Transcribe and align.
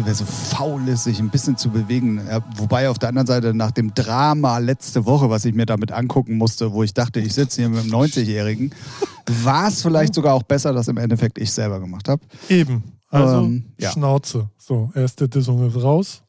weißt 0.00 0.06
du, 0.06 0.06
wer 0.06 0.14
so 0.14 0.24
faul 0.24 0.88
ist, 0.88 1.04
sich 1.04 1.18
ein 1.18 1.30
bisschen 1.30 1.56
zu 1.56 1.70
bewegen. 1.70 2.20
Ja, 2.26 2.40
wobei 2.56 2.88
auf 2.88 2.98
der 2.98 3.08
anderen 3.10 3.26
Seite 3.26 3.54
nach 3.54 3.70
dem 3.70 3.94
Drama 3.94 4.58
letzte 4.58 5.04
Woche, 5.04 5.30
was 5.30 5.44
ich 5.44 5.54
mir 5.54 5.66
damit 5.66 5.92
angucken 5.92 6.36
musste, 6.36 6.72
wo 6.72 6.82
ich 6.82 6.94
dachte, 6.94 7.20
ich 7.20 7.34
sitze 7.34 7.62
hier 7.62 7.68
mit 7.68 7.80
einem 7.80 7.90
90-Jährigen, 7.90 8.74
war 9.44 9.68
es 9.68 9.82
vielleicht 9.82 10.14
sogar 10.14 10.34
auch 10.34 10.42
besser, 10.42 10.72
dass 10.72 10.88
im 10.88 10.96
Endeffekt 10.96 11.38
ich 11.38 11.52
selber 11.52 11.80
gemacht 11.80 12.08
habe. 12.08 12.22
Eben. 12.48 12.82
Also 13.08 13.44
Ähm, 13.44 13.72
ja. 13.78 13.90
Schnauze. 13.90 14.48
So, 14.56 14.90
erste 14.94 15.28
Dissung 15.28 15.66
ist 15.66 15.82
raus. 15.82 16.22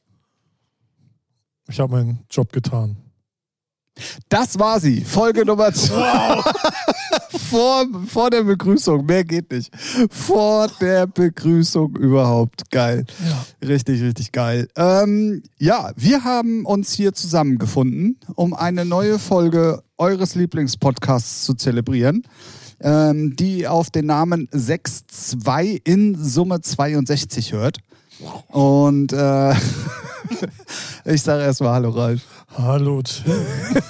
Ich 1.69 1.79
habe 1.79 1.93
meinen 1.93 2.19
Job 2.29 2.51
getan. 2.51 2.97
Das 4.29 4.57
war 4.57 4.79
sie, 4.79 5.01
Folge 5.01 5.45
Nummer 5.45 5.73
zwei. 5.73 6.41
vor, 7.49 7.85
vor 8.07 8.29
der 8.29 8.43
Begrüßung, 8.43 9.05
mehr 9.05 9.23
geht 9.23 9.51
nicht. 9.51 9.71
Vor 10.09 10.69
der 10.79 11.07
Begrüßung 11.07 11.95
überhaupt. 11.97 12.69
Geil. 12.71 13.05
Ja. 13.27 13.67
Richtig, 13.67 14.01
richtig 14.01 14.31
geil. 14.31 14.67
Ähm, 14.75 15.43
ja, 15.57 15.91
wir 15.95 16.23
haben 16.23 16.65
uns 16.65 16.93
hier 16.93 17.13
zusammengefunden, 17.13 18.17
um 18.35 18.53
eine 18.53 18.85
neue 18.85 19.19
Folge 19.19 19.83
eures 19.97 20.35
Lieblingspodcasts 20.35 21.43
zu 21.43 21.53
zelebrieren, 21.53 22.23
ähm, 22.79 23.35
die 23.35 23.67
auf 23.67 23.89
den 23.89 24.07
Namen 24.07 24.47
6.2 24.49 25.81
in 25.83 26.15
Summe 26.15 26.61
62 26.61 27.53
hört. 27.53 27.79
Und 28.47 29.13
äh, 29.13 29.53
ich 31.05 31.21
sage 31.21 31.43
erstmal 31.43 31.73
Hallo 31.73 31.89
Ralf. 31.89 32.21
Hallo, 32.57 33.01
Tim. 33.01 33.33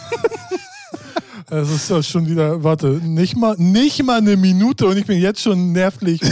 Es 1.53 1.69
ist 1.69 1.89
ja 1.89 2.01
schon 2.01 2.29
wieder, 2.29 2.63
warte, 2.63 2.87
nicht 2.87 3.35
mal, 3.35 3.57
nicht 3.57 4.01
mal 4.05 4.19
eine 4.19 4.37
Minute 4.37 4.87
und 4.87 4.95
ich 4.95 5.05
bin 5.05 5.19
jetzt 5.19 5.41
schon 5.41 5.73
nervlich. 5.73 6.21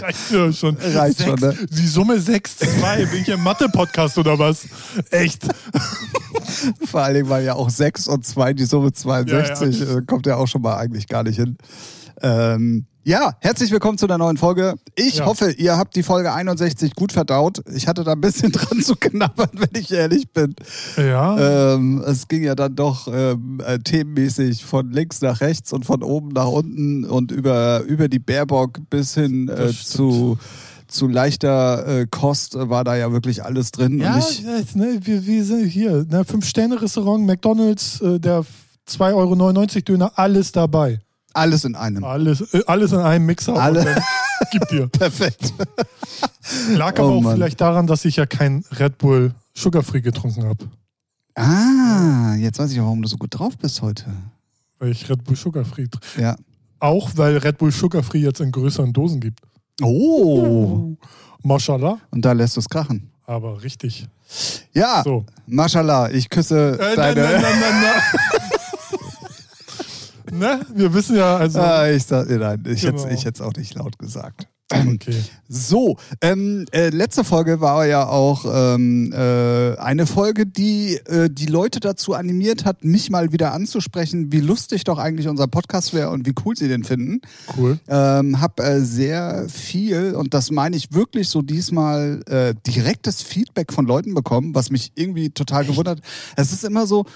Reicht 0.00 0.30
ja 0.32 0.52
schon. 0.52 0.76
Reicht 0.76 1.18
Sechs, 1.18 1.30
schon, 1.30 1.38
ne? 1.38 1.54
Die 1.70 1.86
Summe 1.86 2.16
6-2. 2.16 3.10
Bin 3.12 3.22
ich 3.22 3.28
im 3.28 3.44
Mathe-Podcast 3.44 4.18
oder 4.18 4.36
was? 4.36 4.66
Echt? 5.12 5.46
Vor 6.84 7.02
allen 7.02 7.14
Dingen 7.14 7.28
war 7.28 7.40
ja 7.40 7.54
auch 7.54 7.70
6 7.70 8.08
und 8.08 8.26
2 8.26 8.54
die 8.54 8.64
Summe 8.64 8.92
62. 8.92 9.78
Ja, 9.78 9.86
ja. 9.86 9.98
äh, 9.98 10.02
Kommt 10.02 10.26
ja 10.26 10.34
auch 10.34 10.48
schon 10.48 10.62
mal 10.62 10.76
eigentlich 10.76 11.06
gar 11.06 11.22
nicht 11.22 11.36
hin. 11.36 11.58
Ähm, 12.22 12.86
ja, 13.02 13.32
herzlich 13.40 13.70
willkommen 13.70 13.96
zu 13.98 14.06
einer 14.06 14.18
neuen 14.18 14.36
Folge. 14.36 14.74
Ich 14.94 15.16
Ja. 15.16 15.26
hoffe, 15.26 15.50
ihr 15.52 15.76
habt 15.78 15.96
die 15.96 16.02
Folge 16.02 16.32
61 16.32 16.94
gut 16.94 17.12
verdaut. 17.12 17.62
Ich 17.74 17.88
hatte 17.88 18.04
da 18.04 18.12
ein 18.12 18.20
bisschen 18.20 18.52
dran 18.52 18.82
zu 18.82 18.94
knabbern, 18.94 19.48
wenn 19.54 19.80
ich 19.80 19.90
ehrlich 19.90 20.30
bin. 20.32 20.54
Ja. 20.96 21.74
Ähm, 21.74 22.02
es 22.06 22.28
ging 22.28 22.42
ja 22.42 22.54
dann 22.54 22.76
doch 22.76 23.08
ähm, 23.12 23.60
äh, 23.66 23.78
themenmäßig 23.78 24.64
von 24.64 24.90
links 24.90 25.22
nach 25.22 25.40
rechts 25.40 25.72
und 25.72 25.86
von 25.86 26.02
oben 26.02 26.28
nach 26.28 26.48
unten 26.48 27.04
und 27.04 27.32
über, 27.32 27.80
über 27.82 28.08
die 28.08 28.18
Baerbock 28.18 28.78
bis 28.90 29.14
hin 29.14 29.48
äh, 29.48 29.70
zu, 29.72 30.38
zu 30.86 31.08
leichter 31.08 31.86
äh, 32.02 32.06
Kost 32.10 32.54
war 32.56 32.84
da 32.84 32.96
ja 32.96 33.12
wirklich 33.12 33.42
alles 33.42 33.72
drin. 33.72 33.98
ja, 33.98 34.18
ich, 34.18 34.42
jetzt, 34.42 34.76
ne, 34.76 35.00
wir, 35.02 35.26
wir 35.26 35.44
sind 35.44 35.66
hier. 35.66 36.04
Ne, 36.08 36.24
Fünf-Sterne-Restaurant, 36.26 37.26
McDonalds, 37.26 38.02
äh, 38.02 38.20
der 38.20 38.44
2,99 38.88 39.14
Euro 39.14 39.64
Döner, 39.86 40.12
alles 40.16 40.52
dabei. 40.52 41.00
Alles 41.34 41.64
in 41.64 41.74
einem. 41.74 42.04
Alles, 42.04 42.40
äh, 42.54 42.62
alles 42.66 42.92
in 42.92 42.98
einem 42.98 43.26
Mixer. 43.26 43.54
Alle- 43.54 44.02
Gib 44.52 44.68
dir. 44.68 44.86
Perfekt. 44.92 45.52
Lag 46.70 46.94
Oh 46.98 47.02
aber 47.02 47.08
auch 47.16 47.20
Mann. 47.20 47.34
vielleicht 47.36 47.60
daran, 47.60 47.86
dass 47.86 48.04
ich 48.04 48.16
ja 48.16 48.26
kein 48.26 48.64
Red 48.78 48.98
Bull 48.98 49.32
Sugar-Free 49.54 50.00
getrunken 50.00 50.44
habe. 50.44 50.66
Ah, 51.34 52.34
jetzt 52.36 52.58
weiß 52.58 52.72
ich 52.72 52.80
auch, 52.80 52.84
warum 52.84 53.02
du 53.02 53.08
so 53.08 53.16
gut 53.16 53.38
drauf 53.38 53.56
bist 53.56 53.82
heute. 53.82 54.04
Weil 54.78 54.90
ich 54.90 55.08
Red 55.08 55.24
Bull 55.24 55.36
Sugar-Free 55.36 55.84
tr- 55.84 56.20
Ja. 56.20 56.36
Auch 56.80 57.10
weil 57.16 57.36
Red 57.38 57.58
Bull 57.58 57.70
Sugar-Free 57.72 58.20
jetzt 58.20 58.40
in 58.40 58.50
größeren 58.52 58.92
Dosen 58.92 59.20
gibt. 59.20 59.40
Oh. 59.82 60.96
Mashallah. 61.42 61.98
Und 62.10 62.24
da 62.24 62.32
lässt 62.32 62.56
du 62.56 62.60
es 62.60 62.68
krachen. 62.68 63.10
Aber 63.26 63.62
richtig. 63.62 64.06
Ja, 64.72 65.02
So. 65.04 65.24
Mashallah, 65.46 66.10
ich 66.10 66.28
küsse 66.30 66.78
Äh, 66.80 66.96
deine. 66.96 67.20
nein, 67.22 67.32
nein, 67.32 67.42
nein, 67.42 67.60
nein, 67.60 67.82
nein. 67.82 68.40
ne? 70.32 70.60
Wir 70.74 70.92
wissen 70.94 71.16
ja, 71.16 71.36
also. 71.36 71.60
Ah, 71.60 71.88
ich 71.88 72.04
sag, 72.04 72.28
nein, 72.28 72.62
ich 72.66 72.82
hätte 72.82 72.96
Genau. 72.96 73.08
hätte 73.08 73.28
es 73.34 73.40
auch 73.40 73.54
nicht 73.54 73.74
laut 73.74 73.98
gesagt. 73.98 74.46
Okay. 74.72 75.16
So, 75.48 75.96
ähm, 76.20 76.64
äh, 76.70 76.90
letzte 76.90 77.24
Folge 77.24 77.60
war 77.60 77.86
ja 77.86 78.06
auch 78.06 78.44
ähm, 78.46 79.12
äh, 79.12 79.76
eine 79.76 80.06
Folge, 80.06 80.46
die 80.46 80.94
äh, 81.06 81.28
die 81.28 81.46
Leute 81.46 81.80
dazu 81.80 82.14
animiert 82.14 82.64
hat, 82.64 82.84
mich 82.84 83.10
mal 83.10 83.32
wieder 83.32 83.52
anzusprechen, 83.52 84.30
wie 84.30 84.38
lustig 84.40 84.84
doch 84.84 84.98
eigentlich 84.98 85.26
unser 85.26 85.48
Podcast 85.48 85.92
wäre 85.92 86.10
und 86.10 86.24
wie 86.24 86.34
cool 86.44 86.56
sie 86.56 86.68
den 86.68 86.84
finden. 86.84 87.20
Cool. 87.56 87.80
Ähm, 87.88 88.40
hab 88.40 88.60
äh, 88.60 88.80
sehr 88.80 89.48
viel, 89.48 90.14
und 90.14 90.34
das 90.34 90.52
meine 90.52 90.76
ich 90.76 90.92
wirklich 90.92 91.28
so 91.30 91.42
diesmal, 91.42 92.22
äh, 92.28 92.54
direktes 92.64 93.22
Feedback 93.22 93.72
von 93.72 93.86
Leuten 93.86 94.14
bekommen, 94.14 94.54
was 94.54 94.70
mich 94.70 94.92
irgendwie 94.94 95.30
total 95.30 95.64
gewundert. 95.64 96.00
Es 96.36 96.52
ist 96.52 96.62
immer 96.64 96.86
so, 96.86 97.06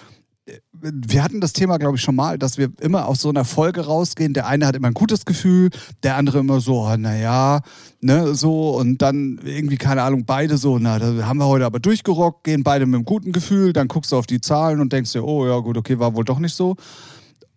wir 0.72 1.24
hatten 1.24 1.40
das 1.40 1.54
Thema, 1.54 1.78
glaube 1.78 1.96
ich, 1.96 2.02
schon 2.02 2.16
mal, 2.16 2.38
dass 2.38 2.58
wir 2.58 2.70
immer 2.80 3.06
aus 3.06 3.22
so 3.22 3.30
einer 3.30 3.44
Folge 3.44 3.86
rausgehen. 3.86 4.34
Der 4.34 4.46
eine 4.46 4.66
hat 4.66 4.76
immer 4.76 4.88
ein 4.88 4.94
gutes 4.94 5.24
Gefühl, 5.24 5.70
der 6.02 6.16
andere 6.16 6.38
immer 6.40 6.60
so, 6.60 6.82
oh, 6.82 6.96
naja, 6.96 7.62
ne, 8.00 8.34
so, 8.34 8.76
und 8.76 9.00
dann 9.00 9.40
irgendwie, 9.42 9.78
keine 9.78 10.02
Ahnung, 10.02 10.26
beide 10.26 10.58
so, 10.58 10.78
na, 10.78 10.98
da 10.98 11.26
haben 11.26 11.38
wir 11.38 11.46
heute 11.46 11.64
aber 11.64 11.80
durchgerockt, 11.80 12.44
gehen 12.44 12.62
beide 12.62 12.84
mit 12.84 12.96
einem 12.96 13.04
guten 13.06 13.32
Gefühl, 13.32 13.72
dann 13.72 13.88
guckst 13.88 14.12
du 14.12 14.16
auf 14.16 14.26
die 14.26 14.40
Zahlen 14.40 14.80
und 14.80 14.92
denkst 14.92 15.12
dir, 15.12 15.24
oh 15.24 15.46
ja, 15.46 15.58
gut, 15.60 15.78
okay, 15.78 15.98
war 15.98 16.14
wohl 16.14 16.24
doch 16.24 16.38
nicht 16.38 16.54
so. 16.54 16.76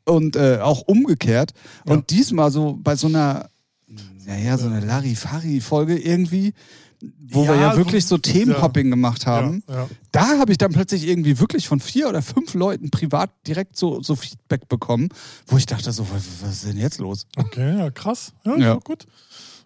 Und 0.06 0.38
äh, 0.38 0.59
auch 0.62 0.84
umgekehrt. 0.84 1.52
Ja. 1.86 1.94
Und 1.94 2.09
diesmal 2.12 2.52
so 2.52 2.80
bei 2.81 2.96
so 2.96 3.08
einer, 3.08 3.50
naja, 4.25 4.58
so 4.58 4.68
einer 4.68 4.80
Larifari-Folge 4.80 5.98
irgendwie, 5.98 6.54
wo 7.29 7.45
wir 7.47 7.56
Ja, 7.56 7.62
ja 7.62 7.72
so- 7.72 7.78
wirklich 7.78 8.06
so 8.06 8.18
Themenhopping 8.18 8.90
gemacht 8.90 9.25
haben. 9.25 9.63
Ja, 9.68 9.75
ja. 9.75 9.90
Da 10.12 10.40
habe 10.40 10.51
ich 10.51 10.57
dann 10.57 10.72
plötzlich 10.72 11.07
irgendwie 11.07 11.40
wirklich 11.40 11.68
von 11.68 11.79
vier 11.79 12.09
oder 12.09 12.22
fünf 12.22 12.53
Leuten 12.53 12.90
privat 12.90 13.29
direkt 13.47 13.78
so, 13.78 14.01
so 14.01 14.16
Feedback 14.16 14.68
bekommen, 14.69 15.09
wo 15.47 15.57
ich 15.57 15.66
dachte 15.66 15.91
so, 15.91 16.07
was, 16.13 16.23
was 16.41 16.51
ist 16.53 16.66
denn 16.68 16.78
jetzt 16.78 17.00
los? 17.00 17.25
Okay, 17.38 17.78
ja, 17.78 17.90
krass. 17.91 18.34
Ja, 18.45 18.53
Ja. 18.56 18.59
ja. 18.59 18.73
gut. 18.75 19.06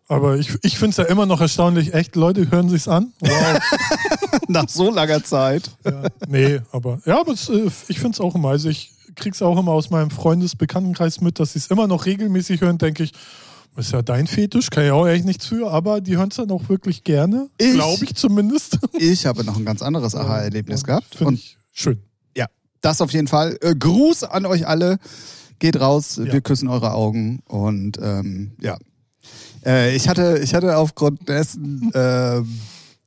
Aber 0.07 0.35
ich, 0.37 0.49
ich 0.63 0.77
finde 0.77 0.89
es 0.91 0.97
ja 0.97 1.05
immer 1.05 1.25
noch 1.25 1.39
erstaunlich. 1.39 1.93
Echt, 1.93 2.17
Leute 2.17 2.51
hören 2.51 2.67
sich's 2.67 2.89
an. 2.89 3.13
Wow. 3.21 3.59
Nach 4.49 4.67
so 4.67 4.91
langer 4.91 5.23
Zeit. 5.23 5.71
ja. 5.85 6.03
Nee, 6.27 6.59
aber 6.73 6.99
ja, 7.05 7.19
aber 7.21 7.31
es, 7.31 7.47
äh, 7.47 7.69
ich 7.87 7.99
finde 7.99 8.15
es 8.15 8.19
auch 8.19 8.35
immer. 8.35 8.49
Also 8.49 8.67
ich 8.67 8.91
krieg's 9.15 9.41
auch 9.41 9.57
immer 9.57 9.71
aus 9.71 9.89
meinem 9.89 10.09
Freundesbekanntenkreis 10.11 11.21
mit, 11.21 11.39
dass 11.39 11.53
sie 11.53 11.59
es 11.59 11.67
immer 11.67 11.87
noch 11.87 12.05
regelmäßig 12.05 12.59
hören, 12.61 12.77
denke 12.77 13.03
ich. 13.03 13.13
Ist 13.77 13.93
ja 13.93 14.01
dein 14.01 14.27
Fetisch, 14.27 14.69
kann 14.69 14.85
ja 14.85 14.93
auch 14.93 15.07
echt 15.07 15.23
nichts 15.25 15.45
für, 15.45 15.71
aber 15.71 16.01
die 16.01 16.17
hören 16.17 16.29
es 16.29 16.35
dann 16.35 16.51
auch 16.51 16.67
wirklich 16.69 17.03
gerne. 17.03 17.49
Glaube 17.57 18.03
ich 18.03 18.15
zumindest. 18.15 18.77
Ich 18.97 19.25
habe 19.25 19.43
noch 19.45 19.55
ein 19.57 19.63
ganz 19.65 19.81
anderes 19.81 20.13
Aha-Erlebnis 20.13 20.83
gehabt. 20.83 21.15
Finde 21.15 21.35
ich 21.35 21.57
schön. 21.71 22.01
ja, 22.35 22.47
das 22.81 22.99
auf 23.01 23.11
jeden 23.13 23.27
Fall. 23.27 23.57
Äh, 23.61 23.75
Gruß 23.75 24.23
an 24.23 24.45
euch 24.45 24.67
alle. 24.67 24.97
Geht 25.59 25.79
raus, 25.79 26.17
Ja. 26.17 26.25
wir 26.33 26.41
küssen 26.41 26.67
eure 26.67 26.93
Augen 26.93 27.39
und 27.47 27.97
ähm, 28.01 28.51
ja. 28.59 28.77
Äh, 29.65 29.95
ich 29.95 30.09
hatte, 30.09 30.39
ich 30.43 30.53
hatte 30.55 30.75
aufgrund 30.75 31.29
dessen, 31.29 31.91
ähm, 31.95 32.59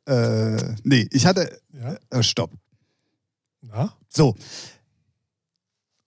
äh, 0.06 0.56
nee, 0.84 1.06
ich 1.10 1.26
hatte, 1.26 1.58
Ja. 1.72 1.96
äh, 2.10 2.22
stopp. 2.22 2.52
Na? 3.60 3.92
So. 4.08 4.34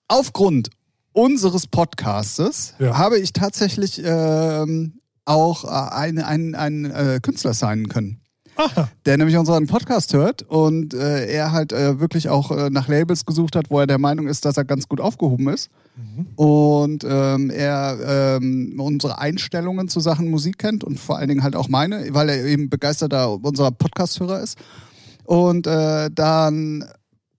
Aufgrund 0.07 0.69
unseres 1.17 1.65
Podcastes 1.65 2.75
Ja. 2.79 2.97
habe 2.97 3.17
ich 3.17 3.33
tatsächlich 3.33 4.01
ähm, 4.05 4.99
auch 5.25 5.63
äh, 5.65 5.67
einen, 5.95 6.19
einen, 6.19 6.55
einen 6.55 6.85
äh, 6.85 7.19
Künstler 7.21 7.53
signen 7.53 7.89
können. 7.89 8.21
Aha. 8.55 8.89
Der 9.05 9.17
nämlich 9.17 9.37
unseren 9.37 9.67
Podcast 9.67 10.13
hört 10.13 10.41
und 10.41 10.93
äh, 10.95 11.27
er 11.27 11.51
halt 11.51 11.73
äh, 11.73 11.99
wirklich 11.99 12.29
auch 12.29 12.49
äh, 12.51 12.69
nach 12.71 12.87
Labels 12.87 13.25
gesucht 13.25 13.55
hat, 13.55 13.69
wo 13.69 13.79
er 13.79 13.85
der 13.87 13.99
Meinung 13.99 14.27
ist, 14.27 14.45
dass 14.45 14.57
er 14.57 14.65
ganz 14.65 14.87
gut 14.87 14.99
aufgehoben 14.99 15.47
ist. 15.49 15.69
Und 16.35 17.03
ähm, 17.07 17.49
er 17.51 18.37
ähm, 18.39 18.79
unsere 18.79 19.17
Einstellungen 19.19 19.89
zu 19.89 19.99
Sachen 19.99 20.29
Musik 20.29 20.59
kennt 20.59 20.83
und 20.83 20.99
vor 20.99 21.17
allen 21.17 21.29
Dingen 21.29 21.43
halt 21.43 21.55
auch 21.55 21.69
meine, 21.69 22.13
weil 22.13 22.29
er 22.29 22.45
eben 22.45 22.69
begeisterter 22.69 23.31
unserer 23.43 23.71
Podcast-Hörer 23.71 24.41
ist. 24.41 24.57
Und 25.23 25.65
äh, 25.67 26.09
dann, 26.11 26.85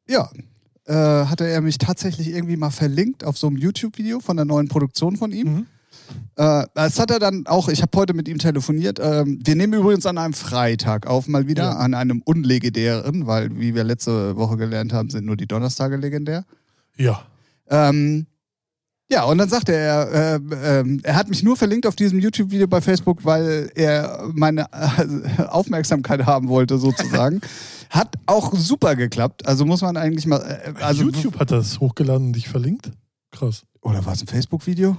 ja, 0.09 0.29
äh, 0.88 0.93
hatte 1.26 1.46
er 1.46 1.61
mich 1.61 1.79
tatsächlich 1.79 2.29
irgendwie 2.31 2.56
mal 2.56 2.70
verlinkt 2.70 3.23
auf 3.23 3.37
so 3.37 3.46
einem 3.46 3.56
YouTube-Video 3.58 4.20
von 4.20 4.37
der 4.37 4.46
neuen 4.46 4.69
Produktion 4.69 5.17
von 5.17 5.32
ihm. 5.32 5.49
Mhm. 5.55 5.67
Äh, 6.37 6.64
das 6.75 6.99
hat 6.99 7.11
er 7.11 7.19
dann 7.19 7.46
auch, 7.46 7.69
ich 7.69 7.82
habe 7.82 7.96
heute 7.99 8.14
mit 8.14 8.26
ihm 8.29 8.38
telefoniert. 8.38 8.99
Ähm, 8.99 9.38
wir 9.44 9.55
nehmen 9.55 9.75
übrigens 9.75 10.06
an 10.06 10.17
einem 10.17 10.32
Freitag 10.32 11.06
auf, 11.06 11.29
mal 11.29 11.46
wieder, 11.46 11.64
Ja. 11.64 11.76
an 11.76 11.93
einem 11.93 12.23
unlegendären, 12.25 13.26
weil, 13.26 13.58
wie 13.61 13.75
wir 13.75 13.85
letzte 13.85 14.37
Woche 14.37 14.56
gelernt 14.56 14.93
haben, 14.94 15.11
sind 15.11 15.26
nur 15.26 15.37
die 15.37 15.46
Donnerstage 15.46 15.96
legendär. 15.96 16.44
Ja. 16.96 17.23
Ähm, 17.69 18.26
ja, 19.10 19.25
und 19.25 19.38
dann 19.38 19.49
sagte 19.49 19.72
er, 19.75 20.37
ähm, 20.37 20.50
ähm, 20.62 21.00
er 21.02 21.16
hat 21.16 21.28
mich 21.28 21.43
nur 21.43 21.56
verlinkt 21.56 21.87
auf 21.87 21.96
diesem 21.96 22.19
YouTube-Video 22.19 22.66
bei 22.66 22.81
Facebook, 22.81 23.25
weil 23.25 23.70
er 23.75 24.28
meine 24.34 24.66
äh, 24.72 25.43
Aufmerksamkeit 25.44 26.26
haben 26.26 26.49
wollte, 26.49 26.78
sozusagen. 26.78 27.40
hat 27.90 28.16
auch 28.26 28.52
super 28.55 28.96
geklappt. 28.96 29.46
Also 29.46 29.64
muss 29.64 29.81
man 29.81 29.96
eigentlich 29.96 30.26
mal. 30.26 30.38
Äh, 30.40 30.82
also, 30.82 31.05
YouTube 31.05 31.38
hat 31.38 31.50
das 31.50 31.81
hochgeladen 31.81 32.28
und 32.28 32.32
dich 32.34 32.49
verlinkt. 32.49 32.90
Krass. 33.31 33.62
Oder 33.81 34.05
war 34.05 34.12
es 34.12 34.20
ein 34.20 34.26
Facebook-Video? 34.26 34.96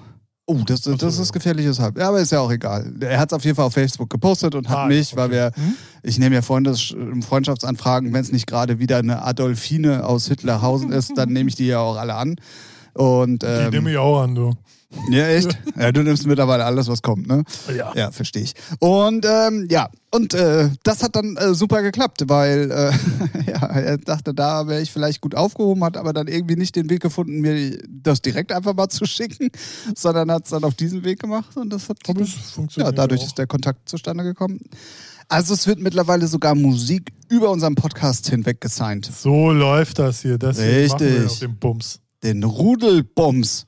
Oh, 0.48 0.64
das, 0.66 0.82
das, 0.82 0.98
das 0.98 1.20
ist 1.20 1.32
gefährliches 1.32 1.80
Halb. 1.80 2.00
Ja, 2.00 2.08
aber 2.10 2.20
ist 2.22 2.32
ja 2.32 2.40
auch 2.40 2.52
egal. 2.52 2.92
Er 3.02 3.20
hat 3.20 3.32
es 3.32 3.36
auf 3.36 3.44
jeden 3.46 3.56
Fall 3.56 3.66
auf 3.66 3.74
Facebook 3.74 4.10
gepostet 4.10 4.56
und 4.56 4.68
hat 4.68 4.78
Ah, 4.78 4.86
mich, 4.88 5.10
okay. 5.14 5.18
weil 5.22 5.30
wir, 5.32 5.52
Hm? 5.54 5.76
ich 6.02 6.18
nehme 6.18 6.34
ja 6.34 6.42
Freundes, 6.42 6.96
Freundschaftsanfragen, 7.22 8.12
wenn 8.14 8.22
es 8.22 8.32
nicht 8.32 8.48
gerade 8.48 8.80
wieder 8.80 8.98
eine 8.98 9.22
Adolfine 9.22 10.04
aus 10.08 10.28
Hitlerhausen 10.28 10.92
ist, 10.92 11.12
dann 11.16 11.30
nehme 11.30 11.50
ich 11.50 11.56
die 11.56 11.68
ja 11.68 11.80
auch 11.80 11.98
alle 11.98 12.16
an. 12.16 12.38
Und 13.00 13.44
Die 13.44 13.48
ähm, 13.48 13.70
nehme 13.72 13.92
ich 13.92 13.98
auch 13.98 14.22
an, 14.22 14.36
du. 14.36 14.52
ja, 15.10 15.26
echt? 15.28 15.58
Ja, 15.80 15.92
du 15.94 16.04
nimmst 16.04 16.28
mittlerweile 16.28 16.66
alles, 16.66 16.90
was 16.90 17.02
kommt, 17.02 17.28
ne? 17.28 17.44
Ja. 17.74 17.94
Ja, 17.96 18.12
verstehe 18.12 18.42
ich. 18.42 18.54
Und 18.80 19.26
ähm, 19.26 19.68
ja, 19.70 19.88
und 20.12 20.34
äh, 20.34 20.70
das 20.84 21.02
hat 21.02 21.16
dann 21.16 21.38
äh, 21.38 21.54
super 21.54 21.82
geklappt, 21.82 22.24
weil 22.28 22.70
äh, 22.72 22.92
ja, 23.52 23.66
er 23.68 23.98
dachte, 24.00 24.34
da 24.34 24.68
wäre 24.68 24.82
ich 24.82 24.92
vielleicht 24.92 25.22
gut 25.22 25.34
aufgehoben, 25.34 25.82
hat 25.86 25.96
aber 25.96 26.12
dann 26.12 26.28
irgendwie 26.28 26.58
nicht 26.58 26.76
den 26.76 26.90
Weg 26.90 27.02
gefunden, 27.02 27.40
mir 27.40 27.78
das 27.88 28.22
direkt 28.22 28.52
einfach 28.52 28.74
mal 28.74 28.90
zu 28.90 29.06
schicken, 29.06 29.50
sondern 29.96 30.30
hat 30.32 30.44
es 30.44 30.50
dann 30.50 30.66
auf 30.66 30.74
diesen 30.74 31.06
Weg 31.06 31.20
gemacht 31.22 31.56
und 31.56 31.70
das 31.72 31.88
hat 31.88 32.00
Aber 32.08 32.20
es 32.22 32.34
ja, 32.36 32.42
funktioniert. 32.54 32.98
dadurch 32.98 33.22
auch. 33.22 33.28
ist 33.28 33.38
der 33.38 33.48
Kontakt 33.48 33.88
zustande 33.88 34.26
gekommen. 34.26 34.60
Also 35.30 35.54
es 35.54 35.68
wird 35.68 35.80
mittlerweile 35.80 36.28
sogar 36.28 36.54
Musik 36.56 37.14
über 37.30 37.50
unseren 37.52 37.76
Podcast 37.76 38.28
hinweg 38.30 38.60
gesigned. 38.60 39.06
So 39.06 39.52
läuft 39.52 40.00
das 40.00 40.22
hier. 40.22 40.38
Deswegen 40.40 40.88
machen 40.90 41.00
wir 41.00 41.08
Richtig. 41.08 41.32
auch 41.32 41.40
den 41.40 41.56
Bums. 41.60 42.00
Den 42.24 42.44
Rudelbums. 42.44 43.66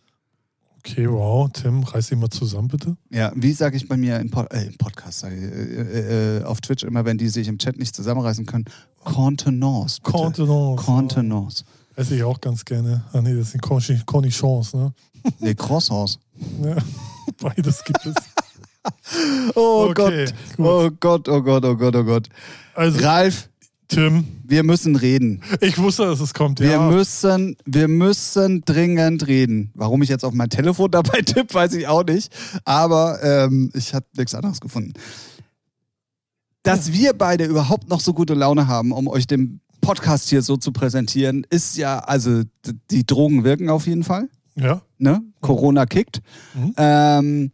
Okay, 0.79 1.07
wow. 1.09 1.47
Tim, 1.53 1.83
reiß 1.83 2.07
dich 2.07 2.17
mal 2.17 2.29
zusammen, 2.29 2.67
bitte. 2.67 2.97
Ja, 3.11 3.31
wie 3.35 3.53
sage 3.53 3.77
ich 3.77 3.87
bei 3.87 3.97
mir 3.97 4.19
im, 4.19 4.31
Pod 4.31 4.51
äh, 4.51 4.63
im 4.65 4.77
Podcast, 4.77 5.19
sag 5.19 5.31
ich, 5.31 5.41
äh, 5.43 6.37
äh, 6.39 6.43
auf 6.43 6.59
Twitch 6.59 6.83
immer, 6.83 7.05
wenn 7.05 7.17
die 7.19 7.29
sich 7.29 7.47
im 7.47 7.59
Chat 7.59 7.77
nicht 7.77 7.95
zusammenreißen 7.95 8.45
können, 8.47 8.65
Contenance. 9.03 9.99
bitte. 10.01 10.17
Contenance. 10.17 10.83
Contenance. 10.85 11.63
Esse 11.95 12.15
ich 12.15 12.23
auch 12.23 12.41
ganz 12.41 12.65
gerne. 12.65 13.03
Ah 13.13 13.21
nee, 13.21 13.35
das 13.35 13.51
sind 13.51 13.61
Cornichons, 13.61 14.73
ne? 14.73 14.93
Nee, 15.39 15.53
Croissants. 15.53 16.17
Ja. 16.63 16.77
Beides 17.41 17.83
gibt 17.83 18.05
es. 18.05 18.15
Oh 19.53 19.89
Okay, 19.91 20.25
Gott. 20.25 20.33
gut. 20.57 20.65
Oh 20.65 20.89
Gott, 20.99 21.29
oh 21.29 21.41
Gott, 21.43 21.63
oh 21.65 21.75
Gott, 21.75 21.95
oh 21.95 22.03
Gott. 22.03 22.29
Also, 22.73 22.99
Ralf, 23.01 23.47
Tim, 23.91 24.25
wir 24.45 24.63
müssen 24.63 24.95
reden. 24.95 25.41
ich 25.59 25.77
wusste, 25.77 26.05
dass 26.05 26.21
es 26.21 26.33
kommt. 26.33 26.61
Wir 26.61 26.71
ja. 26.71 26.89
müssen, 26.89 27.57
wir 27.65 27.89
müssen 27.89 28.61
dringend 28.61 29.27
reden. 29.27 29.71
Warum 29.73 30.01
ich 30.01 30.07
jetzt 30.07 30.23
auf 30.23 30.33
mein 30.33 30.49
Telefon 30.49 30.91
dabei 30.91 31.21
tippe, 31.25 31.53
weiß 31.53 31.73
ich 31.73 31.87
auch 31.87 32.05
nicht. 32.05 32.33
Aber 32.63 33.21
ähm, 33.21 33.69
ich 33.75 33.93
habe 33.93 34.05
nichts 34.15 34.33
anderes 34.33 34.61
gefunden. 34.61 34.93
Dass 36.63 36.93
wir 36.93 37.13
beide 37.13 37.45
überhaupt 37.45 37.89
noch 37.89 37.99
so 37.99 38.13
gute 38.13 38.33
Laune 38.33 38.67
haben, 38.67 38.93
um 38.93 39.09
euch 39.09 39.27
den 39.27 39.59
Podcast 39.81 40.29
hier 40.29 40.41
so 40.41 40.55
zu 40.55 40.71
präsentieren, 40.71 41.45
ist 41.49 41.75
ja, 41.75 41.99
also 41.99 42.43
die 42.91 43.05
Drogen 43.05 43.43
wirken 43.43 43.69
auf 43.69 43.87
jeden 43.87 44.03
Fall. 44.03 44.29
Ja. 44.55 44.81
Ne? 44.99 45.21
Corona 45.41 45.85
kickt. 45.85 46.21
Mhm. 46.53 46.73
Ähm, 46.77 47.51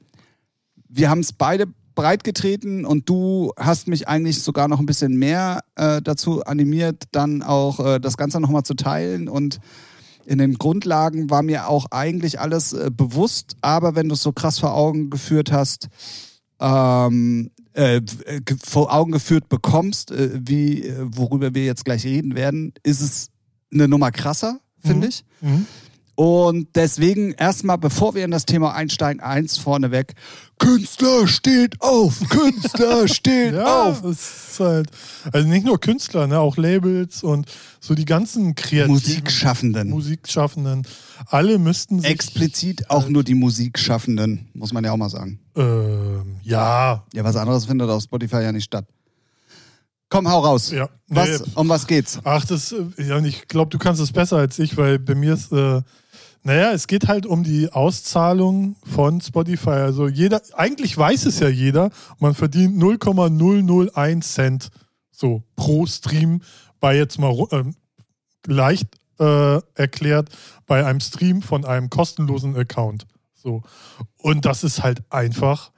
wir 0.88 1.10
haben 1.10 1.22
es 1.22 1.34
beide 1.34 1.66
breitgetreten 1.98 2.86
und 2.86 3.10
du 3.10 3.52
hast 3.58 3.88
mich 3.88 4.08
eigentlich 4.08 4.42
sogar 4.42 4.68
noch 4.70 4.80
ein 4.80 4.86
bisschen 4.86 5.18
mehr 5.18 5.62
äh, 5.76 6.02
dazu 6.02 6.44
animiert, 6.44 7.04
dann 7.12 7.42
auch 7.44 7.80
äh, 7.80 8.00
das 8.00 8.16
Ganze 8.18 8.40
nochmal 8.40 8.64
zu 8.64 8.76
teilen 8.76 9.28
und 9.28 9.60
in 10.26 10.38
den 10.38 10.54
Grundlagen 10.56 11.30
war 11.30 11.42
mir 11.42 11.68
auch 11.68 11.88
eigentlich 11.92 12.40
alles 12.40 12.74
äh, 12.74 12.92
bewusst, 12.94 13.56
aber 13.62 13.96
wenn 13.96 14.08
du 14.10 14.14
es 14.14 14.22
so 14.22 14.32
krass 14.32 14.60
vor 14.60 14.74
Augen 14.76 15.10
geführt 15.10 15.52
hast, 15.52 15.88
ähm, 16.60 17.50
äh, 17.74 17.98
äh, 17.98 18.42
vor 18.64 18.94
Augen 18.94 19.12
geführt 19.12 19.50
bekommst, 19.50 20.12
äh, 20.12 20.32
wie 20.34 20.84
äh, 20.84 20.96
worüber 21.00 21.54
wir 21.54 21.66
jetzt 21.66 21.86
gleich 21.86 22.06
reden 22.06 22.36
werden, 22.36 22.74
ist 22.84 23.02
es 23.02 23.30
eine 23.74 23.88
Nummer 23.88 24.12
krasser, 24.12 24.60
finde 24.82 25.08
Mhm. 25.08 25.10
ich. 25.10 25.24
Mhm. 25.42 25.66
Und 26.20 26.70
deswegen 26.76 27.34
erstmal, 27.34 27.78
bevor 27.78 28.16
wir 28.16 28.26
in 28.26 28.32
das 28.32 28.46
Thema 28.48 28.74
einsteigen, 28.74 29.22
eins 29.22 29.60
vorneweg. 29.60 30.16
Künstler 30.58 31.28
steht 31.28 31.80
auf! 31.80 32.20
Künstler 32.30 33.08
steht 33.14 33.54
Ja, 33.54 33.84
auf! 33.84 34.04
es 34.04 34.50
ist 34.54 34.60
halt, 34.60 34.90
also 35.32 35.48
nicht 35.48 35.64
nur 35.64 35.80
Künstler, 35.80 36.26
ne, 36.26 36.40
auch 36.40 36.58
Labels 36.58 37.22
und 37.22 37.46
so 37.80 37.94
die 37.94 38.06
ganzen 38.06 38.56
kreativen 38.56 38.94
Musikschaffenden. 38.94 39.90
Musikschaffenden, 39.92 40.88
alle 41.28 41.60
müssten 41.60 42.00
sich 42.00 42.10
Explizit 42.10 42.90
auch 42.90 43.08
nur 43.10 43.24
die 43.24 43.36
Musikschaffenden, 43.36 44.50
muss 44.56 44.74
man 44.74 44.84
ja 44.84 44.94
auch 44.94 44.98
mal 44.98 45.10
sagen. 45.12 45.40
ähm, 45.56 46.38
ja, 46.42 47.06
Ja, 47.14 47.24
was 47.24 47.36
anderes 47.36 47.66
findet 47.68 47.92
auf 47.92 48.02
Spotify 48.02 48.38
ja 48.42 48.52
nicht 48.52 48.66
statt. 48.66 48.86
Komm, 50.10 50.30
hau 50.30 50.40
raus. 50.40 50.72
ja. 50.72 50.90
Was, 51.08 51.40
Nee, 51.40 51.52
um 51.56 51.70
was 51.70 51.88
geht's? 51.88 52.20
Ach, 52.24 52.46
das, 52.46 52.72
äh, 52.72 52.86
ja, 52.98 53.20
ich 53.20 53.48
glaube, 53.48 53.70
du 53.70 53.78
kannst 53.78 54.02
es 54.02 54.12
besser 54.12 54.38
als 54.38 54.60
ich, 54.60 54.78
weil 54.78 55.00
bei 55.00 55.16
mir 55.16 55.34
ist, 55.34 55.52
äh, 55.52 55.82
naja, 56.44 56.72
es 56.72 56.88
geht 56.88 57.08
halt 57.08 57.26
um 57.26 57.44
die 57.44 57.72
Auszahlung 57.72 58.78
von 58.86 59.20
Spotify. 59.20 59.70
Also 59.72 60.08
jeder, 60.08 60.42
eigentlich 60.54 60.98
weiß 60.98 61.26
es 61.26 61.40
ja 61.40 61.50
jeder, 61.50 61.90
man 62.20 62.34
verdient 62.34 62.78
0,001 62.78 64.34
Cent 64.34 64.70
so 65.12 65.44
pro 65.56 65.86
Stream 65.86 66.42
bei 66.80 66.96
jetzt 66.96 67.20
mal 67.20 67.36
ähm, 67.52 67.76
leicht 68.46 68.88
äh, 69.20 69.60
erklärt 69.74 70.30
bei 70.68 70.86
einem 70.86 71.00
Stream 71.00 71.42
von 71.42 71.66
einem 71.66 71.90
kostenlosen 71.90 72.56
Account. 72.56 73.08
So. 73.34 73.64
Und 74.18 74.46
das 74.46 74.64
ist 74.64 74.84
halt 74.84 75.02
einfach 75.10 75.72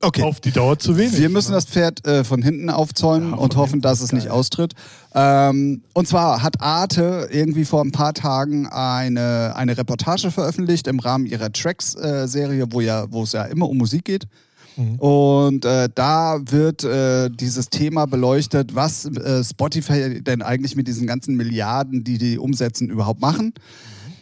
Okay. 0.00 0.22
auf 0.22 0.38
die 0.40 0.52
Dauer 0.52 0.78
zu 0.78 0.96
wenig. 0.96 1.18
Wir 1.18 1.28
müssen 1.28 1.50
ne? 1.50 1.56
das 1.56 1.64
Pferd 1.64 2.06
äh, 2.06 2.22
von 2.22 2.40
hinten 2.40 2.70
aufzäumen 2.70 3.30
Ja, 3.30 3.36
von 3.36 3.44
und 3.44 3.56
hoffen, 3.56 3.70
hinten 3.70 3.82
dass 3.82 4.00
es 4.00 4.12
nicht 4.12 4.26
geil. 4.26 4.32
austritt. 4.32 4.74
Ähm, 5.12 5.82
und 5.92 6.06
zwar 6.06 6.42
hat 6.42 6.60
Arte 6.60 7.28
irgendwie 7.32 7.64
vor 7.64 7.82
ein 7.82 7.90
paar 7.90 8.14
Tagen 8.14 8.68
eine, 8.68 9.54
eine 9.56 9.76
Reportage 9.76 10.30
veröffentlicht 10.30 10.86
im 10.86 11.00
Rahmen 11.00 11.26
ihrer 11.26 11.52
Tracks-Serie, 11.52 12.66
wo, 12.70 12.80
ja, 12.80 13.06
wo 13.10 13.24
es 13.24 13.32
ja 13.32 13.42
immer 13.44 13.68
um 13.68 13.76
Musik 13.76 14.04
geht. 14.04 14.28
Mhm. 14.76 14.94
Und 15.00 15.64
äh, 15.64 15.88
da 15.92 16.38
wird 16.44 16.84
äh, 16.84 17.28
dieses 17.28 17.68
Thema 17.68 18.06
beleuchtet, 18.06 18.76
was 18.76 19.04
äh, 19.06 19.42
Spotify 19.42 20.22
denn 20.22 20.42
eigentlich 20.42 20.76
mit 20.76 20.86
diesen 20.86 21.08
ganzen 21.08 21.34
Milliarden, 21.36 22.04
die 22.04 22.18
die 22.18 22.38
umsetzen, 22.38 22.88
überhaupt 22.88 23.20
machen. 23.20 23.52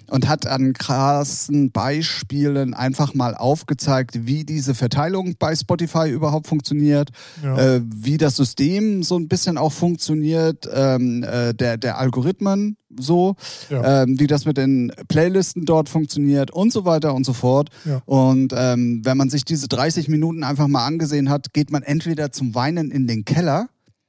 Und 0.09 0.29
hat 0.29 0.47
an 0.47 0.73
krassen 0.73 1.71
Beispielen 1.73 2.75
einfach 2.75 3.15
mal 3.15 3.35
aufgezeigt, 3.35 4.27
wie 4.27 4.45
diese 4.45 4.75
Verteilung 4.75 5.35
bei 5.39 5.55
Spotify 5.57 6.09
überhaupt 6.11 6.47
funktioniert, 6.47 7.11
Ja. 7.43 7.57
äh, 7.77 7.81
wie 7.85 8.17
das 8.17 8.37
System 8.37 9.03
so 9.03 9.19
ein 9.19 9.29
bisschen 9.29 9.59
auch 9.59 9.73
funktioniert, 9.73 10.69
ähm, 10.73 11.25
äh, 11.25 11.55
der, 11.55 11.77
der 11.77 11.99
Algorithmen 11.99 12.77
so, 12.99 13.35
Ja. 13.69 14.03
ähm, 14.05 14.19
wie 14.21 14.27
das 14.27 14.45
mit 14.45 14.57
den 14.57 14.93
Playlisten 15.09 15.65
dort 15.65 15.89
funktioniert 15.89 16.51
und 16.53 16.73
so 16.73 16.85
weiter 16.85 17.15
und 17.15 17.27
so 17.27 17.33
fort. 17.33 17.71
Ja. 17.85 18.01
Und 18.07 18.53
ähm, 18.57 19.01
wenn 19.05 19.17
man 19.17 19.29
sich 19.29 19.45
diese 19.45 19.67
30 19.69 20.09
Minuten 20.09 20.45
einfach 20.45 20.69
mal 20.69 20.87
angesehen 20.87 21.29
hat, 21.31 21.53
geht 21.53 21.71
man 21.71 21.83
entweder 21.83 22.31
zum 22.33 22.55
Weinen 22.55 22.91
in 22.91 23.07
den 23.07 23.25
Keller 23.25 23.69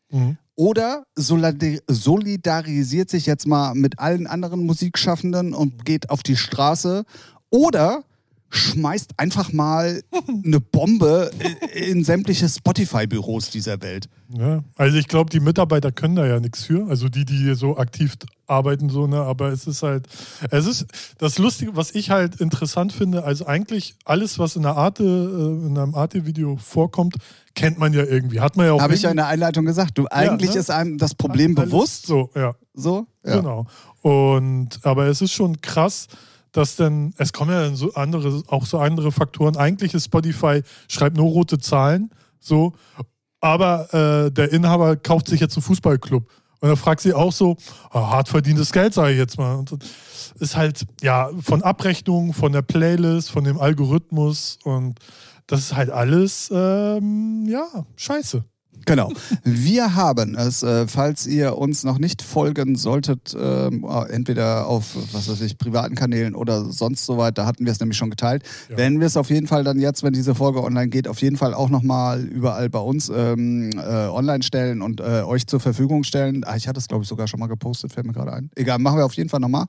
Mhm. 0.09 0.37
Oder 0.57 1.05
solidar- 1.15 1.79
solidarisiert 1.87 3.09
sich 3.09 3.25
jetzt 3.27 3.47
mal 3.47 3.75
mit 3.75 3.99
allen 3.99 4.27
anderen 4.27 4.65
Musikschaffenden 4.65 5.53
und 5.53 5.85
geht 5.85 6.09
auf 6.09 6.23
die 6.23 6.35
Straße. 6.35 7.05
Oder 7.49 8.03
schmeißt 8.49 9.11
einfach 9.17 9.51
mal 9.51 10.01
eine 10.45 10.59
Bombe 10.59 11.31
in, 11.73 12.03
sämtliche 12.03 12.47
Spotify-Büros 12.47 13.49
dieser 13.49 13.81
Welt. 13.81 14.09
Ja, 14.29 14.63
also 14.75 14.97
ich 14.97 15.07
glaube, 15.07 15.29
die 15.29 15.39
Mitarbeiter 15.39 15.91
können 15.91 16.15
da 16.15 16.25
ja 16.25 16.39
nichts 16.39 16.65
für. 16.65 16.87
Also 16.87 17.09
die, 17.09 17.25
die 17.25 17.53
so 17.55 17.77
aktiv 17.77 18.15
arbeiten, 18.45 18.89
so, 18.89 19.07
ne, 19.07 19.17
aber 19.17 19.49
es 19.49 19.67
ist 19.67 19.83
halt, 19.83 20.07
es 20.51 20.65
ist 20.65 20.85
das 21.17 21.37
Lustige, 21.37 21.75
was 21.75 21.93
ich 21.93 22.09
halt 22.09 22.39
interessant 22.39 22.93
finde, 22.93 23.23
also 23.23 23.45
eigentlich 23.45 23.95
alles, 24.05 24.39
was 24.39 24.55
in 24.55 24.65
einer 24.65 24.77
Arte, 24.77 25.03
äh, 25.03 25.67
in 25.67 25.77
einem 25.77 25.95
Arte-Video 25.95 26.57
vorkommt, 26.57 27.15
kennt 27.55 27.77
man 27.77 27.93
ja 27.93 28.03
irgendwie. 28.03 28.39
Hat 28.39 28.55
man 28.55 28.67
ja 28.67 28.73
auch 28.73 28.81
Habe 28.81 28.95
ich 28.95 29.01
ja 29.01 29.09
in 29.09 29.17
der 29.17 29.27
Einleitung 29.27 29.65
gesagt. 29.65 29.97
Du, 29.97 30.07
eigentlich 30.09 30.53
ne? 30.53 30.59
ist 30.59 30.71
einem 30.71 30.97
das 30.97 31.15
Problem 31.15 31.57
alles 31.57 31.69
bewusst. 31.69 32.05
So, 32.05 32.29
ja. 32.35 32.55
So? 32.73 33.07
Ja. 33.25 33.37
Genau. 33.37 33.65
Und 34.01 34.79
aber 34.83 35.07
es 35.07 35.21
ist 35.21 35.33
schon 35.33 35.59
krass, 35.61 36.07
dass 36.51 36.75
dann, 36.75 37.13
es 37.17 37.33
kommen 37.33 37.51
ja 37.51 37.73
so 37.75 37.93
andere, 37.93 38.43
auch 38.47 38.65
so 38.65 38.79
andere 38.79 39.11
Faktoren. 39.11 39.57
Eigentlich 39.57 39.93
ist 39.93 40.05
Spotify, 40.05 40.61
schreibt 40.87 41.17
nur 41.17 41.27
rote 41.27 41.59
Zahlen, 41.59 42.11
so, 42.39 42.73
aber 43.39 43.93
äh, 43.93 44.31
der 44.31 44.51
Inhaber 44.51 44.95
kauft 44.95 45.27
sich 45.27 45.39
jetzt 45.39 45.55
einen 45.55 45.63
Fußballclub. 45.63 46.27
Und 46.59 46.69
er 46.69 46.77
fragt 46.77 47.01
sie 47.01 47.13
auch 47.13 47.31
so, 47.31 47.55
ah, 47.91 48.09
hart 48.09 48.29
verdientes 48.29 48.71
Geld, 48.71 48.93
sage 48.93 49.11
ich 49.11 49.19
jetzt 49.19 49.37
mal. 49.37 49.55
Und 49.55 49.77
ist 50.39 50.55
halt, 50.55 50.85
ja, 51.01 51.29
von 51.39 51.61
Abrechnungen, 51.61 52.33
von 52.33 52.51
der 52.51 52.63
Playlist, 52.63 53.29
von 53.29 53.43
dem 53.43 53.59
Algorithmus 53.59 54.57
und 54.63 54.99
das 55.47 55.61
ist 55.61 55.75
halt 55.75 55.89
alles, 55.89 56.49
ähm, 56.53 57.45
ja, 57.47 57.85
scheiße. 57.95 58.43
Genau. 58.85 59.11
Wir 59.43 59.95
haben 59.95 60.35
es, 60.35 60.63
äh, 60.63 60.87
falls 60.87 61.27
ihr 61.27 61.57
uns 61.57 61.83
noch 61.83 61.99
nicht 61.99 62.21
folgen 62.21 62.75
solltet, 62.75 63.35
ähm, 63.39 63.85
äh, 63.89 64.09
entweder 64.11 64.67
auf, 64.67 64.95
was 65.13 65.29
weiß 65.29 65.41
ich, 65.41 65.57
privaten 65.57 65.95
Kanälen 65.95 66.35
oder 66.35 66.65
sonst 66.65 67.05
so 67.05 67.17
weiter, 67.17 67.45
hatten 67.45 67.65
wir 67.65 67.71
es 67.71 67.79
nämlich 67.79 67.97
schon 67.97 68.09
geteilt. 68.09 68.43
Ja. 68.69 68.77
Werden 68.77 68.99
wir 68.99 69.07
es 69.07 69.17
auf 69.17 69.29
jeden 69.29 69.47
Fall 69.47 69.63
dann 69.63 69.79
jetzt, 69.79 70.03
wenn 70.03 70.13
diese 70.13 70.35
Folge 70.35 70.63
online 70.63 70.89
geht, 70.89 71.07
auf 71.07 71.21
jeden 71.21 71.37
Fall 71.37 71.53
auch 71.53 71.69
nochmal 71.69 72.23
überall 72.23 72.69
bei 72.69 72.79
uns 72.79 73.11
ähm, 73.13 73.71
äh, 73.77 74.07
online 74.07 74.43
stellen 74.43 74.81
und 74.81 75.01
äh, 75.01 75.23
euch 75.23 75.47
zur 75.47 75.59
Verfügung 75.59 76.03
stellen. 76.03 76.43
Ah, 76.45 76.55
ich 76.55 76.67
hatte 76.67 76.79
es, 76.79 76.87
glaube 76.87 77.03
ich, 77.03 77.09
sogar 77.09 77.27
schon 77.27 77.39
mal 77.39 77.47
gepostet, 77.47 77.93
fällt 77.93 78.07
mir 78.07 78.13
gerade 78.13 78.33
ein. 78.33 78.49
Egal, 78.55 78.79
machen 78.79 78.97
wir 78.97 79.05
auf 79.05 79.13
jeden 79.13 79.29
Fall 79.29 79.39
nochmal. 79.39 79.65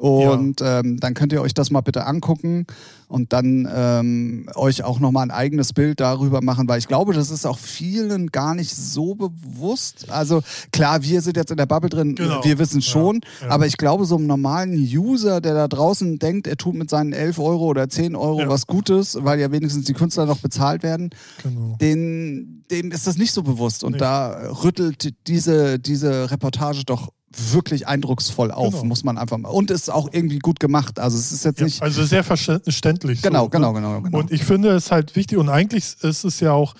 Und 0.00 0.60
ähm, 0.62 0.98
dann 0.98 1.12
könnt 1.14 1.32
ihr 1.32 1.42
euch 1.42 1.52
das 1.52 1.70
mal 1.70 1.82
bitte 1.82 2.06
angucken 2.06 2.66
und 3.06 3.32
dann 3.34 3.68
ähm, 3.70 4.48
euch 4.54 4.82
auch 4.82 4.98
nochmal 4.98 5.24
ein 5.24 5.30
eigenes 5.30 5.72
Bild 5.74 6.00
darüber 6.00 6.40
machen, 6.42 6.68
weil 6.68 6.78
ich 6.78 6.88
glaube, 6.88 7.12
das 7.12 7.30
ist 7.30 7.44
auch 7.44 7.58
vielen 7.58 8.28
gar 8.28 8.54
nicht 8.54 8.74
so 8.74 9.14
bewusst. 9.14 10.08
Also 10.10 10.42
klar, 10.72 11.02
wir 11.02 11.20
sind 11.20 11.36
jetzt 11.36 11.50
in 11.50 11.56
der 11.58 11.66
Bubble 11.66 11.90
drin, 11.90 12.14
Genau. 12.14 12.42
wir 12.42 12.58
wissen 12.58 12.80
schon, 12.82 13.20
Ja, 13.40 13.48
ja. 13.48 13.52
aber 13.52 13.66
ich 13.66 13.76
glaube, 13.76 14.06
so 14.06 14.16
einem 14.16 14.26
normalen 14.26 14.72
User, 14.74 15.40
der 15.42 15.54
da 15.54 15.68
draußen 15.68 16.18
denkt, 16.18 16.46
er 16.46 16.56
tut 16.56 16.76
mit 16.76 16.88
seinen 16.88 17.12
11 17.12 17.38
Euro 17.38 17.66
oder 17.66 17.88
10 17.88 18.16
Euro 18.16 18.40
Ja. 18.40 18.48
was 18.48 18.66
Gutes, 18.66 19.18
weil 19.20 19.38
ja 19.38 19.52
wenigstens 19.52 19.84
die 19.84 19.92
Künstler 19.92 20.24
noch 20.24 20.38
bezahlt 20.38 20.82
werden, 20.82 21.10
Genau. 21.42 21.76
den, 21.80 22.64
dem 22.70 22.90
ist 22.92 23.06
das 23.06 23.18
nicht 23.18 23.32
so 23.32 23.42
bewusst. 23.42 23.84
Und 23.84 23.92
Nee. 23.92 23.98
da 23.98 24.30
rüttelt 24.62 25.12
diese, 25.26 25.78
diese 25.78 26.30
Reportage 26.30 26.84
doch 26.86 27.10
wirklich 27.32 27.86
eindrucksvoll 27.86 28.50
auf, 28.50 28.72
Genau. 28.74 28.84
muss 28.84 29.04
man 29.04 29.16
einfach 29.18 29.38
mal. 29.38 29.50
Und 29.50 29.70
ist 29.70 29.90
auch 29.90 30.08
irgendwie 30.12 30.38
gut 30.40 30.58
gemacht. 30.58 30.98
Also 30.98 31.16
es 31.16 31.30
ist 31.32 31.44
jetzt 31.44 31.60
Ja, 31.60 31.66
nicht. 31.66 31.82
also 31.82 32.04
sehr 32.04 32.24
verständlich. 32.24 33.22
Genau, 33.22 33.44
so, 33.44 33.50
genau, 33.50 33.72
ne? 33.72 33.80
genau, 33.80 34.00
genau. 34.02 34.18
Und 34.18 34.32
ich 34.32 34.44
finde 34.44 34.70
es 34.70 34.90
halt 34.90 35.14
wichtig 35.16 35.38
und 35.38 35.48
eigentlich 35.48 35.84
ist 36.02 36.24
es 36.24 36.40
ja 36.40 36.52
auch, 36.52 36.74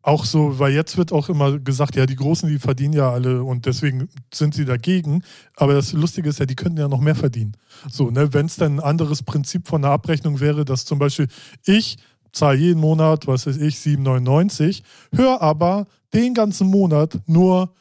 auch 0.00 0.24
so, 0.26 0.58
weil 0.58 0.72
jetzt 0.72 0.96
wird 0.98 1.12
auch 1.12 1.28
immer 1.30 1.58
gesagt, 1.58 1.96
ja, 1.96 2.04
die 2.06 2.16
Großen, 2.16 2.48
die 2.48 2.58
verdienen 2.58 2.92
ja 2.94 3.10
alle 3.10 3.42
und 3.42 3.64
deswegen 3.66 4.08
sind 4.32 4.54
sie 4.54 4.64
dagegen. 4.66 5.22
Aber 5.56 5.74
das 5.74 5.92
Lustige 5.92 6.28
ist 6.28 6.38
ja, 6.38 6.46
die 6.46 6.56
könnten 6.56 6.78
ja 6.78 6.88
noch 6.88 7.00
mehr 7.00 7.14
verdienen. 7.14 7.56
So, 7.90 8.10
ne, 8.10 8.32
wenn 8.34 8.46
es 8.46 8.56
dann 8.56 8.76
ein 8.76 8.80
anderes 8.80 9.22
Prinzip 9.22 9.66
von 9.68 9.82
der 9.82 9.90
Abrechnung 9.92 10.40
wäre, 10.40 10.64
dass 10.64 10.84
zum 10.84 10.98
Beispiel 10.98 11.28
ich 11.64 11.96
zahle 12.32 12.58
jeden 12.58 12.80
Monat, 12.80 13.26
was 13.26 13.46
weiß 13.46 13.56
ich, 13.58 13.76
7,99, 13.76 14.82
höre 15.14 15.40
aber 15.40 15.86
den 16.12 16.34
ganzen 16.34 16.68
Monat 16.68 17.20
nur 17.26 17.72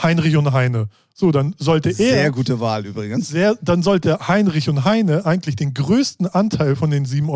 Heinrich 0.00 0.36
und 0.36 0.52
Heine. 0.52 0.88
So, 1.18 1.30
dann 1.32 1.54
sollte 1.58 1.88
er 1.88 1.94
Sehr 1.94 2.30
gute 2.30 2.60
Wahl 2.60 2.84
übrigens. 2.84 3.28
sehr, 3.28 3.56
dann 3.62 3.82
sollte 3.82 4.28
Heinrich 4.28 4.68
und 4.68 4.84
Heine 4.84 5.24
eigentlich 5.24 5.56
den 5.56 5.72
größten 5.72 6.26
Anteil 6.26 6.76
von 6.76 6.90
den 6.90 7.06
7,99 7.06 7.30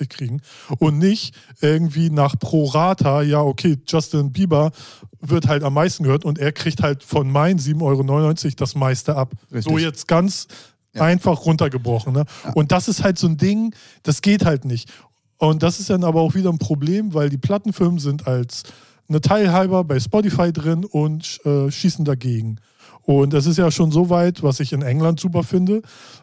Euro 0.00 0.08
kriegen 0.08 0.42
und 0.80 0.98
nicht 0.98 1.32
irgendwie 1.60 2.10
nach 2.10 2.36
pro 2.36 2.64
Rata, 2.64 3.22
ja, 3.22 3.40
okay, 3.40 3.78
Justin 3.86 4.32
Bieber 4.32 4.72
wird 5.20 5.46
halt 5.46 5.62
am 5.62 5.74
meisten 5.74 6.02
gehört 6.02 6.24
und 6.24 6.40
er 6.40 6.50
kriegt 6.50 6.82
halt 6.82 7.04
von 7.04 7.30
meinen 7.30 7.60
7,99 7.60 7.80
Euro 7.82 8.54
das 8.56 8.74
meiste 8.74 9.14
ab. 9.14 9.30
Richtig. 9.52 9.72
So 9.72 9.78
jetzt 9.78 10.08
ganz 10.08 10.48
Ja. 10.92 11.02
einfach 11.02 11.44
runtergebrochen. 11.46 12.12
Ne? 12.14 12.24
Und 12.56 12.72
das 12.72 12.88
ist 12.88 13.04
halt 13.04 13.16
so 13.20 13.28
ein 13.28 13.36
Ding, 13.36 13.76
das 14.02 14.22
geht 14.22 14.44
halt 14.44 14.64
nicht. 14.64 14.90
Und 15.38 15.62
das 15.62 15.78
ist 15.78 15.88
dann 15.88 16.02
aber 16.02 16.20
auch 16.20 16.34
wieder 16.34 16.50
ein 16.50 16.58
Problem, 16.58 17.14
weil 17.14 17.28
die 17.30 17.38
Plattenfirmen 17.38 18.00
sind 18.00 18.26
als 18.26 18.64
eine 19.08 19.20
Teilhaber 19.20 19.84
bei 19.84 20.00
Spotify 20.00 20.52
drin 20.52 20.84
und 20.84 21.40
äh, 21.44 21.70
schießen 21.70 22.04
dagegen. 22.04 22.58
Und 23.06 23.34
es 23.34 23.46
ist 23.46 23.58
ja 23.58 23.70
schon 23.70 23.90
so 23.90 24.08
weit, 24.08 24.42
was 24.42 24.60
ich 24.60 24.72
in 24.72 24.82
England 24.82 25.20
super 25.20 25.42
finde, 25.42 25.82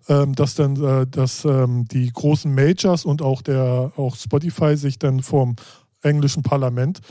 ähm, 0.09 0.33
dass 0.33 0.55
dann 0.55 0.83
äh, 0.83 1.05
dass, 1.05 1.45
ähm, 1.45 1.85
die 1.91 2.11
großen 2.11 2.53
Majors 2.53 3.05
und 3.05 3.21
auch 3.21 3.41
der 3.41 3.91
auch 3.97 4.15
Spotify 4.15 4.75
sich 4.75 4.97
dann 4.97 5.21
vom 5.21 5.55
englischen 6.01 6.41
Parlament 6.41 7.01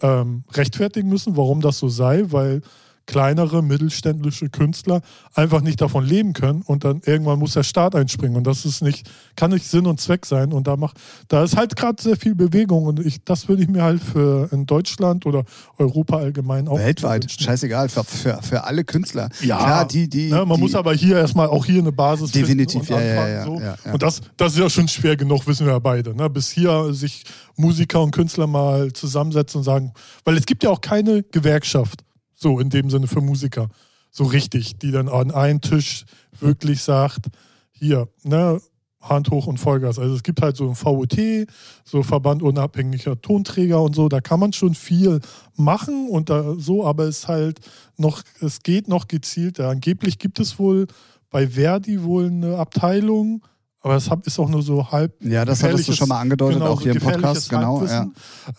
ähm, 0.00 0.44
rechtfertigen 0.52 1.08
müssen, 1.08 1.36
warum 1.36 1.60
das 1.60 1.78
so 1.78 1.88
sei, 1.88 2.24
weil 2.26 2.62
kleinere 3.06 3.62
mittelständische 3.62 4.48
Künstler 4.48 5.02
einfach 5.34 5.60
nicht 5.60 5.80
davon 5.80 6.04
leben 6.04 6.32
können 6.32 6.62
und 6.62 6.84
dann 6.84 7.00
irgendwann 7.04 7.38
muss 7.38 7.54
der 7.54 7.62
Staat 7.62 7.94
einspringen 7.94 8.36
und 8.36 8.46
das 8.46 8.64
ist 8.64 8.82
nicht 8.82 9.10
kann 9.36 9.50
nicht 9.50 9.66
Sinn 9.66 9.86
und 9.86 10.00
Zweck 10.00 10.26
sein 10.26 10.52
und 10.52 10.66
da 10.66 10.76
macht 10.76 10.98
da 11.28 11.42
ist 11.42 11.56
halt 11.56 11.76
gerade 11.76 12.02
sehr 12.02 12.16
viel 12.16 12.34
Bewegung 12.34 12.86
und 12.86 13.00
ich 13.00 13.24
das 13.24 13.48
würde 13.48 13.62
ich 13.62 13.68
mir 13.68 13.82
halt 13.82 14.02
für 14.02 14.48
in 14.52 14.66
Deutschland 14.66 15.26
oder 15.26 15.44
Europa 15.78 16.18
allgemein 16.18 16.68
auch 16.68 16.78
Weltweit, 16.78 17.24
wünschen. 17.24 17.42
scheißegal, 17.42 17.88
für, 17.88 18.04
für, 18.04 18.40
für 18.42 18.64
alle 18.64 18.84
Künstler. 18.84 19.28
Ja, 19.40 19.58
Klar, 19.58 19.86
die, 19.86 20.08
die. 20.08 20.30
Ne, 20.30 20.44
man 20.44 20.56
die, 20.56 20.62
muss 20.62 20.74
aber 20.74 20.94
hier 20.94 21.18
erstmal 21.18 21.48
auch 21.48 21.64
hier 21.64 21.80
eine 21.80 21.92
Basis 21.92 22.30
Definitiv, 22.32 22.86
finden 22.86 22.94
und 22.94 23.00
ja, 23.00 23.14
ja, 23.14 23.22
anfangen, 23.22 23.34
ja, 23.34 23.44
so. 23.44 23.60
ja, 23.60 23.76
ja. 23.84 23.92
Und 23.92 24.02
das, 24.02 24.20
das 24.36 24.52
ist 24.52 24.58
ja 24.58 24.70
schon 24.70 24.88
schwer 24.88 25.16
genug, 25.16 25.46
wissen 25.46 25.66
wir 25.66 25.74
ja 25.74 25.78
beide. 25.78 26.14
Ne? 26.14 26.28
Bis 26.30 26.50
hier 26.50 26.92
sich 26.92 27.24
Musiker 27.56 28.02
und 28.02 28.12
Künstler 28.12 28.46
mal 28.46 28.92
zusammensetzen 28.92 29.58
und 29.58 29.64
sagen, 29.64 29.92
weil 30.24 30.36
es 30.36 30.46
gibt 30.46 30.62
ja 30.62 30.70
auch 30.70 30.80
keine 30.80 31.22
Gewerkschaft, 31.22 32.04
so 32.42 32.58
in 32.60 32.68
dem 32.70 32.90
Sinne 32.90 33.06
für 33.06 33.20
Musiker, 33.20 33.68
so 34.10 34.24
richtig, 34.24 34.78
die 34.78 34.90
dann 34.90 35.08
an 35.08 35.30
einen 35.30 35.60
Tisch 35.60 36.04
wirklich 36.38 36.82
sagt, 36.82 37.26
hier, 37.70 38.08
ne, 38.24 38.60
Hand 39.02 39.30
hoch 39.30 39.46
und 39.46 39.58
Vollgas. 39.58 39.98
Also 39.98 40.14
es 40.14 40.22
gibt 40.22 40.42
halt 40.42 40.56
so 40.56 40.68
ein 40.68 40.76
VOT, 40.76 41.48
so 41.84 42.02
Verband 42.02 42.42
unabhängiger 42.42 43.20
Tonträger 43.20 43.82
und 43.82 43.94
so, 43.94 44.08
da 44.08 44.20
kann 44.20 44.38
man 44.38 44.52
schon 44.52 44.74
viel 44.74 45.20
machen 45.56 46.08
und 46.08 46.30
da 46.30 46.54
so, 46.56 46.86
aber 46.86 47.04
es 47.04 47.26
halt 47.26 47.60
noch, 47.96 48.22
es 48.40 48.62
geht 48.62 48.88
noch 48.88 49.08
gezielter. 49.08 49.68
Angeblich 49.68 50.18
gibt 50.18 50.38
es 50.38 50.58
wohl 50.58 50.86
bei 51.30 51.48
Verdi 51.48 52.02
wohl 52.02 52.26
eine 52.26 52.58
Abteilung, 52.58 53.42
aber 53.82 53.96
es 53.96 54.08
hab- 54.08 54.26
ist 54.26 54.38
auch 54.38 54.48
nur 54.48 54.62
so 54.62 54.90
halb. 54.90 55.12
Ja, 55.20 55.44
das 55.44 55.62
hattest 55.62 55.88
du 55.88 55.92
schon 55.92 56.08
mal 56.08 56.20
angedeutet, 56.20 56.60
genau, 56.60 56.72
auch 56.72 56.80
hier 56.80 56.92
im 56.92 57.00
Podcast. 57.00 57.50
Genau, 57.50 57.84
ja. 57.84 58.06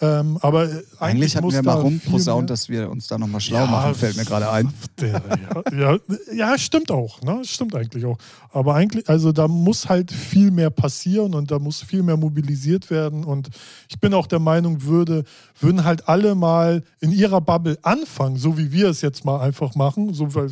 Ähm, 0.01 0.38
aber 0.42 0.63
eigentlich, 0.63 0.84
Eigentlich 1.00 1.36
hatten 1.38 1.51
wir 1.51 1.63
mal 1.63 1.74
rumposaunt, 1.80 2.50
dass 2.50 2.68
wir 2.68 2.89
uns 2.89 3.08
da 3.08 3.18
nochmal 3.18 3.39
schlau 3.39 3.60
Ja, 3.60 3.65
machen, 3.65 3.96
fällt 3.96 4.18
mir 4.18 4.25
gerade 4.25 4.50
ein. 4.51 4.74
ja, 5.72 5.98
ja, 6.34 6.58
stimmt 6.58 6.92
auch. 6.92 7.22
Ne? 7.22 7.42
Stimmt 7.46 7.74
eigentlich 7.75 8.06
auch. 8.06 8.18
Aber 8.51 8.75
eigentlich, 8.75 9.08
also 9.10 9.32
da 9.32 9.48
muss 9.48 9.88
halt 9.88 10.12
viel 10.12 10.51
mehr 10.51 10.70
passieren 10.70 11.34
und 11.34 11.51
da 11.51 11.58
muss 11.58 11.82
viel 11.82 12.03
mehr 12.03 12.18
mobilisiert 12.18 12.89
werden. 12.89 13.24
Und 13.24 13.50
ich 13.89 14.00
bin 14.00 14.13
auch 14.13 14.27
der 14.27 14.39
Meinung, 14.39 14.84
würde, 14.84 15.24
würden 15.60 15.86
halt 15.86 16.10
alle 16.10 16.36
mal 16.36 16.84
in 17.00 17.12
ihrer 17.12 17.39
Bubble 17.39 17.77
anfangen, 17.82 18.38
so 18.38 18.58
wie 18.58 18.72
wir 18.72 18.89
es 18.89 19.01
jetzt 19.01 19.24
mal 19.24 19.39
einfach 19.39 19.75
machen, 19.75 20.13
so 20.13 20.36
weil 20.36 20.50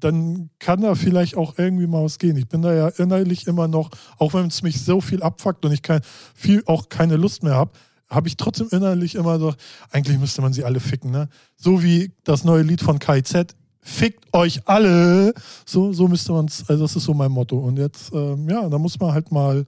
dann 0.00 0.50
kann 0.58 0.80
da 0.80 0.94
vielleicht 0.94 1.36
auch 1.36 1.58
irgendwie 1.58 1.86
mal 1.86 2.04
was 2.04 2.18
gehen. 2.18 2.36
Ich 2.36 2.48
bin 2.48 2.62
da 2.62 2.74
ja 2.74 2.88
innerlich 2.88 3.46
immer 3.46 3.68
noch, 3.68 3.90
auch 4.18 4.34
wenn 4.34 4.46
es 4.46 4.62
mich 4.62 4.82
so 4.82 5.00
viel 5.00 5.22
abfuckt 5.22 5.64
und 5.64 5.72
ich 5.72 5.82
kein, 5.82 6.00
viel, 6.34 6.62
auch 6.66 6.88
keine 6.88 7.16
Lust 7.16 7.42
mehr 7.42 7.54
habe, 7.54 7.72
habe 8.08 8.28
ich 8.28 8.36
trotzdem 8.36 8.68
innerlich 8.70 9.14
immer 9.14 9.38
so, 9.38 9.54
eigentlich 9.90 10.18
müsste 10.18 10.42
man 10.42 10.52
sie 10.52 10.64
alle 10.64 10.80
ficken, 10.80 11.10
ne? 11.10 11.28
So 11.56 11.82
wie 11.82 12.12
das 12.24 12.44
neue 12.44 12.62
Lied 12.62 12.80
von 12.80 12.98
KZ, 12.98 13.54
fickt 13.80 14.34
euch 14.34 14.66
alle. 14.66 15.32
So, 15.64 15.92
so 15.92 16.08
müsste 16.08 16.32
man 16.32 16.46
es, 16.46 16.68
also 16.68 16.84
das 16.84 16.96
ist 16.96 17.04
so 17.04 17.14
mein 17.14 17.30
Motto. 17.30 17.58
Und 17.58 17.78
jetzt, 17.78 18.12
ähm, 18.12 18.48
ja, 18.48 18.68
da 18.68 18.78
muss 18.78 18.98
man 18.98 19.12
halt 19.12 19.30
mal 19.30 19.64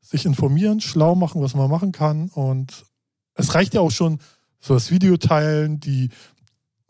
sich 0.00 0.24
informieren, 0.24 0.80
schlau 0.80 1.14
machen, 1.14 1.42
was 1.42 1.54
man 1.54 1.70
machen 1.70 1.92
kann. 1.92 2.30
Und 2.30 2.84
es 3.34 3.54
reicht 3.54 3.74
ja 3.74 3.80
auch 3.80 3.90
schon, 3.90 4.18
so 4.60 4.74
das 4.74 4.90
Video 4.90 5.16
teilen, 5.16 5.78
die, 5.78 6.08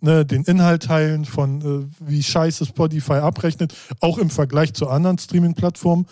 ne, 0.01 0.25
den 0.25 0.45
Inhalt 0.45 0.85
teilen 0.85 1.25
von 1.25 1.61
äh, 1.61 1.87
wie 2.01 2.23
scheiße 2.23 2.67
Spotify 2.67 3.15
abrechnet, 3.15 3.75
auch 4.01 4.19
im 4.19 4.31
Vergleich 4.31 4.75
zu 4.75 4.89
anderen 4.89 5.19
Streaming-Plattformen, 5.19 6.07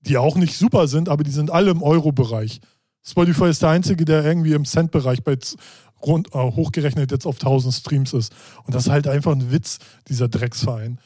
die 0.00 0.18
auch 0.18 0.36
nicht 0.36 0.56
super 0.56 0.86
sind, 0.86 1.08
aber 1.08 1.24
die 1.24 1.30
sind 1.30 1.50
alle 1.50 1.70
im 1.70 1.82
Euro-Bereich. 1.82 2.60
Spotify 3.06 3.48
ist 3.48 3.62
der 3.62 3.70
einzige, 3.70 4.04
der 4.04 4.24
irgendwie 4.24 4.52
im 4.52 4.64
Cent-Bereich 4.64 5.22
bei 5.22 5.36
rund 6.02 6.28
äh, 6.34 6.38
hochgerechnet 6.38 7.10
jetzt 7.10 7.26
auf 7.26 7.36
1000 7.36 7.74
Streams 7.74 8.12
ist. 8.12 8.34
Und 8.64 8.74
das 8.74 8.86
ist 8.86 8.92
halt 8.92 9.06
einfach 9.06 9.32
ein 9.32 9.50
Witz, 9.50 9.78
dieser 10.08 10.28
Drecksverein. 10.28 10.98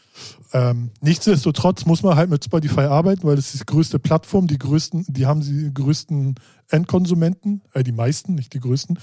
Ähm, 0.55 0.91
nichtsdestotrotz 1.03 1.85
muss 1.85 2.03
man 2.03 2.17
halt 2.17 2.31
mit 2.31 2.43
Spotify 2.43 2.81
arbeiten, 2.83 3.25
weil 3.25 3.37
das 3.37 3.53
ist 3.53 3.61
die 3.61 3.67
größte 3.67 3.99
Plattform, 3.99 4.47
die 4.47 4.59
größten, 4.59 5.05
die 5.09 5.27
haben 5.27 5.43
die 5.43 5.71
größten 5.75 6.37
Endkonsumenten, 6.71 7.61
äh, 7.75 7.83
die 7.83 7.93
meisten, 7.93 8.35
nicht 8.35 8.55
die 8.55 8.61
größten. 8.61 8.99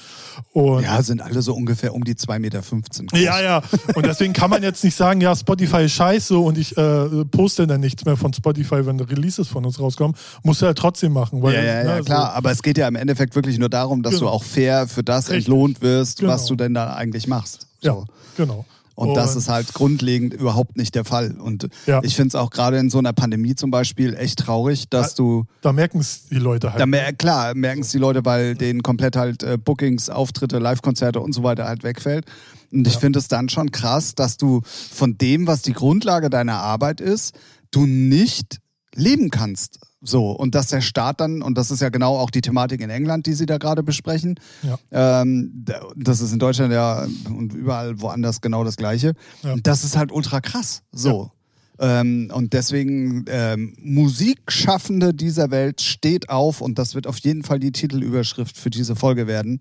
Und 0.54 0.84
Ja, 0.84 1.02
sind 1.04 1.22
alle 1.22 1.42
so 1.44 1.54
ungefähr 1.54 1.94
um 1.94 2.04
die 2.04 2.16
2,15 2.16 2.40
Meter 2.40 2.62
groß. 2.62 3.22
ja, 3.22 3.42
ja. 3.42 3.62
Und 3.96 4.06
deswegen 4.08 4.34
kann 4.34 4.50
man 4.50 4.64
jetzt 4.64 4.84
nicht 4.84 4.96
sagen, 4.96 5.22
ja, 5.22 5.36
Spotify 5.36 5.84
ist 5.86 5.92
scheiße 5.94 6.38
und 6.38 6.58
ich 6.58 6.76
äh, 6.78 7.26
poste 7.26 7.68
dann 7.68 7.80
nichts 7.82 8.06
mehr 8.06 8.18
von 8.18 8.34
Spotify, 8.34 8.86
wenn 8.86 9.00
Releases 9.00 9.48
von 9.48 9.66
uns 9.66 9.80
rauskommen. 9.80 10.16
Muss 10.44 10.62
er 10.64 10.68
halt 10.70 10.78
trotzdem 10.80 11.14
machen. 11.14 11.42
Weil, 11.44 11.54
Ja, 11.56 11.62
ja, 11.64 11.84
ja, 11.84 11.96
ne, 11.98 12.04
klar. 12.04 12.34
Aber 12.34 12.52
es 12.52 12.64
geht 12.64 12.78
ja 12.78 12.88
im 12.88 12.96
Endeffekt 12.96 13.36
wirklich 13.36 13.60
nur 13.60 13.70
darum, 13.70 14.02
dass 14.02 14.16
Genau. 14.16 14.26
du 14.26 14.30
auch 14.30 14.44
fair 14.44 14.88
für 14.88 15.04
das 15.04 15.30
Richtig. 15.30 15.46
entlohnt 15.46 15.82
wirst, 15.82 16.20
Genau. 16.20 16.32
was 16.34 16.46
du 16.48 16.56
denn 16.56 16.74
da 16.74 16.94
eigentlich 16.96 17.28
machst. 17.28 17.68
So, 17.82 17.90
So. 17.90 18.00
ja, 18.00 18.06
genau. 18.46 18.66
Und, 18.96 19.14
das 19.16 19.36
ist 19.36 19.50
halt 19.50 19.74
grundlegend 19.74 20.34
überhaupt 20.34 20.78
nicht 20.78 20.96
der 20.96 21.04
Fall. 21.04 21.36
Und 21.38 21.68
Ja. 21.86 22.00
ich 22.04 22.16
finde 22.16 22.30
es 22.30 22.36
auch 22.36 22.50
gerade 22.50 22.78
in 22.78 22.90
so 22.90 22.98
einer 22.98 23.12
Pandemie 23.12 23.54
zum 23.54 23.70
Beispiel 23.70 24.14
echt 24.16 24.40
traurig, 24.40 24.90
dass 24.90 25.12
Ja. 25.12 25.16
du, 25.18 25.46
Da 25.62 25.74
merken 25.74 26.00
es 26.00 26.28
die 26.30 26.36
Leute 26.36 26.72
halt. 26.72 26.80
da 26.80 26.86
mer 26.86 27.12
klar, 27.12 27.54
merken 27.56 27.82
es 27.82 27.90
die 27.90 27.98
Leute, 27.98 28.24
weil 28.24 28.56
denen 28.56 28.84
komplett 28.84 29.16
halt 29.18 29.44
äh, 29.44 29.58
Bookings, 29.58 30.10
Auftritte, 30.10 30.60
Live-Konzerte 30.60 31.20
und 31.20 31.34
so 31.34 31.44
weiter 31.44 31.66
halt 31.66 31.84
wegfällt. 31.84 32.26
Und 32.72 32.88
ich 32.88 32.94
Ja. 32.94 33.00
finde 33.02 33.20
es 33.20 33.28
dann 33.28 33.50
schon 33.50 33.72
krass, 33.72 34.16
dass 34.16 34.38
du 34.38 34.62
von 34.66 35.18
dem, 35.18 35.46
was 35.46 35.62
die 35.62 35.74
Grundlage 35.74 36.30
deiner 36.30 36.56
Arbeit 36.62 37.02
ist, 37.02 37.36
du 37.72 37.86
nicht 37.86 38.60
leben 38.96 39.30
kannst. 39.30 39.80
So, 40.08 40.30
und 40.32 40.54
dass 40.54 40.68
der 40.68 40.82
Staat 40.82 41.20
dann, 41.20 41.42
und 41.42 41.58
das 41.58 41.72
ist 41.72 41.82
ja 41.82 41.90
genau 41.90 42.16
auch 42.18 42.30
die 42.30 42.42
Thematik 42.42 42.80
in 42.82 42.90
England, 42.92 43.26
die 43.26 43.34
Sie 43.34 43.46
da 43.48 43.58
gerade 43.58 43.82
besprechen, 43.82 44.40
Ja. 44.62 44.78
ähm, 45.22 45.52
da- 45.66 45.82
das 45.96 46.22
ist 46.22 46.32
in 46.32 46.38
Deutschland 46.40 46.72
ja 46.72 47.08
und 47.28 47.54
überall 47.54 48.00
woanders 48.02 48.40
genau 48.40 48.64
das 48.64 48.78
Gleiche. 48.78 49.14
Ja. 49.44 49.54
Und 49.54 49.66
das 49.66 49.84
ist 49.84 49.98
halt 49.98 50.12
ultra 50.12 50.42
krass. 50.42 50.84
So. 50.92 51.32
Ähm, 51.80 52.32
und 52.34 52.54
deswegen 52.54 53.26
ähm, 53.28 53.76
Musikschaffende 53.82 55.14
dieser 55.14 55.52
Welt 55.52 55.82
steht 55.82 56.30
auf 56.30 56.62
und 56.62 56.80
das 56.80 56.96
wird 56.96 57.06
auf 57.08 57.18
jeden 57.20 57.44
Fall 57.44 57.60
die 57.60 57.72
Titelüberschrift 57.72 58.58
für 58.58 58.70
diese 58.70 58.96
Folge 58.96 59.28
werden. 59.28 59.60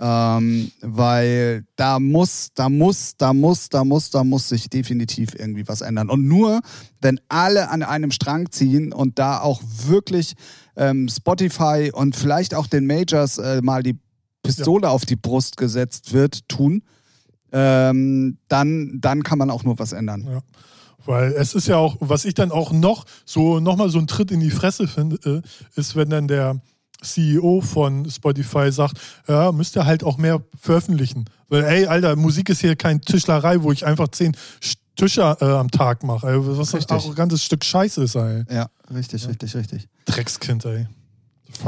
Ähm, 0.00 0.72
weil 0.80 1.64
da 1.76 2.00
muss, 2.00 2.48
da 2.54 2.68
muss, 2.68 3.16
da 3.16 3.32
muss, 3.32 3.68
da 3.68 3.84
muss, 3.84 4.10
da 4.10 4.24
muss 4.24 4.48
sich 4.48 4.68
definitiv 4.68 5.30
irgendwie 5.38 5.68
was 5.68 5.82
ändern. 5.82 6.10
Und 6.10 6.26
nur, 6.26 6.60
wenn 7.00 7.20
alle 7.28 7.70
an 7.70 7.82
einem 7.82 8.10
Strang 8.10 8.50
ziehen 8.50 8.92
und 8.92 9.18
da 9.20 9.40
auch 9.40 9.62
wirklich 9.86 10.34
ähm, 10.76 11.08
Spotify 11.08 11.90
und 11.92 12.16
vielleicht 12.16 12.54
auch 12.54 12.66
den 12.66 12.86
Majors 12.86 13.38
äh, 13.38 13.62
mal 13.62 13.84
die 13.84 13.96
Pistole 14.42 14.84
ja. 14.84 14.90
auf 14.90 15.06
die 15.06 15.16
Brust 15.16 15.56
gesetzt 15.56 16.12
wird, 16.12 16.48
tun, 16.48 16.82
ähm, 17.52 18.38
dann, 18.48 19.00
dann 19.00 19.22
kann 19.22 19.38
man 19.38 19.50
auch 19.50 19.62
nur 19.62 19.78
was 19.78 19.92
ändern. 19.92 20.26
Ja. 20.28 20.40
Weil 21.06 21.32
es 21.32 21.54
ist 21.54 21.68
ja 21.68 21.76
auch, 21.76 21.96
was 22.00 22.24
ich 22.24 22.34
dann 22.34 22.50
auch 22.50 22.72
noch 22.72 23.04
so 23.24 23.60
nochmal 23.60 23.90
so 23.90 23.98
einen 23.98 24.06
Tritt 24.06 24.30
in 24.30 24.40
die 24.40 24.50
Fresse 24.50 24.88
finde, 24.88 25.18
äh, 25.24 25.78
ist, 25.78 25.96
wenn 25.96 26.10
dann 26.10 26.28
der 26.28 26.60
CEO 27.02 27.60
von 27.60 28.08
Spotify 28.08 28.70
sagt, 28.72 28.98
ja, 29.28 29.52
müsst 29.52 29.76
ihr 29.76 29.86
halt 29.86 30.04
auch 30.04 30.18
mehr 30.18 30.42
veröffentlichen. 30.58 31.26
Weil, 31.48 31.64
ey, 31.64 31.86
Alter, 31.86 32.16
Musik 32.16 32.48
ist 32.48 32.60
hier 32.60 32.76
kein 32.76 33.00
Tischlerei, 33.00 33.62
wo 33.62 33.72
ich 33.72 33.84
einfach 33.86 34.08
zehn 34.08 34.36
Tischer 34.96 35.36
äh, 35.40 35.44
am 35.44 35.70
Tag 35.70 36.04
mache. 36.04 36.28
Ey, 36.28 36.38
was 36.40 36.72
richtig. 36.72 36.90
ein 36.90 36.98
arrogantes 36.98 37.44
Stück 37.44 37.64
Scheiße 37.64 38.04
ist, 38.04 38.14
ey. 38.14 38.44
Ja, 38.50 38.68
richtig, 38.94 39.22
ja. 39.22 39.28
richtig, 39.28 39.54
richtig. 39.54 39.88
Dreckskind, 40.06 40.64
ey. 40.64 40.86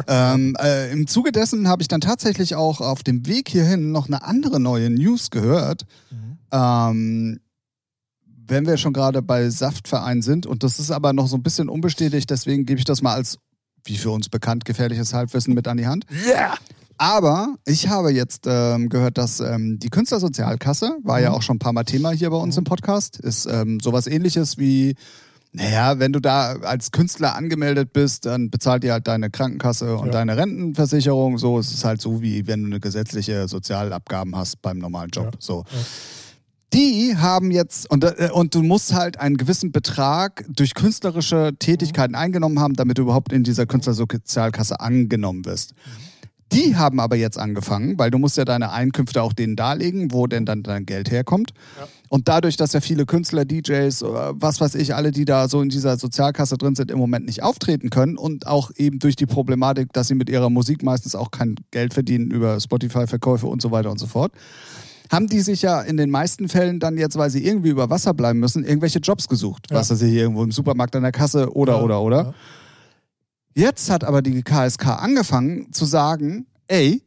Ähm, 0.09 0.56
äh, 0.61 0.90
Im 0.92 1.06
Zuge 1.06 1.33
dessen 1.33 1.68
habe 1.68 1.83
ich 1.83 1.88
dann 1.88 2.00
tatsächlich 2.00 2.54
auch 2.54 2.80
auf 2.80 3.02
dem 3.02 3.26
Weg 3.26 3.49
hierhin 3.49 3.92
noch 3.92 4.06
eine 4.06 4.23
andere 4.23 4.59
neue 4.59 4.90
News 4.90 5.30
gehört. 5.30 5.87
Mhm. 6.11 6.38
Ähm, 6.52 7.40
wenn 8.49 8.66
wir 8.66 8.76
schon 8.76 8.92
gerade 8.92 9.23
bei 9.23 9.49
Saftverein 9.50 10.23
sind, 10.23 10.47
und 10.47 10.62
das 10.62 10.78
ist 10.78 10.90
aber 10.90 11.12
noch 11.12 11.26
so 11.26 11.37
ein 11.37 11.42
bisschen 11.42 11.68
unbestätigt, 11.68 12.30
deswegen 12.30 12.64
gebe 12.64 12.78
ich 12.78 12.85
das 12.85 13.02
mal 13.02 13.14
als, 13.14 13.38
wie 13.87 13.97
für 13.97 14.11
uns 14.11 14.28
bekannt, 14.28 14.64
gefährliches 14.64 15.14
Halbwissen 15.14 15.55
mit 15.55 15.66
an 15.69 15.76
die 15.76 15.87
Hand. 15.87 16.07
Yeah! 16.26 16.55
Aber 16.99 17.57
ich 17.66 17.88
habe 17.88 18.11
jetzt 18.11 18.47
ähm, 18.47 18.88
gehört, 18.88 19.19
dass 19.19 19.40
ähm, 19.40 19.78
die 19.78 19.90
Künstlersozialkasse, 19.90 20.97
war 21.02 21.19
mhm. 21.19 21.25
ja 21.25 21.31
auch 21.33 21.43
schon 21.43 21.57
ein 21.57 21.61
paar 21.61 21.73
Mal 21.73 21.85
Thema 21.85 22.11
hier 22.11 22.31
bei 22.31 22.37
uns 22.37 22.57
mhm. 22.57 22.61
im 22.61 22.64
Podcast, 22.64 23.19
ist 23.19 23.47
ähm, 23.47 23.81
sowas 23.81 24.07
ähnliches 24.07 24.57
wie, 24.57 24.95
naja, 25.52 25.99
wenn 25.99 26.12
du 26.12 26.21
da 26.21 26.52
als 26.62 26.93
Künstler 26.93 27.35
angemeldet 27.35 27.93
bist, 27.93 28.25
dann 28.25 28.50
bezahlt 28.50 28.83
dir 28.83 28.93
halt 28.93 29.07
deine 29.09 29.31
Krankenkasse 29.31 29.97
und 29.97 30.07
ja. 30.07 30.12
deine 30.12 30.37
Rentenversicherung. 30.37 31.38
So 31.38 31.59
es 31.59 31.73
ist 31.73 31.85
halt 31.85 32.00
so, 32.00 32.23
wie 32.23 32.47
wenn 32.47 32.62
du 32.62 32.66
eine 32.66 32.81
gesetzliche 32.81 33.47
Sozialabgaben 33.47 34.35
hast 34.35 34.62
beim 34.62 34.78
normalen 34.78 35.11
Job. 35.11 35.31
Ja. 35.33 35.38
So. 35.38 35.64
Ja 35.71 35.78
die 36.76 37.16
haben 37.16 37.50
jetzt, 37.50 37.90
und, 37.90 38.04
äh, 38.04 38.28
und 38.33 38.54
du 38.54 38.62
musst 38.62 38.92
halt 38.95 39.18
einen 39.18 39.38
gewissen 39.38 39.73
Betrag 39.73 40.45
durch 40.49 40.75
künstlerische 40.75 41.52
Tätigkeiten 41.59 42.12
mhm. 42.12 42.18
eingenommen 42.18 42.61
haben, 42.61 42.75
damit 42.75 42.99
du 42.99 43.02
überhaupt 43.02 43.33
in 43.33 43.42
dieser 43.42 43.66
Künstlersozialkasse 43.66 44.78
angenommen 44.78 45.47
wirst. 45.47 45.73
Die 46.52 46.76
haben 46.76 47.00
aber 47.00 47.16
jetzt 47.16 47.38
angefangen, 47.38 47.99
weil 47.99 48.11
du 48.11 48.18
musst 48.18 48.37
ja 48.37 48.45
deine 48.45 48.71
Einkünfte 48.71 49.21
auch 49.23 49.33
denen 49.33 49.56
darlegen, 49.56 50.12
wo 50.12 50.28
denn 50.28 50.47
dann 50.47 50.62
dein 50.62 50.87
Geld 50.87 51.11
herkommt. 51.11 51.52
Ja. 51.76 51.88
Und 52.09 52.28
dadurch, 52.28 52.56
dass 52.56 52.73
ja 52.73 52.80
viele 52.80 53.04
Künstler, 53.04 53.45
DJs, 53.45 54.02
äh, 54.02 54.06
was 54.35 54.61
weiß 54.61 54.76
ich, 54.76 54.95
alle, 54.95 55.11
die 55.11 55.25
da 55.25 55.49
so 55.49 55.61
in 55.61 55.71
dieser 55.71 55.97
Sozialkasse 55.97 56.56
drin 56.56 56.76
sind, 56.76 56.90
im 56.90 56.99
Moment 56.99 57.26
nicht 57.26 57.42
auftreten 57.42 57.90
können 57.90 58.16
und 58.16 58.47
auch 58.47 58.71
eben 58.76 59.00
durch 59.00 59.16
die 59.16 59.26
Problematik, 59.26 59.92
dass 59.92 60.09
sie 60.09 60.14
mit 60.14 60.28
ihrer 60.30 60.50
Musik 60.50 60.85
meistens 60.85 61.16
auch 61.16 61.30
kein 61.30 61.56
Geld 61.73 61.95
verdienen 61.95 62.30
über 62.30 62.61
Spotify-Verkäufe 62.61 63.47
und 63.47 63.61
so 63.61 63.73
weiter 63.73 63.90
und 63.90 63.99
so 63.99 64.06
fort, 64.06 64.33
haben 65.10 65.28
die 65.28 65.40
sich 65.40 65.62
ja 65.62 65.80
in 65.80 65.96
den 65.96 66.10
meisten 66.10 66.48
Fällen 66.48 66.80
dann 66.80 66.98
jetzt, 66.98 67.16
weil 67.16 67.30
sie 67.30 67.44
irgendwie 67.44 67.70
über 67.70 67.90
Wasser 67.90 68.14
bleiben 68.14 68.40
müssen, 68.40 68.64
irgendwelche 68.64 68.98
Jobs 68.98 69.28
gesucht. 69.28 69.68
Ja. 69.70 69.76
Was 69.76 69.90
weiß 69.90 70.02
ich, 70.02 70.12
irgendwo 70.12 70.42
im 70.42 70.52
Supermarkt 70.52 70.96
an 70.96 71.02
der 71.02 71.12
Kasse 71.12 71.54
oder, 71.54 71.74
ja, 71.74 71.81
oder, 71.81 72.02
oder. 72.02 72.22
Ja. 72.24 72.35
Jetzt 73.54 73.90
hat 73.90 74.04
aber 74.04 74.20
die 74.20 74.42
KSK 74.42 74.87
angefangen 74.87 75.72
zu 75.72 75.87
sagen, 75.87 76.46
ey, 76.68 77.02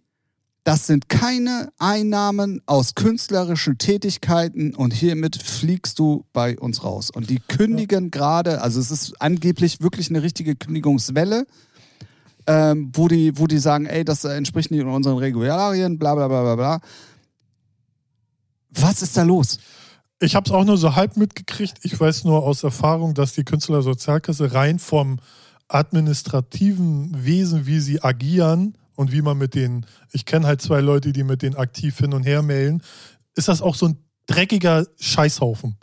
das 0.64 0.88
sind 0.88 1.10
keine 1.10 1.72
Einnahmen 1.78 2.62
aus 2.66 2.96
künstlerischen 2.96 3.78
Tätigkeiten 3.78 4.76
und 4.76 4.94
hiermit 4.94 5.42
fliegst 5.42 6.00
du 6.00 6.26
bei 6.34 6.60
uns 6.60 6.84
raus. 6.84 7.10
Und 7.12 7.30
die 7.30 7.40
kündigen 7.40 8.06
ja. 8.06 8.10
gerade, 8.12 8.62
also 8.62 8.80
es 8.80 8.92
ist 8.92 9.22
angeblich 9.22 9.82
wirklich 9.82 10.10
eine 10.10 10.22
richtige 10.22 10.56
Kündigungswelle, 10.56 11.48
ähm, 12.46 12.92
wo, 12.94 13.08
die, 13.08 13.38
wo 13.38 13.48
die 13.48 13.60
sagen, 13.60 13.86
ey, 13.86 14.04
das 14.04 14.24
entspricht 14.26 14.72
nicht 14.72 14.84
unseren 14.84 15.18
Regularien, 15.18 15.98
bla 15.98 16.16
bla 16.16 16.28
bla 16.28 16.42
bla 16.42 16.56
bla. 16.56 16.80
Was 18.70 19.02
ist 19.02 19.18
da 19.18 19.24
los? 19.24 19.60
Ich 20.20 20.36
habe 20.36 20.50
es 20.50 20.52
auch 20.54 20.66
nur 20.66 20.78
so 20.78 20.96
halb 20.96 21.18
mitgekriegt. 21.18 21.78
Ich 21.84 22.00
weiß 22.00 22.26
nur 22.26 22.44
aus 22.44 22.64
Erfahrung, 22.64 23.14
dass 23.14 23.34
die 23.34 23.46
Künstlersozialkasse 23.46 24.54
rein 24.54 24.80
vom 24.80 25.20
administrativen 25.70 27.26
Wesen, 27.26 27.66
wie 27.66 27.80
sie 27.80 28.04
agieren 28.04 28.78
und 28.96 29.12
wie 29.12 29.22
man 29.22 29.38
mit 29.38 29.56
denen, 29.56 29.86
ich 30.12 30.26
kenne 30.26 30.46
halt 30.46 30.62
zwei 30.62 30.82
Leute, 30.82 31.14
die 31.14 31.24
mit 31.24 31.42
denen 31.42 31.56
aktiv 31.56 31.98
hin 31.98 32.14
und 32.14 32.24
her 32.24 32.42
mailen, 32.42 32.84
ist 33.36 33.48
das 33.48 33.62
auch 33.62 33.76
so 33.76 33.88
ein 33.88 33.98
dreckiger 34.28 34.86
Scheißhaufen. 35.00 35.78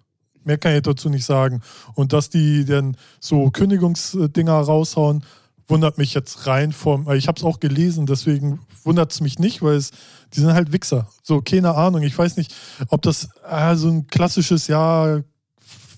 Mehr 0.45 0.59
kann 0.59 0.75
ich 0.75 0.83
dazu 0.83 1.09
nicht 1.09 1.25
sagen. 1.25 1.63
Und 1.95 2.13
dass 2.13 2.31
die 2.31 2.65
dann 2.65 2.97
so 3.19 3.51
Kündigungsdinger 3.51 4.53
raushauen, 4.53 5.25
wundert 5.69 5.99
mich 5.99 6.15
jetzt 6.15 6.47
rein 6.47 6.73
vom, 6.73 7.11
ich 7.13 7.29
habe 7.29 7.39
es 7.39 7.45
auch 7.45 7.61
gelesen, 7.61 8.07
deswegen 8.07 8.61
wundert 8.85 9.13
es 9.13 9.21
mich 9.21 9.39
nicht, 9.39 9.63
weil 9.63 9.77
es, 9.77 9.91
die 10.33 10.41
sind 10.41 10.53
halt 10.53 10.73
Wichser. 10.73 11.09
So, 11.23 11.41
keine 11.41 11.75
Ahnung. 11.75 12.03
Ich 12.03 12.17
weiß 12.17 12.37
nicht, 12.37 12.55
ob 12.89 13.03
das 13.03 13.29
äh, 13.49 13.75
so 13.75 13.89
ein 13.89 14.07
klassisches, 14.07 14.69
ja, 14.69 15.21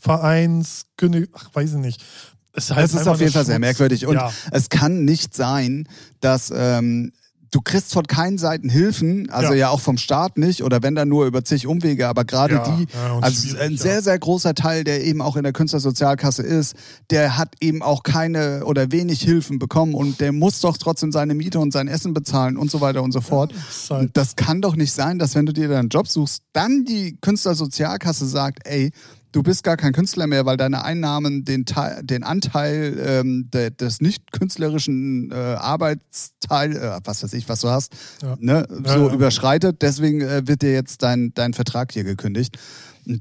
Vereinskönig, 0.01 1.29
ach, 1.35 1.51
weiß 1.53 1.73
ich 1.73 1.79
nicht. 1.79 2.05
Es, 2.53 2.71
halt 2.71 2.87
es 2.87 2.95
ist 2.95 3.07
auf 3.07 3.21
jeden 3.21 3.33
Fall 3.33 3.45
sehr 3.45 3.59
merkwürdig. 3.59 4.07
Und 4.07 4.15
ja. 4.15 4.33
es 4.51 4.69
kann 4.69 5.05
nicht 5.05 5.35
sein, 5.35 5.87
dass 6.21 6.53
ähm, 6.55 7.13
du 7.51 7.61
kriegst 7.61 7.93
von 7.93 8.07
keinen 8.07 8.39
Seiten 8.39 8.69
Hilfen, 8.69 9.31
also 9.31 9.53
ja. 9.53 9.61
ja. 9.61 9.69
auch 9.71 9.81
vom 9.81 9.97
Staat 9.97 10.39
nicht 10.39 10.63
oder 10.63 10.83
wenn 10.83 10.95
dann 10.95 11.09
nur 11.09 11.27
über 11.27 11.45
zig 11.45 11.67
Umwege, 11.67 12.09
aber 12.09 12.25
gerade 12.25 12.55
ja, 12.55 12.77
die, 12.77 12.87
ja, 12.93 13.19
also 13.21 13.57
ein 13.59 13.77
sehr, 13.77 14.03
sehr 14.03 14.19
großer 14.19 14.55
Teil, 14.55 14.85
der 14.85 15.05
eben 15.05 15.23
auch 15.23 15.37
in 15.37 15.43
der 15.43 15.53
Künstlersozialkasse 15.53 16.43
ist, 16.43 16.75
der 17.11 17.39
hat 17.39 17.55
eben 17.61 17.83
auch 17.83 18.03
keine 18.03 18.65
oder 18.65 18.93
wenig 18.93 19.21
Hilfen 19.21 19.59
bekommen 19.59 19.95
und 19.95 20.21
der 20.21 20.33
muss 20.33 20.61
doch 20.61 20.77
trotzdem 20.77 21.13
seine 21.13 21.35
Miete 21.35 21.59
und 21.59 21.73
sein 21.73 21.89
Essen 21.89 22.15
bezahlen 22.15 22.57
und 22.57 22.71
so 22.71 22.81
weiter 22.81 23.03
und 23.03 23.13
so 23.13 23.21
fort. 23.21 23.53
Halt 23.91 24.17
das 24.17 24.37
kann 24.37 24.61
doch 24.61 24.77
nicht 24.77 24.93
sein, 24.93 25.19
dass 25.19 25.35
wenn 25.35 25.47
du 25.47 25.53
dir 25.53 25.69
deinen 25.69 25.89
Job 25.89 26.09
suchst, 26.09 26.43
dann 26.53 26.85
die 26.85 27.19
Künstlersozialkasse 27.21 28.27
sagt, 28.27 28.67
ey, 28.67 28.93
du 29.33 29.43
bist 29.43 29.63
gar 29.63 29.77
kein 29.77 29.93
Künstler 29.93 30.27
mehr, 30.27 30.47
weil 30.47 30.57
deine 30.57 30.85
Einnahmen 30.85 31.45
den, 31.45 31.65
Teil, 31.65 32.03
den 32.03 32.23
Anteil 32.23 32.99
ähm, 33.05 33.51
de, 33.53 33.71
des 33.71 34.01
nicht 34.01 34.33
künstlerischen 34.33 35.31
äh, 35.31 35.35
Arbeitsteil, 35.35 36.77
äh, 36.77 37.01
was 37.05 37.23
weiß 37.23 37.33
ich, 37.35 37.49
was 37.49 37.61
du 37.61 37.69
hast, 37.69 37.95
ja. 38.23 38.37
ne, 38.39 38.67
ja, 38.69 38.93
so 38.93 39.09
ja. 39.09 39.15
überschreitet. 39.15 39.83
Deswegen 39.83 40.21
äh, 40.21 40.47
wird 40.47 40.63
dir 40.63 40.73
jetzt 40.73 41.03
dein, 41.03 41.33
dein 41.35 41.55
Vertrag 41.55 41.93
hier 41.93 42.05
gekündigt. 42.05 42.59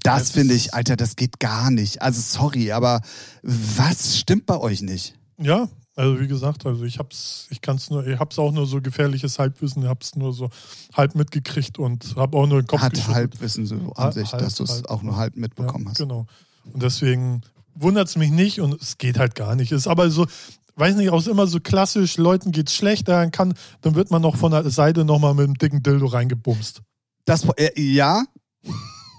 Das 0.04 0.32
finde 0.32 0.54
ich, 0.54 0.74
Alter, 0.74 0.98
das 0.98 1.16
geht 1.16 1.40
gar 1.40 1.72
nicht. 1.72 2.02
Also 2.02 2.20
sorry, 2.22 2.74
aber 2.74 3.02
was 3.42 4.18
stimmt 4.18 4.46
bei 4.46 4.58
euch 4.58 4.82
nicht? 4.82 5.16
Ja, 5.38 5.70
also 5.98 6.20
wie 6.20 6.28
gesagt, 6.28 6.66
also 6.68 6.84
ich 6.86 7.00
hab's, 7.00 7.48
ich 7.50 7.60
kann's 7.60 7.90
nur, 7.90 8.06
ich 8.06 8.20
hab's 8.20 8.38
auch 8.38 8.52
nur 8.52 8.68
so 8.68 8.82
gefährliches 8.82 9.40
Halbwissen, 9.40 9.82
ich 9.82 9.90
hab's 9.90 10.16
nur 10.16 10.32
so 10.32 10.50
halb 10.94 11.16
mitgekriegt 11.16 11.80
und 11.80 12.16
habe 12.16 12.38
auch 12.38 12.46
nur 12.46 12.62
den 12.62 12.68
Kopf 12.68 12.82
Hat 12.82 13.08
Halbwissen 13.08 13.66
so 13.66 13.94
an 13.96 14.12
sich, 14.12 14.32
halb, 14.32 14.44
dass 14.44 14.56
du 14.56 14.64
es 14.64 14.86
auch 14.86 15.02
nur 15.02 15.18
halb 15.18 15.36
mitbekommen 15.36 15.86
ja, 15.86 15.90
hast. 15.90 15.98
Genau. 15.98 16.28
Und 16.72 16.84
deswegen 16.84 17.42
wundert 17.74 18.10
es 18.10 18.16
mich 18.16 18.30
nicht 18.30 18.62
und 18.62 18.80
es 18.80 19.00
geht 19.00 19.18
halt 19.18 19.34
gar 19.34 19.56
nicht. 19.56 19.72
Ist 19.72 19.88
aber 19.88 20.12
so, 20.12 20.28
weiß 20.76 20.96
nicht, 20.98 21.10
auch 21.10 21.26
immer 21.26 21.48
so 21.48 21.60
klassisch, 21.60 22.18
Leuten 22.18 22.52
geht's 22.52 22.76
schlecht, 22.76 23.08
dann 23.08 23.32
kann, 23.32 23.56
dann 23.82 23.96
wird 23.96 24.12
man 24.12 24.22
noch 24.22 24.36
von 24.36 24.52
der 24.52 24.70
Seite 24.70 25.04
nochmal 25.04 25.34
mit 25.34 25.46
einem 25.46 25.56
dicken 25.56 25.82
Dildo 25.82 26.06
reingebumst. 26.06 26.84
Das, 27.26 27.44
äh, 27.58 27.72
ja. 27.82 28.24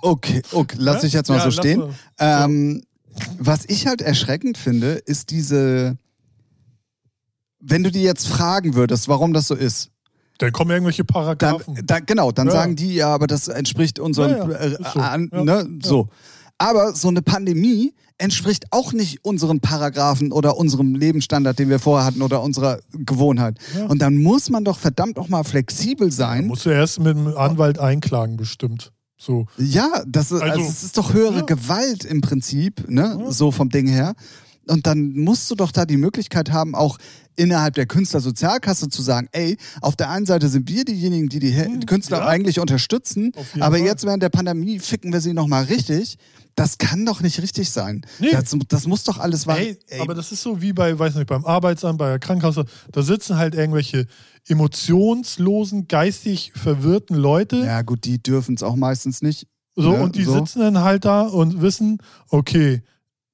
Okay, 0.01 0.43
okay, 0.53 0.77
lass 0.79 1.03
ich 1.03 1.13
jetzt 1.13 1.29
mal 1.29 1.39
ja, 1.39 1.45
so 1.45 1.51
stehen. 1.51 1.83
Ähm, 2.21 2.85
was 3.37 3.65
ich 3.67 3.89
halt 3.89 4.01
erschreckend 4.01 4.57
finde, 4.59 4.93
ist 4.93 5.31
diese 5.31 5.99
wenn 7.61 7.83
du 7.83 7.91
die 7.91 8.03
jetzt 8.03 8.29
fragen 8.29 8.75
würdest, 8.75 9.09
warum 9.09 9.33
das 9.33 9.49
so 9.49 9.55
ist, 9.55 9.91
dann 10.39 10.53
kommen 10.53 10.71
irgendwelche 10.71 11.05
Paragraphen. 11.05 11.75
Dann, 11.75 11.87
dann, 11.87 12.07
genau, 12.07 12.31
dann 12.31 12.47
ja. 12.47 12.53
sagen 12.53 12.77
die 12.77 12.95
ja, 12.95 13.09
aber 13.09 13.27
das 13.27 13.49
entspricht 13.49 13.99
unseren. 13.99 14.31
Ja, 14.31 14.51
ja. 14.51 14.57
Äh, 14.59 14.77
so. 14.93 15.01
An, 15.01 15.31
ne, 15.33 15.69
so. 15.83 16.09
Aber 16.59 16.95
so 16.95 17.09
eine 17.09 17.23
Pandemie 17.23 17.95
entspricht 18.19 18.67
auch 18.73 18.93
nicht 18.93 19.25
unseren 19.25 19.61
Paragraphen 19.61 20.33
oder 20.33 20.57
unserem 20.57 20.95
Lebensstandard, 20.97 21.59
den 21.59 21.71
wir 21.71 21.79
vorher 21.79 22.05
hatten 22.05 22.21
oder 22.21 22.43
unserer 22.43 22.81
Gewohnheit. 22.93 23.59
Und 23.89 24.03
dann 24.03 24.17
muss 24.17 24.51
man 24.51 24.65
doch 24.65 24.77
verdammt 24.77 25.19
auch 25.19 25.29
mal 25.29 25.45
flexibel 25.45 26.11
sein. 26.11 26.43
Ja, 26.43 26.49
musst 26.49 26.67
du 26.67 26.71
erst 26.71 26.99
mit 26.99 27.17
dem 27.17 27.37
Anwalt 27.37 27.79
einklagen, 27.79 28.37
bestimmt. 28.37 28.93
So. 29.17 29.47
Ja, 29.57 30.03
das 30.07 30.33
ist, 30.33 30.43
also, 30.43 30.53
also, 30.53 30.67
das 30.67 30.83
ist 30.83 30.99
doch 30.99 31.13
höhere 31.13 31.45
Gewalt 31.45 32.05
im 32.05 32.21
Prinzip, 32.21 32.89
ne? 32.89 33.27
So 33.29 33.53
vom 33.53 33.69
Ding 33.69 33.87
her. 33.87 34.15
Und 34.69 34.87
dann 34.87 35.13
musst 35.13 35.51
du 35.51 35.55
doch 35.55 35.73
da 35.73 35.87
die 35.87 35.97
Möglichkeit 35.97 36.53
haben, 36.53 36.75
auch 36.75 36.99
innerhalb 37.39 37.75
der 37.75 37.87
Künstlersozialkasse 37.87 38.89
zu 38.89 39.01
sagen, 39.01 39.29
ey, 39.33 39.57
auf 39.81 39.97
der 39.97 40.11
einen 40.11 40.27
Seite 40.27 40.49
sind 40.49 40.69
wir 40.69 40.85
diejenigen, 40.85 41.29
die 41.29 41.39
die, 41.39 41.53
die 41.53 41.87
Künstler 41.87 42.19
ja. 42.19 42.27
eigentlich 42.27 42.61
unterstützen, 42.61 43.33
aber 43.61 43.77
Fall. 43.79 43.87
jetzt 43.87 44.05
während 44.05 44.23
der 44.23 44.29
Pandemie 44.29 44.79
ficken 44.81 45.13
wir 45.13 45.21
sie 45.21 45.33
nochmal 45.33 45.65
richtig. 45.65 46.19
Das 46.57 46.77
kann 46.79 47.07
doch 47.07 47.21
nicht 47.21 47.41
richtig 47.41 47.71
sein. 47.71 48.05
Nee. 48.19 48.33
Das, 48.33 48.53
das 48.69 48.87
muss 48.89 49.05
doch 49.05 49.19
alles 49.19 49.47
war- 49.47 49.59
Ey, 49.59 49.79
aber 50.01 50.15
das 50.15 50.33
ist 50.33 50.43
so 50.43 50.61
wie 50.61 50.73
bei, 50.73 50.99
weiß 50.99 51.15
nicht, 51.15 51.29
beim 51.29 51.45
Arbeitsamt, 51.45 51.99
bei 51.99 52.09
der 52.09 52.19
Krankenkasse. 52.19 52.65
Da 52.91 53.03
sitzen 53.03 53.37
halt 53.37 53.55
irgendwelche 53.55 54.07
emotionslosen, 54.49 55.87
geistig 55.89 56.53
verwirrten 56.57 57.17
Leute. 57.17 57.59
ja 57.59 57.83
gut, 57.83 58.05
die 58.05 58.23
dürfen 58.23 58.55
es 58.57 58.63
auch 58.63 58.77
meistens 58.77 59.23
nicht. 59.23 59.47
So, 59.77 59.93
Ne, 59.93 60.03
und 60.03 60.17
die 60.17 60.25
so. 60.25 60.33
sitzen 60.35 60.59
dann 60.61 60.79
halt 60.81 61.05
da 61.05 61.23
und 61.23 61.61
wissen, 61.63 61.99
okay, 62.31 62.83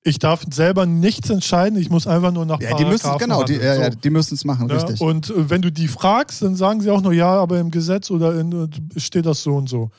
ich 0.06 0.18
darf 0.18 0.44
selber 0.52 0.84
nichts 0.86 1.30
entscheiden, 1.30 1.78
ich 1.78 1.88
muss 1.90 2.06
einfach 2.06 2.30
nur 2.30 2.44
nach 2.46 2.60
Ja, 2.60 2.76
die 2.76 2.84
müssen 2.84 3.10
genau, 3.18 3.42
die, 3.42 3.54
ja, 3.54 3.74
ja, 3.74 3.90
So. 3.90 3.98
die 3.98 4.10
müssen 4.10 4.34
es 4.34 4.44
machen, 4.44 4.68
Ja, 4.68 4.76
richtig. 4.76 5.00
und 5.00 5.30
äh, 5.30 5.48
wenn 5.50 5.62
du 5.62 5.72
die 5.72 5.88
fragst, 5.88 6.42
dann 6.42 6.54
sagen 6.56 6.80
sie 6.82 6.90
auch 6.90 7.00
nur, 7.00 7.12
ja, 7.14 7.30
aber 7.32 7.58
im 7.58 7.70
Gesetz 7.70 8.10
oder 8.10 8.38
in, 8.38 8.52
äh, 8.96 9.00
steht 9.00 9.24
das 9.26 9.42
so 9.42 9.56
und 9.56 9.68
so. 9.68 9.90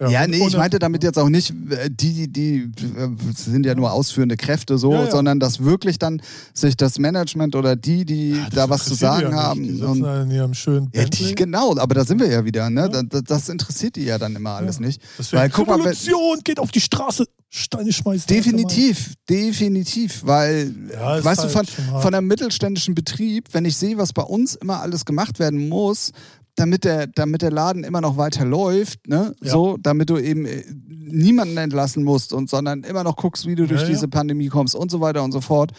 Ja, 0.00 0.24
und- 0.24 0.30
nee, 0.30 0.44
ich 0.46 0.56
meinte 0.56 0.80
damit 0.80 1.04
jetzt 1.04 1.18
auch 1.18 1.28
nicht, 1.28 1.50
äh, 1.70 1.88
die, 1.88 2.30
die, 2.30 2.68
die 2.70 2.92
sind 3.36 3.64
ja 3.64 3.74
nur 3.76 3.92
ausführende 3.92 4.36
Kräfte 4.36 4.76
so, 4.76 4.92
Ja, 4.92 5.04
ja. 5.04 5.10
sondern 5.10 5.38
dass 5.38 5.62
wirklich 5.62 5.98
dann 6.00 6.20
sich 6.52 6.76
das 6.76 6.98
Management 6.98 7.54
oder 7.54 7.76
die, 7.76 8.04
die 8.04 8.30
Ja, 8.32 8.44
das 8.46 8.54
da 8.54 8.68
was 8.70 8.84
zu 8.86 8.94
sagen 8.94 9.30
ja 9.30 9.36
haben. 9.42 9.60
Nicht. 9.62 9.78
Die 9.80 9.84
und, 9.84 10.04
in 10.04 10.30
ihrem 10.32 10.52
schönen 10.54 10.90
ja, 10.94 11.04
die, 11.04 11.34
genau, 11.36 11.76
aber 11.76 11.94
da 11.94 12.04
sind 12.04 12.20
wir 12.20 12.28
ja 12.28 12.44
wieder, 12.44 12.70
ne? 12.70 12.80
Ja. 12.82 12.88
Da- 12.88 13.02
da- 13.02 13.20
Das 13.20 13.48
interessiert 13.48 13.94
die 13.96 14.04
ja 14.04 14.18
dann 14.18 14.34
immer 14.34 14.50
alles 14.54 14.76
Ja. 14.76 14.86
nicht. 14.86 15.00
Weil, 15.30 15.48
guck 15.50 15.68
mal, 15.68 15.74
Revolution, 15.76 16.40
geht 16.42 16.58
auf 16.58 16.72
die 16.72 16.80
Straße, 16.80 17.26
Steine 17.56 17.92
schmeißen. 17.92 18.26
Definitiv, 18.26 19.14
definitiv, 19.30 20.22
weil, 20.26 20.74
Ja, 20.92 21.22
weißt 21.24 21.42
halt 21.42 21.50
du, 21.50 21.56
von, 21.56 21.66
schon 21.66 21.86
hart. 21.92 22.02
von 22.02 22.12
einem 22.14 22.26
mittelständischen 22.26 22.96
Betrieb, 22.96 23.48
wenn 23.52 23.64
ich 23.64 23.76
sehe, 23.76 23.96
was 23.96 24.12
bei 24.12 24.22
uns 24.22 24.56
immer 24.56 24.80
alles 24.80 25.04
gemacht 25.04 25.38
werden 25.38 25.68
muss, 25.68 26.10
damit 26.56 26.82
der, 26.82 27.06
damit 27.06 27.42
der 27.42 27.52
Laden 27.52 27.84
immer 27.84 28.00
noch 28.00 28.16
weiter 28.16 28.44
läuft, 28.44 29.06
ne? 29.06 29.36
Ja. 29.40 29.52
So, 29.52 29.76
damit 29.80 30.10
du 30.10 30.18
eben 30.18 30.46
äh, 30.46 30.64
niemanden 30.88 31.56
entlassen 31.56 32.02
musst 32.02 32.32
und 32.32 32.50
sondern 32.50 32.82
immer 32.82 33.04
noch 33.04 33.14
guckst, 33.14 33.46
wie 33.46 33.54
du 33.54 33.68
durch 33.68 33.82
Ja, 33.82 33.86
diese 33.88 34.08
Pandemie 34.08 34.48
kommst 34.48 34.74
und 34.74 34.90
so 34.90 35.00
weiter 35.00 35.22
und 35.22 35.30
so 35.30 35.40
fort. 35.40 35.70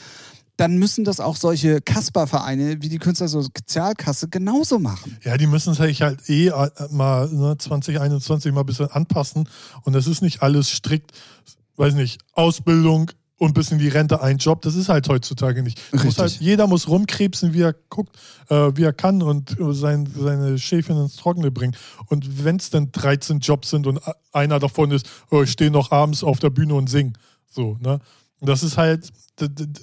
Dann 0.58 0.78
müssen 0.78 1.04
das 1.04 1.20
auch 1.20 1.36
solche 1.36 1.82
Kasper-Vereine 1.82 2.82
wie 2.82 2.88
die 2.88 3.00
Künstlersozialkasse 3.00 4.30
genauso 4.30 4.80
machen. 4.80 5.18
Ja, 5.26 5.36
die 5.36 5.48
müssen 5.48 5.74
sich 5.74 6.02
halt 6.02 6.30
eh 6.30 6.48
äh, 6.48 6.70
mal 6.90 7.28
ne, 7.30 7.58
2021 7.58 8.54
mal 8.54 8.62
ein 8.62 8.66
bisschen 8.66 8.90
anpassen. 8.90 9.50
Und 9.84 9.92
das 9.92 10.08
ist 10.08 10.22
nicht 10.22 10.42
alles 10.42 10.70
strikt, 10.70 11.12
weiß 11.78 11.94
nicht, 11.96 12.22
Ausbildung 12.34 13.12
und 13.38 13.54
bis 13.54 13.72
in 13.72 13.80
die 13.80 13.90
Rente 13.90 14.22
ein 14.22 14.38
Job. 14.38 14.62
Das 14.62 14.76
ist 14.76 14.90
halt 14.90 15.10
heutzutage 15.10 15.62
nicht. 15.62 15.82
Richtig. 15.94 16.18
Halt, 16.18 16.40
jeder 16.40 16.68
muss 16.68 16.88
rumkrebsen, 16.88 17.54
wie 17.54 17.62
er 17.62 17.74
guckt, 17.90 18.16
äh, 18.50 18.72
wie 18.76 18.84
er 18.84 18.94
kann 18.94 19.22
und 19.22 19.58
sein, 19.72 20.08
seine 20.18 20.58
Schäfchen 20.58 20.98
ins 20.98 21.18
Trockene 21.18 21.52
bringen. 21.52 21.76
Und 22.08 22.46
wenn 22.46 22.56
es 22.58 22.70
dann 22.70 22.92
13 22.92 23.40
Jobs 23.40 23.70
sind 23.70 23.88
und 23.88 24.00
einer 24.32 24.60
davon 24.60 24.92
ist, 24.92 25.10
oh, 25.32 25.42
ich 25.42 25.52
stehe 25.52 25.72
noch 25.72 25.92
abends 25.92 26.24
auf 26.24 26.40
der 26.40 26.50
Bühne 26.50 26.76
und 26.76 26.90
sing. 26.90 27.18
So, 27.50 27.78
ne? 27.82 28.00
Das 28.42 28.64
ist 28.64 28.78
halt, 28.78 29.12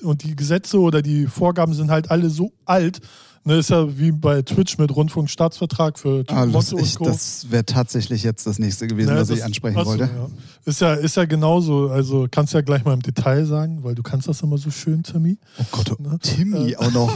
und 0.02 0.22
die 0.22 0.36
Gesetze 0.36 0.78
oder 0.78 1.02
die 1.02 1.26
Vorgaben 1.26 1.74
sind 1.74 1.90
halt 1.90 2.10
alle 2.10 2.30
so 2.30 2.52
alt. 2.64 3.00
Ne, 3.44 3.56
ist 3.56 3.70
ja 3.70 3.98
wie 3.98 4.12
bei 4.12 4.42
Twitch 4.42 4.78
mit 4.78 4.94
Rundfunkstaatsvertrag 4.94 5.98
für 5.98 6.24
Ah, 6.28 6.46
das 6.46 6.52
Motto 6.70 6.76
und 6.76 6.82
ich, 6.86 6.94
Co. 6.94 7.04
das 7.06 7.50
wäre 7.50 7.64
tatsächlich 7.64 8.22
jetzt 8.22 8.46
das 8.46 8.60
nächste 8.60 8.86
gewesen, 8.86 9.12
Ne, 9.14 9.20
was 9.20 9.30
ich 9.30 9.38
das- 9.38 9.46
ansprechen 9.46 9.78
achso, 9.78 9.90
wollte. 9.90 10.04
Ja. 10.04 10.28
Ist, 10.64 10.80
ja, 10.80 10.94
ist 10.94 11.16
ja 11.16 11.24
genauso, 11.24 11.88
also 11.88 12.28
kannst 12.30 12.52
du 12.54 12.58
ja 12.58 12.62
gleich 12.62 12.84
mal 12.84 12.92
im 12.94 13.02
Detail 13.02 13.44
sagen, 13.44 13.80
weil 13.82 13.96
du 13.96 14.02
kannst 14.04 14.28
das 14.28 14.42
immer 14.42 14.58
so 14.58 14.70
schön, 14.70 15.02
Timmy. 15.02 15.38
Oh 15.58 15.64
Gott, 15.72 15.98
Ne? 15.98 16.18
Timmy 16.22 16.76
auch 16.76 16.92
noch. 16.92 17.12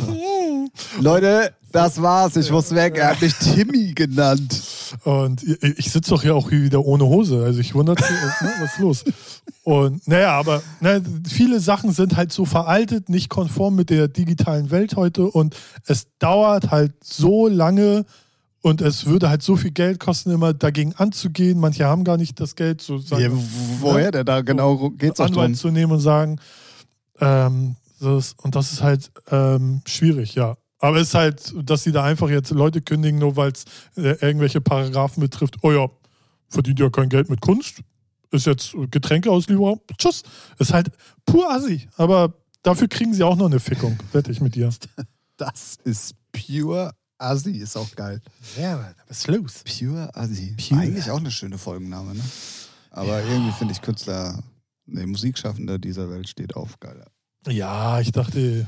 Leute, 1.01 1.53
das 1.77 2.01
war's. 2.01 2.37
Ich 2.37 2.51
muss 2.51 2.75
weg. 2.75 2.97
Er 2.97 3.11
hat 3.11 3.21
mich 3.21 3.35
Timmy 3.35 3.93
genannt. 3.93 4.63
Und 5.05 5.43
ich, 5.43 5.91
sitze 5.91 6.11
doch 6.11 6.23
hier 6.23 6.35
auch 6.35 6.49
hier 6.49 6.63
wieder 6.63 6.85
ohne 6.85 7.05
Hose. 7.05 7.45
Also 7.45 7.61
ich 7.61 7.75
wundere 7.75 7.97
mich, 7.97 8.09
ne, 8.09 8.53
was 8.61 8.73
ist 8.73 8.79
los? 8.79 9.05
Und 9.63 10.07
naja, 10.09 10.33
aber 10.33 10.63
ne, 10.81 11.03
viele 11.29 11.61
Sachen 11.61 11.93
sind 11.93 12.17
halt 12.17 12.33
so 12.33 12.45
veraltet, 12.45 13.09
nicht 13.09 13.29
konform 13.29 13.75
mit 13.75 13.91
der 13.91 14.09
digitalen 14.09 14.71
Welt 14.71 14.97
heute 14.97 15.25
und 15.27 15.55
es 15.85 16.07
dauert 16.19 16.71
halt 16.71 16.93
so 17.05 17.47
lange 17.47 18.07
und 18.63 18.81
es 18.81 19.07
würde 19.07 19.29
halt 19.29 19.43
so 19.43 19.57
viel 19.57 19.73
Geld 19.73 20.01
kosten, 20.01 20.31
immer 20.31 20.55
dagegen 20.55 20.95
anzugehen. 20.95 21.61
Manche 21.61 21.85
haben 21.85 22.05
gar 22.05 22.17
nicht 22.17 22.41
das 22.41 22.57
Geld, 22.57 22.81
so 22.81 22.99
sagen 22.99 23.23
Ja, 23.23 23.31
woher 23.81 24.13
denn 24.13 24.25
da 24.25 24.41
genau 24.41 24.91
geht's 24.91 25.21
auch 25.21 25.27
Anwalt 25.27 25.49
drum? 25.49 25.55
zu 25.55 25.71
nehmen 25.71 25.93
und 25.93 26.01
sagen, 26.01 26.41
ähm, 27.21 27.77
das, 28.01 28.35
und 28.43 28.55
das 28.55 28.73
ist 28.73 28.83
halt 28.83 29.11
ähm, 29.31 29.83
schwierig, 29.85 30.35
ja. 30.35 30.57
Aber 30.79 30.99
es 30.99 31.09
ist 31.09 31.15
halt, 31.15 31.55
dass 31.63 31.85
sie 31.85 31.93
da 31.93 32.05
einfach 32.05 32.29
jetzt 32.29 32.51
Leute 32.51 32.83
kündigen, 32.83 33.19
nur 33.19 33.37
weil 33.37 33.53
es 33.53 33.65
äh, 33.97 34.17
irgendwelche 34.21 34.61
Paragraphen 34.61 35.21
betrifft. 35.21 35.57
Oh 35.63 35.73
ja, 35.73 35.89
verdient 36.49 36.79
ja 36.81 36.91
kein 36.91 37.09
Geld 37.09 37.31
mit 37.31 37.41
Kunst. 37.41 37.83
Ist 38.31 38.47
jetzt 38.47 38.75
Getränkeauslieferung. 38.91 39.81
Tschüss. 39.97 40.23
Ist 40.59 40.73
halt 40.73 40.91
pur 41.25 41.51
Assi. 41.51 41.89
Aber 41.97 42.35
dafür 42.63 42.89
kriegen 42.89 43.15
sie 43.15 43.23
auch 43.23 43.37
noch 43.37 43.47
eine 43.47 43.61
Fickung. 43.61 43.99
Wette 44.13 44.31
ich 44.33 44.41
mit 44.41 44.55
dir. 44.55 44.71
Das 45.39 45.77
ist 45.85 46.15
pure 46.33 46.95
Assi, 47.19 47.59
ist 47.59 47.77
auch 47.77 47.95
geil. 47.95 48.23
Ja, 48.59 48.95
was 49.07 49.19
ist 49.19 49.27
los? 49.27 49.65
Pure 49.65 50.09
Assi. 50.17 50.57
Pure. 50.57 50.81
Eigentlich 50.81 51.11
auch 51.11 51.19
eine 51.19 51.31
schöne 51.31 51.59
Folgenname, 51.59 52.15
ne? 52.15 52.23
Aber 52.91 53.23
irgendwie 53.23 53.53
finde 53.53 53.75
ich 53.75 53.83
Künstler, 53.83 54.43
ne, 54.87 55.07
Musikschaffender 55.07 55.79
dieser 55.79 56.09
Welt 56.09 56.27
steht 56.27 56.57
auf, 56.57 56.81
geil. 56.81 57.05
Ja, 57.47 58.01
ich 58.01 58.13
dachte, 58.13 58.67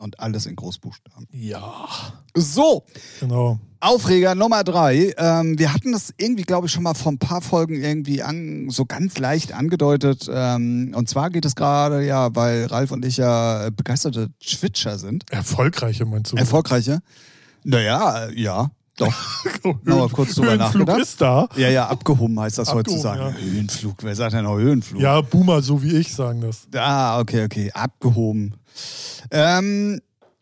Und 0.00 0.18
alles 0.18 0.46
in 0.46 0.56
Großbuchstaben. 0.56 1.28
ja, 1.30 1.86
So, 2.34 2.84
genau. 3.20 3.60
Aufreger 3.80 4.34
Nummer 4.34 4.64
drei. 4.64 5.14
Ähm, 5.18 5.58
wir 5.58 5.74
hatten 5.74 5.92
das 5.92 6.14
irgendwie, 6.16 6.44
glaube 6.44 6.66
ich, 6.66 6.72
schon 6.72 6.84
mal 6.84 6.94
vor 6.94 7.12
ein 7.12 7.18
paar 7.18 7.42
Folgen 7.42 7.82
irgendwie 7.82 8.22
an, 8.22 8.70
so 8.70 8.86
ganz 8.86 9.18
leicht 9.18 9.52
angedeutet. 9.52 10.26
Ähm, 10.32 10.92
und 10.96 11.10
zwar 11.10 11.28
geht 11.28 11.44
es 11.44 11.54
gerade, 11.54 12.02
ja, 12.04 12.34
weil 12.34 12.64
Ralf 12.64 12.92
und 12.92 13.04
ich 13.04 13.18
ja 13.18 13.68
begeisterte 13.70 14.30
Twitcher 14.40 14.98
sind. 14.98 15.30
Erfolgreiche 15.30 16.06
meinst 16.06 16.32
du? 16.32 16.36
Erfolgreiche. 16.36 17.00
Naja, 17.64 18.30
ja, 18.34 18.70
doch. 19.00 19.12
Mal 19.84 20.08
kurz 20.08 20.34
drüber 20.34 20.52
Höhenflug 20.52 20.86
nachgedacht. 20.86 21.00
ist 21.00 21.20
da. 21.20 21.48
Ja, 21.56 21.68
ja, 21.68 21.86
abgehoben 21.88 22.38
heißt 22.38 22.58
das 22.58 22.68
Abgehoben, 22.68 22.92
heutzutage. 22.92 23.34
ja. 23.38 23.52
Höhenflug, 23.52 23.96
wer 24.02 24.14
sagt 24.14 24.34
denn 24.34 24.44
noch 24.44 24.56
Höhenflug? 24.56 25.00
Ja, 25.00 25.20
Boomer, 25.20 25.62
so 25.62 25.82
wie 25.82 25.96
ich 25.96 26.12
sagen 26.14 26.40
das. 26.40 26.68
Ah, 26.74 27.20
okay, 27.20 27.44
okay, 27.44 27.70
abgehoben. 27.72 28.54
Ähm, 29.30 30.00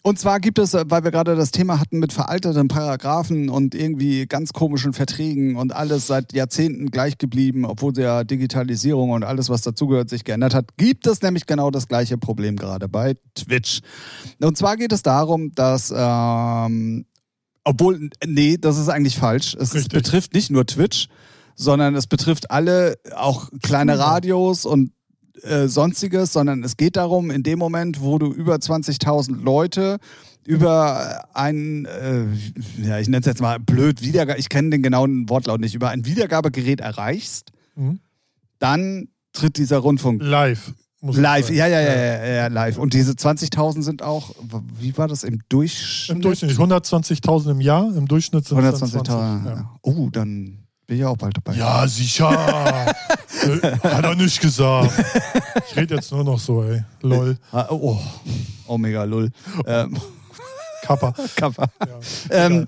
und 0.09 0.19
zwar 0.19 0.41
gibt 0.41 0.59
es, 0.59 0.73
weil 0.73 1.05
wir 1.05 1.11
gerade 1.11 1.35
das 1.37 1.51
Thema 1.51 1.81
hatten 1.81 1.99
mit 1.99 2.13
veralteten 2.13 2.69
Paragraphen 2.69 3.51
und 3.51 3.75
irgendwie 3.75 4.27
ganz 4.27 4.53
komischen 4.53 4.93
Verträgen 4.93 5.57
und 5.57 5.75
alles 5.75 6.07
seit 6.07 6.33
Jahrzehnten 6.33 6.91
gleich 6.91 7.19
geblieben, 7.19 7.67
obwohl 7.67 7.93
ja 7.99 8.25
Digitalisierung 8.25 9.11
und 9.11 9.25
alles, 9.25 9.51
was 9.51 9.63
dazugehört, 9.63 10.09
sich 10.09 10.25
geändert 10.25 10.55
hat, 10.55 10.77
gibt 10.77 11.07
es 11.07 11.21
nämlich 11.21 11.47
genau 11.47 11.71
das 11.71 11.89
gleiche 11.89 12.17
Problem 12.17 12.57
gerade 12.57 12.89
bei 12.89 13.17
Twitch. 13.35 13.81
Und 14.41 14.57
zwar 14.57 14.77
geht 14.77 14.93
es 14.93 15.03
darum, 15.03 15.53
dass, 15.55 15.93
ähm, 15.95 17.05
obwohl, 17.65 18.11
nee, 18.27 18.57
das 18.59 18.79
ist 18.79 18.89
eigentlich 18.89 19.17
falsch. 19.19 19.55
Es 19.59 19.75
ist, 19.75 19.91
betrifft 19.91 20.35
nicht 20.35 20.51
nur 20.51 20.67
Twitch, 20.67 21.09
sondern 21.55 21.95
es 21.95 22.07
betrifft 22.07 22.51
alle, 22.51 22.97
auch 23.15 23.51
kleine. 23.63 23.99
Radios 23.99 24.65
und 24.65 24.93
äh, 25.43 25.69
sonstiges, 25.69 26.33
sondern 26.33 26.65
es 26.65 26.77
geht 26.77 26.97
darum, 26.97 27.31
in 27.31 27.43
dem 27.43 27.59
Moment, 27.59 28.01
wo 28.01 28.19
du 28.19 28.33
über 28.33 28.57
20.000 28.57 29.43
Leute 29.43 29.99
über 30.47 31.27
ein, 31.35 31.85
äh, 31.85 32.25
ja, 32.83 32.99
ich 32.99 33.09
nenne 33.09 33.21
es 33.21 33.27
jetzt 33.27 33.41
mal 33.43 33.61
blöd, 33.61 34.03
Wiedergabe, 34.03 34.41
ich 34.41 34.49
kenne 34.49 34.71
den 34.71 34.83
genauen 34.83 35.29
Wortlaut 35.29 35.61
nicht, 35.61 35.75
über 35.75 35.91
ein 35.91 36.07
Wiedergabegerät 36.07 36.81
erreichst, 36.81 37.53
Mhm. 37.77 38.01
dann 38.59 39.09
tritt 39.33 39.59
dieser 39.59 39.79
Rundfunk 39.79 40.23
Live. 40.23 40.73
Live. 41.01 41.51
Ja, 41.51 41.67
ja, 41.67 41.81
ja, 41.81 41.95
ja, 41.95 42.27
ja, 42.27 42.47
live. 42.49 42.79
Und 42.79 42.93
diese 42.95 43.13
20.000 43.13 43.83
sind 43.83 44.03
auch, 44.03 44.31
wie 44.79 44.97
war 44.99 45.09
das 45.09 45.23
im 45.25 45.41
Durchschnitt? 45.49 46.17
Im 46.17 46.23
Durchschnitt 46.23 46.53
120.000 46.53 47.51
im 47.53 47.61
Jahr, 47.61 47.85
im 47.97 48.07
Durchschnitt 48.09 48.47
sind 48.47 48.59
es 48.59 48.83
120.000. 48.83 49.05
20. 49.05 49.47
Ja. 49.47 49.71
Oh, 49.83 50.09
dann 50.11 50.59
bin 50.87 50.97
ich 50.97 51.05
auch 51.05 51.17
bald 51.17 51.37
dabei. 51.37 51.57
ja, 51.59 51.87
sicher. 51.87 52.31
Äh, 53.41 53.71
Hat 53.89 54.05
er 54.05 54.15
nicht 54.17 54.41
gesagt. 54.41 54.91
Ich 55.71 55.77
rede 55.77 55.95
jetzt 55.95 56.11
nur 56.11 56.25
noch 56.25 56.39
so, 56.41 56.65
ey. 56.65 56.83
Lol. 57.03 57.39
Ah, 57.53 57.67
Oh, 57.71 57.97
oh 58.67 58.77
mega 58.77 59.05
lull. 59.05 59.31
Ähm, 59.65 59.97
Kappa. 60.83 61.15
Kappa. 61.37 61.67
Ja. 61.87 61.99
Ähm, 62.47 62.67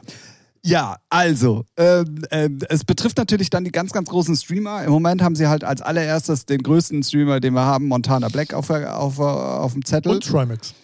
ja, 0.64 0.96
also, 1.08 1.64
ähm, 1.76 2.22
ähm, 2.30 2.58
es 2.68 2.84
betrifft 2.84 3.16
natürlich 3.16 3.48
dann 3.50 3.64
die 3.64 3.70
ganz, 3.72 3.92
ganz 3.92 4.08
großen 4.08 4.36
Streamer. 4.36 4.84
Im 4.84 4.90
Moment 4.90 5.22
haben 5.22 5.34
sie 5.36 5.46
halt 5.48 5.64
als 5.64 5.80
allererstes 5.82 6.44
den 6.46 6.62
größten 6.62 7.02
Streamer, 7.02 7.40
den 7.40 7.54
wir 7.54 7.64
haben, 7.64 7.86
Montana 7.88 8.28
Black, 8.28 8.52
auf, 8.52 8.68
auf, 8.70 9.18
äh, 9.18 9.22
auf 9.22 9.72
dem 9.72 9.84
Zettel. 9.84 10.12
Und 10.12 10.24
Trimax. 10.24 10.74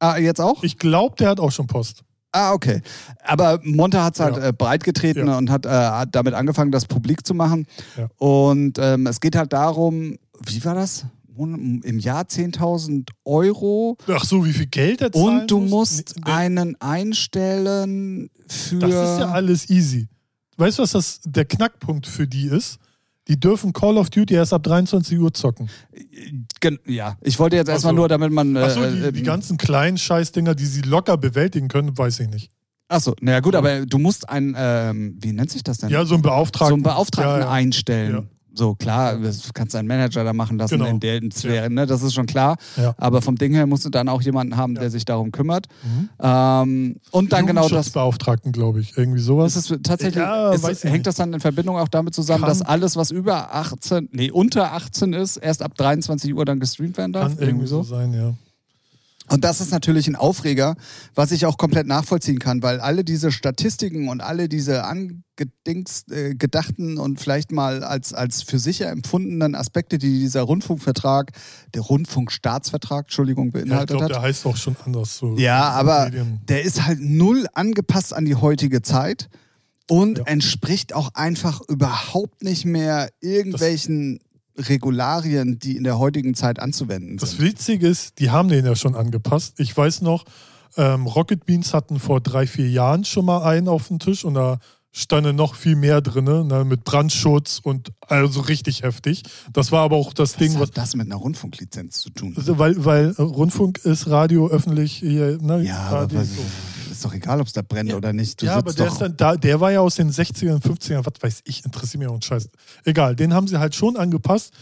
ah, 0.00 0.16
jetzt 0.18 0.40
auch? 0.40 0.62
Ich 0.64 0.78
glaube, 0.78 1.14
der 1.16 1.28
hat 1.30 1.40
auch 1.40 1.52
schon 1.52 1.66
Post. 1.66 2.02
Ah, 2.32 2.52
okay. 2.52 2.82
Aber 3.22 3.60
Monta 3.62 4.02
hat 4.02 4.14
es 4.14 4.20
halt 4.20 4.36
Ja. 4.36 4.48
äh, 4.48 4.52
breit 4.52 4.82
getreten 4.82 5.28
Ja. 5.28 5.38
und 5.38 5.50
hat, 5.50 5.66
äh, 5.66 5.68
hat 5.68 6.08
damit 6.16 6.34
angefangen, 6.34 6.72
das 6.72 6.84
publik 6.86 7.24
zu 7.24 7.32
machen. 7.34 7.66
Ja. 7.96 8.08
Und 8.16 8.76
ähm, 8.80 9.06
es 9.06 9.20
geht 9.20 9.36
halt 9.36 9.52
darum, 9.52 10.16
wie 10.44 10.64
war 10.64 10.74
das? 10.74 11.06
Im 11.36 11.98
Jahr 11.98 12.24
10.000 12.24 13.08
Euro. 13.24 13.96
Ach 14.08 14.24
so, 14.24 14.44
wie 14.44 14.52
viel 14.52 14.66
Geld 14.66 15.00
er 15.00 15.12
zahlen 15.12 15.40
Und 15.42 15.50
du 15.50 15.60
muss? 15.60 15.70
musst 15.70 16.14
Nee, 16.24 16.30
einen 16.32 16.76
einstellen 16.80 18.30
für. 18.48 18.78
Das 18.78 18.90
ist 18.90 19.20
ja 19.20 19.30
alles 19.30 19.70
easy. 19.70 20.08
Weißt 20.56 20.78
du, 20.78 20.82
was 20.82 20.92
das, 20.92 21.20
der 21.24 21.44
Knackpunkt 21.44 22.06
für 22.06 22.26
die 22.26 22.46
ist? 22.46 22.78
Die 23.26 23.40
dürfen 23.40 23.72
Call 23.72 23.96
of 23.96 24.10
Duty 24.10 24.34
erst 24.34 24.52
ab 24.52 24.62
23 24.64 25.18
Uhr 25.18 25.32
zocken. 25.32 25.70
Ja, 26.86 27.16
ich 27.22 27.38
wollte 27.38 27.56
jetzt 27.56 27.68
erstmal 27.68 27.92
so. 27.92 27.96
nur, 27.96 28.08
damit 28.08 28.30
man. 28.32 28.54
Äh, 28.54 28.74
die, 28.74 28.98
äh, 29.06 29.12
die 29.12 29.22
ganzen 29.22 29.56
kleinen 29.56 29.96
Scheißdinger, 29.98 30.54
die 30.54 30.66
sie 30.66 30.82
locker 30.82 31.16
bewältigen 31.16 31.68
können, 31.68 31.96
weiß 31.96 32.20
ich 32.20 32.28
nicht. 32.28 32.50
Achso, 32.88 33.14
naja, 33.22 33.40
gut, 33.40 33.54
aber 33.54 33.86
du 33.86 33.98
musst 33.98 34.28
einen, 34.28 34.54
ähm, 34.58 35.16
wie 35.18 35.32
nennt 35.32 35.50
sich 35.50 35.62
das 35.64 35.78
denn? 35.78 35.88
Ja, 35.88 36.04
so 36.04 36.14
ein 36.16 36.18
so 36.18 36.22
Beauftragten. 36.22 36.74
einen 36.74 36.82
Beauftragten 36.82 37.32
Ja, 37.40 37.46
ja. 37.46 37.50
einstellen. 37.50 38.12
Ja. 38.12 38.24
So, 38.56 38.74
klar, 38.76 39.16
das 39.18 39.52
kannst 39.52 39.74
du 39.74 39.78
einen 39.78 39.88
Manager 39.88 40.22
da 40.22 40.32
machen 40.32 40.58
lassen 40.58 40.78
Genau. 40.78 40.88
in 40.90 41.00
der 41.00 41.20
Sphäre, 41.32 41.68
ne? 41.70 41.86
das 41.86 42.02
ist 42.02 42.14
schon 42.14 42.26
klar. 42.26 42.56
Ja. 42.76 42.94
Aber 42.98 43.20
vom 43.20 43.34
Ding 43.36 43.52
her 43.52 43.66
musst 43.66 43.84
du 43.84 43.90
dann 43.90 44.08
auch 44.08 44.22
jemanden 44.22 44.56
haben, 44.56 44.74
der 44.74 44.84
Ja. 44.84 44.90
sich 44.90 45.04
darum 45.04 45.32
kümmert. 45.32 45.66
Mhm. 45.82 46.08
Ähm, 46.20 46.96
und 47.10 47.32
dann 47.32 47.46
genau 47.46 47.62
das. 47.62 47.70
Jugendschutzbeauftragten, 47.70 48.52
glaube 48.52 48.80
ich. 48.80 48.96
Irgendwie 48.96 49.18
sowas. 49.20 49.56
Ist 49.56 49.70
es 49.70 49.78
tatsächlich, 49.82 50.22
Ja, 50.22 50.52
ist, 50.52 50.64
hängt 50.84 50.84
nicht. 50.94 51.06
das 51.06 51.16
dann 51.16 51.32
in 51.32 51.40
Verbindung 51.40 51.76
auch 51.76 51.88
damit 51.88 52.14
zusammen, 52.14 52.42
Kann- 52.42 52.48
dass 52.50 52.62
alles, 52.62 52.96
was 52.96 53.10
über 53.10 53.54
18, 53.54 54.08
nee, 54.12 54.30
unter 54.30 54.72
18 54.72 55.12
ist, 55.14 55.36
erst 55.36 55.62
ab 55.62 55.74
23 55.76 56.32
Uhr 56.34 56.44
dann 56.44 56.60
gestreamt 56.60 56.96
werden 56.96 57.12
darf? 57.12 57.36
Kann 57.36 57.46
irgendwie 57.48 57.66
so 57.66 57.82
sein, 57.82 58.12
ja. 58.14 58.34
Und 59.30 59.42
das 59.42 59.60
ist 59.62 59.70
natürlich 59.72 60.06
ein 60.06 60.16
Aufreger, 60.16 60.74
was 61.14 61.32
ich 61.32 61.46
auch 61.46 61.56
komplett 61.56 61.86
nachvollziehen 61.86 62.38
kann, 62.38 62.62
weil 62.62 62.80
alle 62.80 63.04
diese 63.04 63.32
Statistiken 63.32 64.08
und 64.08 64.20
alle 64.20 64.50
diese 64.50 64.84
angedings, 64.84 66.04
äh, 66.10 66.34
gedachten 66.34 66.98
und 66.98 67.18
vielleicht 67.20 67.50
mal 67.50 67.82
als, 67.84 68.12
als 68.12 68.42
für 68.42 68.58
sicher 68.58 68.90
empfundenen 68.90 69.54
Aspekte, 69.54 69.96
die 69.96 70.20
dieser 70.20 70.42
Rundfunkvertrag, 70.42 71.32
der 71.74 71.80
Rundfunkstaatsvertrag, 71.82 73.06
Entschuldigung, 73.06 73.46
ja 73.46 73.60
ich 73.60 73.64
beinhaltet 73.64 73.96
glaube, 73.96 74.06
der 74.08 74.16
hat. 74.18 74.22
heißt 74.24 74.46
auch 74.46 74.56
schon 74.56 74.76
anders. 74.84 75.16
So 75.16 75.36
Ja, 75.38 75.70
aber 75.70 76.04
Medien. 76.06 76.40
der 76.48 76.62
ist 76.62 76.84
halt 76.84 77.00
null 77.00 77.46
angepasst 77.54 78.12
an 78.12 78.24
die 78.26 78.34
heutige 78.36 78.82
Zeit 78.82 79.28
und 79.88 80.18
Ja. 80.18 80.24
entspricht 80.26 80.94
auch 80.94 81.10
einfach 81.14 81.60
überhaupt 81.68 82.42
nicht 82.42 82.64
mehr 82.64 83.08
irgendwelchen 83.20 84.20
Regularien, 84.56 85.58
die 85.58 85.76
in 85.76 85.84
der 85.84 85.98
heutigen 85.98 86.34
Zeit 86.34 86.60
anzuwenden 86.60 87.16
Das 87.16 87.32
sind. 87.32 87.40
Witzige 87.42 87.88
ist, 87.88 88.18
die 88.18 88.30
haben 88.30 88.48
den 88.48 88.64
ja 88.64 88.76
schon 88.76 88.94
angepasst. 88.94 89.54
Ich 89.58 89.76
weiß 89.76 90.02
noch, 90.02 90.24
ähm, 90.76 91.06
Rocket 91.06 91.44
Beans 91.46 91.74
hatten 91.74 91.98
vor 91.98 92.20
drei, 92.20 92.46
vier 92.46 92.68
Jahren 92.70 93.04
schon 93.04 93.24
mal 93.24 93.42
einen 93.42 93.68
auf 93.68 93.88
dem 93.88 93.98
Tisch 93.98 94.24
und 94.24 94.34
da 94.34 94.58
standen 94.96 95.34
noch 95.34 95.56
viel 95.56 95.74
mehr 95.74 96.00
drin, 96.00 96.46
ne, 96.46 96.64
mit 96.64 96.84
Brandschutz 96.84 97.60
und 97.62 97.92
also 98.06 98.40
richtig 98.40 98.84
heftig. 98.84 99.24
Das 99.52 99.72
war 99.72 99.82
aber 99.82 99.96
auch 99.96 100.12
das 100.12 100.34
Was 100.34 100.38
Ding, 100.38 100.54
was. 100.54 100.68
hat 100.68 100.76
das 100.76 100.94
mit 100.94 101.06
einer 101.06 101.16
Rundfunklizenz 101.16 102.00
zu 102.00 102.10
tun? 102.10 102.34
Also, 102.36 102.58
weil, 102.60 102.84
weil 102.84 103.10
Rundfunk 103.10 103.78
ist 103.78 104.06
Radio 104.08 104.48
öffentlich 104.48 104.92
hier, 104.94 105.38
ne? 105.42 105.64
Ja, 105.64 105.78
aber 105.78 106.02
Radio, 106.02 106.20
was, 106.20 106.28
so. 106.28 106.42
Ist 107.04 107.10
doch 107.10 107.14
egal, 107.14 107.40
ob 107.40 107.46
es 107.46 107.52
da 107.52 107.62
brennt 107.62 107.90
Ja. 107.90 107.96
oder 107.96 108.12
nicht. 108.12 108.40
Du 108.40 108.46
ja, 108.46 108.56
aber 108.56 108.72
der 108.72 108.90
dann 108.90 109.16
da, 109.16 109.36
der 109.36 109.60
war 109.60 109.70
ja 109.72 109.80
aus 109.80 109.96
den 109.96 110.10
60ern, 110.10 110.60
50ern, 110.62 111.04
was 111.04 111.12
weiß 111.20 111.42
ich, 111.44 111.64
interessiert 111.64 112.00
mich 112.00 112.08
auch 112.08 112.14
ein 112.14 112.22
Scheiß. 112.22 112.48
Egal, 112.84 113.14
den 113.16 113.34
haben 113.34 113.46
sie 113.46 113.58
halt 113.58 113.74
schon 113.74 113.96
angepasst, 113.96 114.52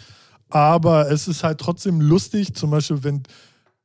aber 0.48 1.10
es 1.10 1.28
ist 1.28 1.44
halt 1.44 1.58
trotzdem 1.58 2.00
lustig, 2.00 2.54
zum 2.54 2.70
Beispiel, 2.70 3.02
wenn 3.04 3.22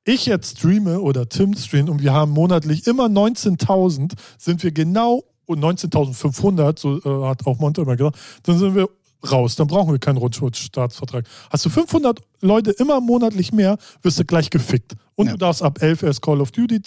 ich 0.05 0.25
jetzt 0.25 0.57
streame 0.59 0.99
oder 1.01 1.27
Tim 1.29 1.53
streamt 1.55 1.89
und 1.89 2.01
wir 2.01 2.13
haben 2.13 2.31
monatlich 2.31 2.87
immer 2.87 3.05
19.000, 3.07 4.13
sind 4.37 4.63
wir 4.63 4.71
genau, 4.71 5.23
und 5.45 5.59
19.500, 5.63 6.79
so 6.79 6.97
äh, 6.97 7.27
hat 7.27 7.45
auch 7.45 7.59
Monte 7.59 7.81
immer 7.81 7.95
gesagt, 7.95 8.17
dann 8.43 8.57
sind 8.57 8.75
wir 8.75 8.89
raus, 9.29 9.55
dann 9.55 9.67
brauchen 9.67 9.91
wir 9.91 9.99
keinen 9.99 10.17
Rundfunkstaatsvertrag. 10.17 11.25
Hast 11.49 11.65
du 11.65 11.69
500 11.69 12.21
Leute 12.41 12.71
immer 12.71 13.01
monatlich 13.01 13.51
mehr, 13.51 13.77
wirst 14.01 14.19
du 14.19 14.25
gleich 14.25 14.49
gefickt. 14.49 14.93
Und 15.15 15.27
Ja. 15.27 15.31
du 15.33 15.37
darfst 15.37 15.63
ab 15.63 15.81
11 15.81 16.03
erst 16.03 16.21
Call 16.21 16.39
of 16.41 16.51
Duty 16.51 16.81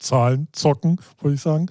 zahlen, 0.00 0.48
zocken, 0.52 0.98
wollte 1.20 1.36
ich 1.36 1.40
sagen. 1.40 1.66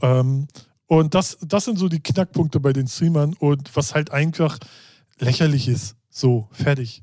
Ähm, 0.00 0.46
und 0.86 1.14
das, 1.14 1.38
das 1.40 1.64
sind 1.64 1.78
so 1.78 1.88
die 1.88 2.02
Knackpunkte 2.02 2.60
bei 2.60 2.72
den 2.72 2.86
Streamern 2.86 3.34
und 3.38 3.74
was 3.76 3.94
halt 3.94 4.12
einfach 4.12 4.58
lächerlich 5.18 5.68
ist. 5.68 5.96
So, 6.10 6.48
fertig. 6.52 7.02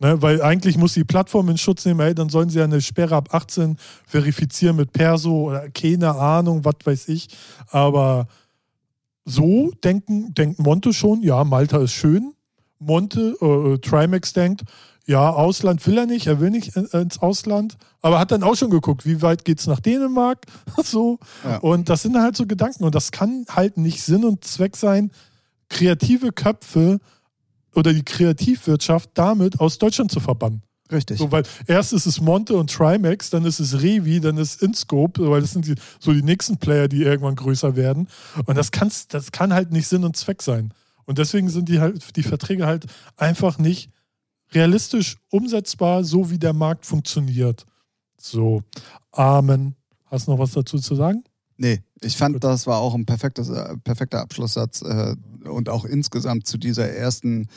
Ne, 0.00 0.20
weil 0.20 0.42
eigentlich 0.42 0.76
muss 0.76 0.94
die 0.94 1.04
Plattform 1.04 1.48
in 1.48 1.56
Schutz 1.56 1.84
nehmen, 1.84 2.00
ey, 2.00 2.14
dann 2.14 2.28
sollen 2.28 2.50
sie 2.50 2.58
ja 2.58 2.64
eine 2.64 2.80
Sperre 2.80 3.14
ab 3.14 3.32
18 3.32 3.78
verifizieren 4.04 4.76
mit 4.76 4.92
Perso 4.92 5.48
oder 5.48 5.70
keine 5.70 6.16
Ahnung, 6.16 6.64
was 6.64 6.74
weiß 6.84 7.08
ich. 7.08 7.28
Aber 7.70 8.26
so 9.24 9.70
denken, 9.84 10.34
denkt 10.34 10.58
Monte 10.58 10.92
schon, 10.92 11.22
ja, 11.22 11.44
Malta 11.44 11.78
ist 11.78 11.92
schön. 11.92 12.34
Monte, 12.80 13.36
äh, 13.40 13.78
Trimax 13.78 14.32
denkt, 14.32 14.62
ja, 15.06 15.30
Ausland 15.30 15.86
will 15.86 15.98
er 15.98 16.06
nicht, 16.06 16.26
er 16.26 16.40
will 16.40 16.50
nicht 16.50 16.76
in- 16.76 16.86
ins 16.86 17.18
Ausland, 17.18 17.76
aber 18.00 18.18
hat 18.18 18.30
dann 18.30 18.42
auch 18.42 18.56
schon 18.56 18.70
geguckt, 18.70 19.04
wie 19.04 19.20
weit 19.22 19.44
geht's 19.44 19.66
nach 19.66 19.80
Dänemark, 19.80 20.46
so. 20.84 21.18
Ja. 21.44 21.58
Und 21.58 21.88
das 21.88 22.02
sind 22.02 22.16
halt 22.16 22.36
so 22.36 22.46
Gedanken 22.46 22.84
und 22.84 22.94
das 22.94 23.10
kann 23.12 23.44
halt 23.50 23.76
nicht 23.76 24.02
Sinn 24.02 24.24
und 24.24 24.44
Zweck 24.44 24.76
sein, 24.76 25.10
kreative 25.68 26.32
Köpfe 26.32 27.00
oder 27.74 27.92
die 27.92 28.04
Kreativwirtschaft 28.04 29.10
damit 29.14 29.60
aus 29.60 29.78
Deutschland 29.78 30.10
zu 30.10 30.20
verbannen. 30.20 30.62
Richtig. 30.92 31.18
So, 31.18 31.32
weil 31.32 31.44
erst 31.66 31.92
ist 31.94 32.06
es 32.06 32.20
Monte 32.20 32.56
und 32.56 32.70
Trimax, 32.70 33.30
dann 33.30 33.44
ist 33.46 33.58
es 33.58 33.82
Revi, 33.82 34.20
dann 34.20 34.36
ist 34.36 34.62
Inscope, 34.62 35.28
weil 35.30 35.40
das 35.40 35.52
sind 35.52 35.66
die, 35.66 35.74
so 35.98 36.12
die 36.12 36.22
nächsten 36.22 36.58
Player, 36.58 36.88
die 36.88 37.02
irgendwann 37.02 37.36
größer 37.36 37.74
werden. 37.74 38.06
Und 38.44 38.56
das, 38.56 38.70
kann's, 38.70 39.08
das 39.08 39.32
kann 39.32 39.52
halt 39.54 39.72
nicht 39.72 39.88
Sinn 39.88 40.04
und 40.04 40.16
Zweck 40.16 40.42
sein. 40.42 40.72
Und 41.06 41.18
deswegen 41.18 41.48
sind 41.48 41.68
die 41.68 41.80
halt, 41.80 42.16
die 42.16 42.22
Verträge 42.22 42.66
halt 42.66 42.84
einfach 43.16 43.58
nicht 43.58 43.90
realistisch 44.54 45.16
umsetzbar, 45.30 46.04
so 46.04 46.30
wie 46.30 46.38
der 46.38 46.52
Markt 46.52 46.86
funktioniert. 46.86 47.66
So, 48.18 48.62
Amen. 49.12 49.74
Hast 50.06 50.26
du 50.26 50.32
noch 50.32 50.38
was 50.38 50.52
dazu 50.52 50.78
zu 50.78 50.94
sagen? 50.94 51.24
Nee, 51.56 51.80
ich 52.00 52.16
fand, 52.16 52.34
Gut. 52.34 52.44
das 52.44 52.66
war 52.66 52.78
auch 52.78 52.94
ein 52.94 53.06
perfektes, 53.06 53.48
äh, 53.48 53.76
perfekter 53.84 54.20
Abschlusssatz 54.20 54.82
äh, 54.82 55.14
und 55.48 55.68
auch 55.68 55.84
insgesamt 55.84 56.46
zu 56.46 56.58
dieser 56.58 56.88
ersten, 56.88 57.48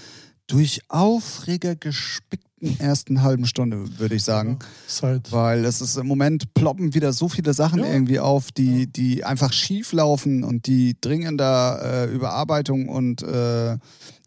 durch 0.47 0.81
Aufreger 0.87 1.75
gespickten 1.75 2.79
ersten 2.79 3.21
halben 3.21 3.45
Stunde, 3.45 3.99
würde 3.99 4.15
ich 4.15 4.23
sagen. 4.23 4.57
Ist 4.87 5.03
halt, 5.03 5.31
Weil 5.31 5.65
es 5.65 5.81
ist 5.81 5.95
im 5.97 6.07
Moment 6.07 6.53
ploppen 6.55 6.93
wieder 6.95 7.13
so 7.13 7.29
viele 7.29 7.53
Sachen 7.53 7.79
Ja. 7.79 7.85
irgendwie 7.91 8.19
auf, 8.19 8.51
die, 8.51 8.87
die 8.87 9.23
einfach 9.23 9.53
schief 9.53 9.93
laufen 9.93 10.43
und 10.43 10.65
die 10.65 10.95
dringender 10.99 11.79
äh, 11.83 12.11
Überarbeitung 12.13 12.89
und 12.89 13.21
äh, 13.21 13.77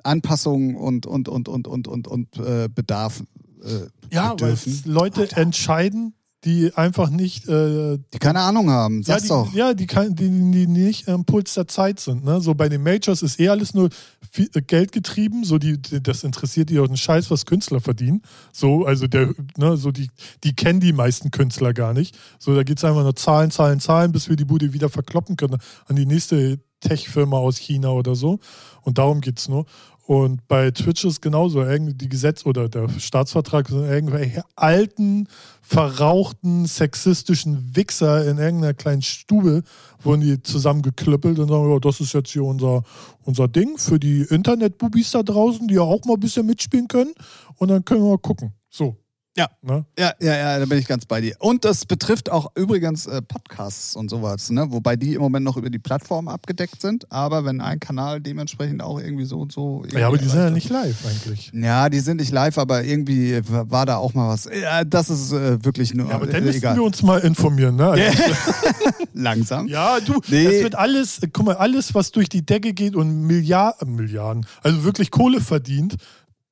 Anpassung 0.05 0.77
und, 0.77 1.07
und, 1.07 1.29
und, 1.29 1.49
und, 1.49 1.67
und, 1.69 1.89
und, 1.89 2.09
und 2.09 2.37
äh, 2.39 2.69
Bedarf 2.75 3.23
äh, 3.63 3.87
ja, 4.15 4.31
weil 4.31 4.53
bedürfen. 4.53 4.83
Leute 4.87 5.37
entscheiden, 5.37 6.15
die 6.45 6.73
einfach 6.75 7.11
nicht 7.11 7.47
äh, 7.49 7.99
Die 8.15 8.19
keine 8.19 8.41
Ahnung 8.41 8.71
haben, 8.71 9.03
Ja, 9.03 9.19
sag's 9.19 9.25
die, 9.25 9.29
doch. 9.29 9.53
ja 9.53 9.75
die, 9.75 9.87
kann, 9.87 10.15
die, 10.17 10.31
die 10.31 10.67
nicht 10.67 11.07
am 11.07 11.27
Puls 11.27 11.53
der 11.53 11.69
Zeit 11.69 12.01
sind. 12.01 12.25
Ne? 12.25 12.41
So 12.41 12.55
bei 12.55 12.71
den 12.71 12.83
Majors 12.83 13.21
ist 13.21 13.39
eh 13.39 13.51
alles 13.51 13.75
nur 13.75 13.91
viel, 14.33 14.49
äh, 14.55 14.63
Geld 14.63 14.93
getrieben. 14.93 15.45
So 15.45 15.59
die, 15.59 15.79
das 15.83 16.25
interessiert 16.25 16.71
die 16.71 16.79
auch 16.81 16.87
einen 16.87 16.97
Scheiß, 16.97 17.31
was 17.31 17.45
Künstler 17.45 17.81
verdienen. 17.83 18.23
So, 18.53 18.87
also 18.87 19.07
der, 19.07 19.35
ne, 19.59 19.77
so 19.77 19.91
die, 19.91 20.09
die 20.43 20.55
kennen 20.55 20.81
die 20.81 20.95
meisten 20.95 21.31
Künstler 21.31 21.75
gar 21.75 21.93
nicht. 21.93 22.17
So, 22.39 22.55
da 22.55 22.63
geht 22.63 22.79
es 22.79 22.85
einfach 22.85 23.03
nur 23.03 23.17
Zahlen, 23.17 23.51
Zahlen, 23.51 23.79
Zahlen, 23.79 24.11
bis 24.11 24.31
wir 24.31 24.37
die 24.37 24.47
Bude 24.47 24.73
wieder 24.73 24.89
verkloppen 24.89 25.37
können 25.37 25.59
an 25.89 25.97
die 25.97 26.07
nächste 26.07 26.59
Tech-Firma 26.81 27.37
aus 27.37 27.57
China 27.57 27.91
oder 27.91 28.15
so. 28.15 28.39
Und 28.83 28.99
darum 28.99 29.21
geht 29.21 29.39
es 29.39 29.49
nur. 29.49 29.67
Und 30.11 30.49
bei 30.49 30.73
Twitch 30.73 31.05
ist 31.05 31.23
genauso. 31.23 31.63
Die 31.65 32.09
Gesetz- 32.09 32.45
oder 32.45 32.69
der 32.69 32.89
Staatsvertrag 32.99 33.69
sind 33.69 33.85
irgendwelche 33.85 34.43
alten, 34.57 35.29
verrauchten, 35.63 36.67
sexistischen 36.67 37.77
Wichser 37.77 38.29
in 38.29 38.39
irgendeiner 38.39 38.75
kleinen 38.75 39.03
Stube, 39.03 39.63
wurden 40.03 40.23
die 40.23 40.43
zusammengeklöppelt 40.43 41.39
und 41.39 41.49
sagen, 41.49 41.71
ja, 41.71 41.79
das 41.79 42.01
ist 42.01 42.13
jetzt 42.13 42.33
hier 42.33 42.43
unser, 42.43 42.83
unser 43.23 43.47
Ding 43.47 43.79
für 43.79 44.01
die 44.01 44.23
Internetbubis 44.23 45.13
da 45.13 45.23
draußen, 45.23 45.69
die 45.69 45.75
ja 45.75 45.83
auch 45.83 46.05
mal 46.05 46.15
ein 46.15 46.21
bisschen 46.21 46.45
mitspielen 46.45 46.89
können. 46.89 47.13
Und 47.55 47.69
dann 47.69 47.85
können 47.85 48.03
wir 48.03 48.11
mal 48.11 48.19
gucken. 48.19 48.53
So. 48.69 48.97
Ja. 49.37 49.49
Ne? 49.63 49.85
Ja, 49.97 50.13
ja, 50.21 50.37
ja, 50.37 50.59
da 50.59 50.65
bin 50.67 50.79
ich 50.79 50.87
ganz 50.89 51.07
bei 51.07 51.21
dir. 51.21 51.37
Und 51.39 51.65
das 51.65 51.87
betrifft 51.87 52.31
auch 52.33 52.51
übrigens 52.57 53.07
äh, 53.07 53.23
Podcasts 53.23 53.95
und 53.95 54.11
sowas, 54.11 54.51
ne? 54.51 54.67
wobei 54.71 54.97
die 54.97 55.15
im 55.15 55.21
Moment 55.21 55.45
noch 55.45 55.57
über 55.57 55.71
die 55.71 55.79
Plattform 55.79 56.27
abgedeckt 56.27 56.83
sind, 56.83 57.11
aber 57.13 57.45
wenn 57.45 57.61
ein 57.61 57.79
Kanal 57.79 58.21
dementsprechend 58.21 58.83
auch 58.83 58.99
irgendwie 58.99 59.25
so 59.25 59.41
und 59.41 59.53
so. 59.53 59.85
Ja, 59.93 60.09
aber 60.09 60.19
die 60.19 60.27
sind 60.27 60.41
ja 60.41 60.51
nicht 60.51 60.69
live 60.69 61.07
eigentlich. 61.07 61.53
Ja, 61.55 61.89
die 61.89 62.01
sind 62.01 62.17
nicht 62.17 62.33
live, 62.33 62.59
aber 62.59 62.83
irgendwie 62.83 63.41
war 63.49 63.87
da 63.87 63.99
auch 63.99 64.15
mal 64.15 64.29
was. 64.31 64.47
Ja, 64.47 64.83
das 64.83 65.11
ist 65.11 65.31
äh, 65.33 65.65
wirklich 65.65 65.95
nur 65.95 66.09
Ja, 66.09 66.17
aber 66.17 66.27
dann 66.27 66.43
äh, 66.43 66.47
müssen 66.47 66.63
wir 66.63 66.83
uns 66.83 67.01
mal 67.03 67.21
informieren. 67.21 67.77
Ne? 67.77 67.89
Also, 67.89 68.03
Langsam. 69.15 69.69
Ja, 69.69 70.01
du, 70.01 70.21
Nee. 70.29 70.47
es 70.47 70.63
wird 70.63 70.75
alles, 70.75 71.21
guck 71.33 71.47
mal, 71.47 71.57
alles, 71.57 71.95
was 71.95 72.11
durch 72.11 72.29
die 72.29 72.45
Decke 72.45 72.73
geht 72.73 72.97
und 72.97 73.27
Milliarden, 73.27 73.95
Milliarden, 73.95 74.45
also 74.63 74.83
wirklich 74.83 75.11
Kohle 75.11 75.41
verdient, 75.41 75.97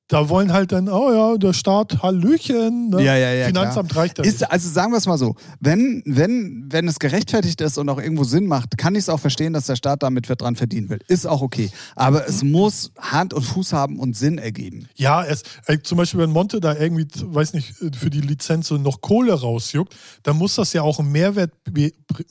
da 0.09 0.27
wollen 0.27 0.51
halt 0.51 0.71
dann, 0.71 0.89
oh 0.89 1.11
ja, 1.13 1.37
der 1.37 1.53
Staat, 1.53 2.01
Hallöchen. 2.01 2.89
Ne? 2.89 3.03
Ja, 3.03 3.15
ja, 3.15 3.31
ja, 3.31 3.45
Finanzamt 3.45 3.95
reicht 3.95 4.17
ja 4.17 4.23
Ist, 4.23 4.41
nicht. 4.41 4.51
also 4.51 4.67
sagen 4.67 4.91
wir 4.91 4.97
es 4.97 5.05
mal 5.05 5.19
so, 5.19 5.35
wenn, 5.59 6.01
wenn, 6.05 6.65
wenn 6.67 6.87
es 6.87 6.97
gerechtfertigt 6.97 7.61
ist 7.61 7.77
und 7.77 7.87
auch 7.89 7.99
irgendwo 7.99 8.23
Sinn 8.23 8.47
macht, 8.47 8.77
kann 8.79 8.95
ich 8.95 9.01
es 9.01 9.09
auch 9.09 9.19
verstehen, 9.19 9.53
dass 9.53 9.67
der 9.67 9.75
Staat 9.75 10.01
damit 10.01 10.27
dran 10.27 10.55
verdienen 10.55 10.89
will. 10.89 10.99
Ist 11.07 11.27
auch 11.27 11.41
okay. 11.41 11.69
Aber 11.95 12.27
es 12.27 12.43
muss 12.43 12.91
Hand 12.97 13.35
und 13.35 13.43
Fuß 13.43 13.71
haben 13.71 13.99
und 13.99 14.17
Sinn 14.17 14.39
ergeben. 14.39 14.89
Ja, 14.95 15.23
es, 15.23 15.43
äh, 15.67 15.77
zum 15.83 15.99
Beispiel, 15.99 16.21
wenn 16.21 16.31
Monte 16.31 16.59
da 16.59 16.75
irgendwie, 16.75 17.07
weiß 17.23 17.53
nicht, 17.53 17.75
für 17.95 18.09
die 18.09 18.21
Lizenz 18.21 18.67
so 18.67 18.77
noch 18.77 19.01
Kohle 19.01 19.33
rausjuckt, 19.33 19.95
dann 20.23 20.37
muss 20.37 20.55
das 20.55 20.73
ja 20.73 20.81
auch 20.81 20.99
einen 20.99 21.11
Mehrwert 21.11 21.51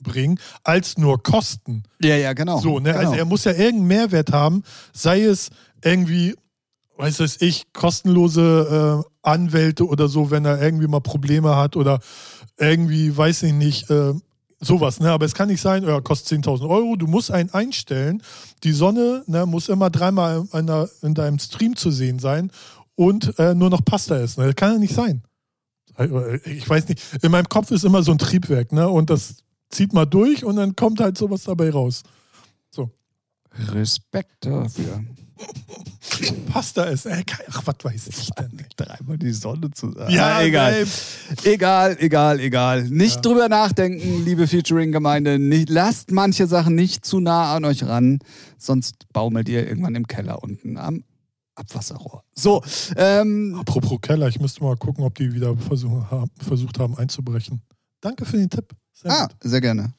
bringen, 0.03 0.41
als 0.65 0.99
nur 0.99 1.23
Kosten. 1.23 1.85
Ja, 2.03 2.17
ja, 2.17 2.33
genau. 2.33 2.59
So, 2.59 2.81
ne? 2.81 2.93
genau. 2.93 2.99
Also 2.99 3.13
er 3.15 3.25
muss 3.25 3.45
ja 3.45 3.53
irgendeinen 3.53 3.87
Mehrwert 3.87 4.33
haben, 4.33 4.65
sei 4.93 5.23
es 5.23 5.51
irgendwie, 5.85 6.35
weiß 6.99 7.21
es 7.21 7.41
ich, 7.41 7.73
kostenlose 7.73 9.05
äh, 9.05 9.29
Anwälte 9.29 9.87
oder 9.87 10.09
so, 10.09 10.31
wenn 10.31 10.45
er 10.45 10.61
irgendwie 10.61 10.89
mal 10.89 11.01
Probleme 11.01 11.57
hat 11.57 11.77
oder 11.77 12.01
irgendwie, 12.59 13.17
weiß 13.17 13.45
ich 13.45 13.53
nicht, 13.53 13.89
äh, 13.91 14.15
sowas, 14.61 14.99
ne? 14.99 15.11
Aber 15.11 15.25
es 15.25 15.35
kann 15.35 15.49
nicht 15.49 15.61
sein, 15.61 15.85
ja, 15.85 16.01
kostet 16.01 16.45
10.000 16.45 16.69
Euro, 16.69 16.97
du 16.97 17.07
musst 17.07 17.31
einen 17.31 17.51
einstellen, 17.51 18.23
die 18.65 18.73
Sonne 18.73 19.23
ne, 19.27 19.47
muss 19.47 19.69
immer 19.69 19.91
dreimal 19.91 20.45
in, 20.53 20.69
in 21.03 21.15
deinem 21.15 21.39
Stream 21.39 21.77
zu 21.77 21.91
sehen 21.91 22.19
sein 22.19 22.51
und 22.97 23.39
äh, 23.39 23.55
nur 23.55 23.71
noch 23.71 23.85
Pasta 23.85 24.19
essen. 24.19 24.43
Das 24.43 24.57
kann 24.57 24.73
ja 24.73 24.79
nicht 24.79 24.95
sein. 24.95 25.23
Ich 26.45 26.69
weiß 26.69 26.89
nicht, 26.89 27.01
in 27.23 27.31
meinem 27.33 27.49
Kopf 27.49 27.71
ist 27.71 27.85
immer 27.85 28.03
so 28.03 28.13
ein 28.13 28.19
Triebwerk, 28.19 28.73
ne? 28.73 28.89
Und 28.89 29.11
das 29.11 29.37
zieht 29.71 29.93
mal 29.93 30.07
durch 30.07 30.45
und 30.45 30.57
dann 30.57 30.75
kommt 30.75 31.01
halt 31.01 31.17
sowas 31.17 31.45
dabei 31.45 31.71
raus. 31.71 32.03
Respekt 33.73 34.47
dafür. 34.47 35.05
Pasta 36.53 36.85
ist, 36.85 37.07
ey, 37.07 37.23
ach, 37.51 37.63
was 37.67 37.77
weiß 37.83 38.09
ich 38.09 38.31
denn? 38.31 38.51
Dreimal 38.77 39.19
die 39.19 39.33
Sonne 39.33 39.71
zu 39.71 39.95
Ja, 40.09 40.39
Ah, 40.39 40.43
egal. 40.43 40.73
ey, 40.75 40.87
Egal, 41.55 41.97
egal, 42.01 42.41
egal. 42.41 42.85
Nicht 42.89 43.17
Ja. 43.17 43.21
drüber 43.21 43.49
nachdenken, 43.49 44.25
liebe 44.25 44.47
Featuring-Gemeinde. 44.47 45.37
Lasst 45.69 46.11
manche 46.11 46.47
Sachen 46.47 46.75
nicht 46.75 47.05
zu 47.05 47.21
nah 47.21 47.55
an 47.55 47.65
euch 47.65 47.85
ran, 47.85 48.19
sonst 48.57 49.13
baumelt 49.13 49.49
ihr 49.49 49.67
irgendwann 49.69 49.95
im 49.95 50.07
Keller 50.07 50.43
unten 50.43 50.77
am 50.77 51.05
Abwasserrohr. 51.55 52.25
So, 52.35 52.63
ähm, 52.97 53.57
Apropos 53.61 53.99
Keller, 54.01 54.29
ich 54.29 54.41
müsste 54.41 54.63
mal 54.63 54.77
gucken, 54.77 55.05
ob 55.05 55.15
die 55.17 55.33
wieder 55.33 55.49
haben, 56.11 56.31
versucht 56.39 56.79
haben 56.79 56.97
einzubrechen. 56.97 57.63
Danke 58.01 58.25
für 58.25 58.37
den 58.37 58.49
Tipp. 58.51 58.73
Sehr 58.93 59.11
ah, 59.11 59.27
gut. 59.27 59.37
sehr 59.43 59.61
gerne. 59.61 59.93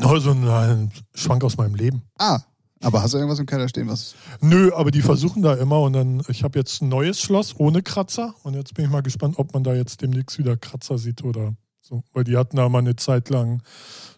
No, 0.00 0.16
so 0.20 0.30
ein, 0.30 0.48
ein 0.48 0.92
Schwank 1.14 1.42
aus 1.42 1.56
meinem 1.56 1.74
Leben. 1.74 2.02
Ah, 2.18 2.38
aber 2.82 3.02
hast 3.02 3.14
du 3.14 3.18
irgendwas 3.18 3.38
im 3.38 3.46
Keller 3.46 3.68
stehen, 3.68 3.88
was 3.88 4.14
Nö, 4.40 4.72
aber 4.74 4.90
die 4.90 5.02
versuchen 5.02 5.42
da 5.42 5.54
immer 5.54 5.80
und 5.80 5.92
dann, 5.92 6.22
ich 6.28 6.44
habe 6.44 6.58
jetzt 6.58 6.82
ein 6.82 6.88
neues 6.88 7.20
Schloss 7.20 7.54
ohne 7.58 7.82
Kratzer 7.82 8.34
und 8.42 8.54
jetzt 8.54 8.74
bin 8.74 8.84
ich 8.84 8.90
mal 8.90 9.02
gespannt, 9.02 9.38
ob 9.38 9.52
man 9.54 9.64
da 9.64 9.74
jetzt 9.74 10.00
demnächst 10.02 10.38
wieder 10.38 10.56
Kratzer 10.56 10.98
sieht 10.98 11.24
oder 11.24 11.54
so. 11.80 12.02
Weil 12.12 12.24
die 12.24 12.36
hatten 12.36 12.56
da 12.56 12.68
mal 12.68 12.78
eine 12.78 12.96
Zeit 12.96 13.30
lang 13.30 13.62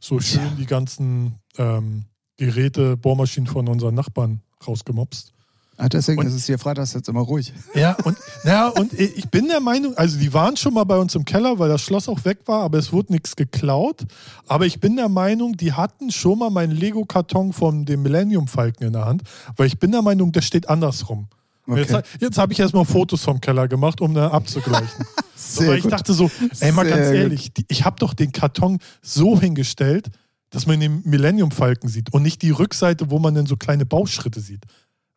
so 0.01 0.21
schön 0.21 0.41
Tja. 0.41 0.57
die 0.59 0.67
ganzen 0.67 1.37
ähm, 1.57 2.05
Geräte, 2.37 2.97
Bohrmaschinen 2.97 3.47
von 3.47 3.69
unseren 3.69 3.95
Nachbarn 3.95 4.43
rausgemopst. 4.67 5.33
Ah, 5.81 5.89
deswegen 5.89 6.21
Und- 6.21 6.27
ist 6.27 6.35
es 6.35 6.45
hier 6.45 6.59
freitags 6.59 6.93
jetzt 6.93 7.09
immer 7.09 7.23
ruhig. 7.23 7.55
Ja, 7.75 7.97
und, 8.05 8.19
ja, 8.45 8.69
und 8.69 8.93
ich 8.93 9.31
bin 9.31 9.49
der 9.49 9.61
Meinung, 9.61 9.97
also 9.97 10.19
die 10.19 10.35
waren 10.35 10.55
schon 10.59 10.75
mal 10.75 10.85
bei 10.85 10.99
uns 10.99 11.15
im 11.15 11.25
Keller, 11.25 11.59
weil 11.59 11.71
das 11.71 11.81
Schloss 11.81 12.07
auch 12.07 12.23
weg 12.27 12.41
war, 12.45 12.63
aber 12.65 12.77
es 12.77 12.93
wurde 12.93 13.15
nichts 13.15 13.35
geklaut. 13.35 14.05
Aber 14.47 14.67
ich 14.67 14.79
bin 14.79 14.97
der 14.97 15.09
Meinung, 15.09 15.57
die 15.57 15.73
hatten 15.73 16.11
schon 16.11 16.39
mal 16.39 16.51
meinen 16.51 16.73
Lego-Karton 16.73 17.55
von 17.55 17.87
dem 17.87 18.03
Millennium 18.03 18.47
Falken 18.47 18.87
in 18.89 18.93
der 18.93 19.07
Hand, 19.07 19.23
weil 19.57 19.69
ich 19.69 19.79
bin 19.79 19.91
der 19.91 20.03
Meinung, 20.03 20.33
der 20.33 20.43
steht 20.43 20.69
andersrum. 20.69 21.29
Okay. 21.67 21.81
Jetzt, 21.81 22.21
jetzt 22.21 22.37
habe 22.39 22.53
ich 22.53 22.61
erstmal 22.61 22.85
Fotos 22.85 23.23
vom 23.23 23.41
Keller 23.41 23.67
gemacht, 23.67 24.03
um 24.03 24.13
da 24.13 24.29
abzugleichen. 24.29 25.07
so, 25.35 25.67
weil 25.67 25.79
ich 25.79 25.87
dachte 25.87 26.13
so, 26.13 26.31
ey, 26.61 26.73
mal 26.73 26.85
Sehr 26.85 26.95
ganz 26.95 27.09
gut. 27.09 27.17
ehrlich, 27.17 27.55
die, 27.55 27.65
ich 27.69 27.87
habe 27.87 27.97
doch 27.99 28.13
den 28.13 28.33
Karton 28.33 28.81
so 29.01 29.41
hingestellt, 29.41 30.11
dass 30.51 30.67
man 30.67 30.81
den 30.81 31.01
Millennium 31.05 31.53
Falken 31.53 31.89
sieht 31.89 32.13
und 32.13 32.23
nicht 32.23 32.43
die 32.43 32.51
Rückseite, 32.51 33.11
wo 33.11 33.19
man 33.19 33.35
dann 33.35 33.47
so 33.47 33.57
kleine 33.57 33.87
Bauschritte 33.87 34.41
sieht. 34.41 34.65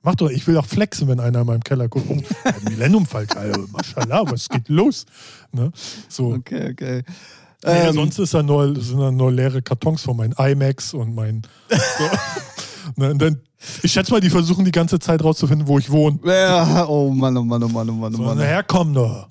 Mach 0.04 0.16
doch, 0.16 0.30
ich 0.30 0.46
will 0.48 0.58
auch 0.58 0.66
flexen, 0.66 1.08
wenn 1.08 1.20
einer 1.22 1.42
in 1.42 1.48
meinem 1.48 1.64
Keller 1.64 1.88
guckt. 1.88 2.06
Oh, 2.10 2.70
Millennium 2.70 3.06
Falken, 3.06 3.38
Alter, 3.38 3.60
Maschallah, 3.72 4.24
was 4.30 4.50
geht 4.50 4.68
los? 4.70 5.06
Ne? 5.54 5.72
So. 6.10 6.34
Okay, 6.34 6.72
okay. 6.72 7.04
Nee, 7.66 7.72
Ähm, 7.88 7.94
sonst 7.94 8.20
ist 8.20 8.34
da 8.34 8.44
nur, 8.44 8.76
sind 8.82 9.00
da 9.00 9.10
nur 9.12 9.32
leere 9.32 9.62
Kartons 9.62 10.02
von 10.02 10.18
meinen 10.18 10.34
iMacs 10.38 10.94
und 10.94 11.16
mein. 11.16 11.44
So. 11.70 12.04
ne, 13.02 13.16
dann, 13.16 13.40
ich 13.82 13.94
schätze 13.94 14.12
mal, 14.12 14.20
die 14.20 14.30
versuchen 14.30 14.66
die 14.66 14.72
ganze 14.72 15.00
Zeit 15.00 15.24
rauszufinden, 15.24 15.68
wo 15.70 15.80
ich 15.80 15.90
wohne. 15.90 16.20
ja, 16.26 16.86
oh 16.86 17.10
Mann, 17.10 17.38
oh 17.38 17.44
Mann, 17.44 17.64
oh 17.64 17.70
Mann, 17.70 17.90
oh 17.90 17.94
Mann, 17.94 18.14
oh 18.14 18.18
So, 18.18 18.24
Mann. 18.24 18.38
naher, 18.38 18.64
komm 18.64 18.94
doch. 18.94 19.30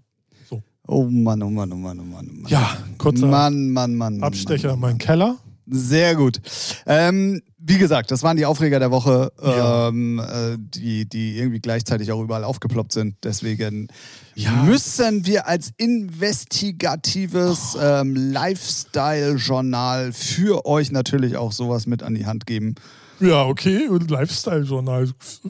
Oh 0.89 1.05
Mann, 1.05 1.43
oh 1.43 1.49
Mann, 1.51 1.71
oh 1.73 1.77
Mann, 1.77 2.01
oh 2.01 2.05
Mann, 2.05 2.29
oh 2.31 2.35
Mann. 2.43 2.47
Ja, 2.49 2.77
kurzer 2.99 3.27
Mann, 3.27 3.71
Mann, 3.71 3.95
Mann. 3.95 4.15
Mann, 4.19 4.23
Abstecher 4.23 4.69
Mann, 4.69 4.75
in 4.77 4.81
Mann. 4.81 4.91
meinen 4.91 4.99
Keller. 4.99 5.37
Sehr 5.75 6.15
gut. 6.17 6.39
Ähm, 6.85 7.41
wie 7.57 7.79
gesagt, 7.79 8.11
das 8.11 8.23
waren 8.23 8.37
die 8.37 8.45
Aufreger 8.45 8.79
der 8.79 8.91
Woche, 8.91 9.33
Ja. 9.43 9.89
ähm, 9.89 10.19
äh, 10.19 10.57
die, 10.59 11.09
die 11.09 11.39
irgendwie 11.39 11.61
gleichzeitig 11.61 12.13
auch 12.13 12.21
überall 12.21 12.45
aufgeploppt 12.45 12.93
sind. 12.93 13.17
Deswegen 13.25 13.89
Ja. 14.35 14.51
müssen 14.65 15.25
wir 15.25 15.49
als 15.49 15.71
investigatives 15.79 17.77
ähm, 17.81 18.15
Lifestyle-Journal 18.33 20.13
für 20.13 20.67
euch 20.67 20.91
natürlich 20.93 21.37
auch 21.37 21.53
sowas 21.53 21.87
mit 21.87 22.03
an 22.03 22.15
die 22.15 22.27
Hand 22.27 22.47
geben. 22.47 22.75
Ja, 23.21 23.45
okay, 23.45 23.89
und 23.89 24.11
Lifestyle-Journal 24.11 25.09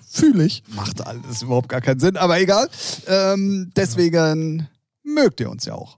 fühle 0.09 0.45
ich. 0.45 0.63
Macht 0.77 1.05
alles 1.07 1.43
überhaupt 1.43 1.69
gar 1.69 1.81
keinen 1.81 2.01
Sinn, 2.01 2.17
aber 2.17 2.39
egal. 2.39 2.69
Ähm, 3.09 3.73
deswegen 3.75 4.69
mögt 5.03 5.41
ihr 5.41 5.51
uns 5.51 5.65
ja 5.65 5.75
auch. 5.75 5.97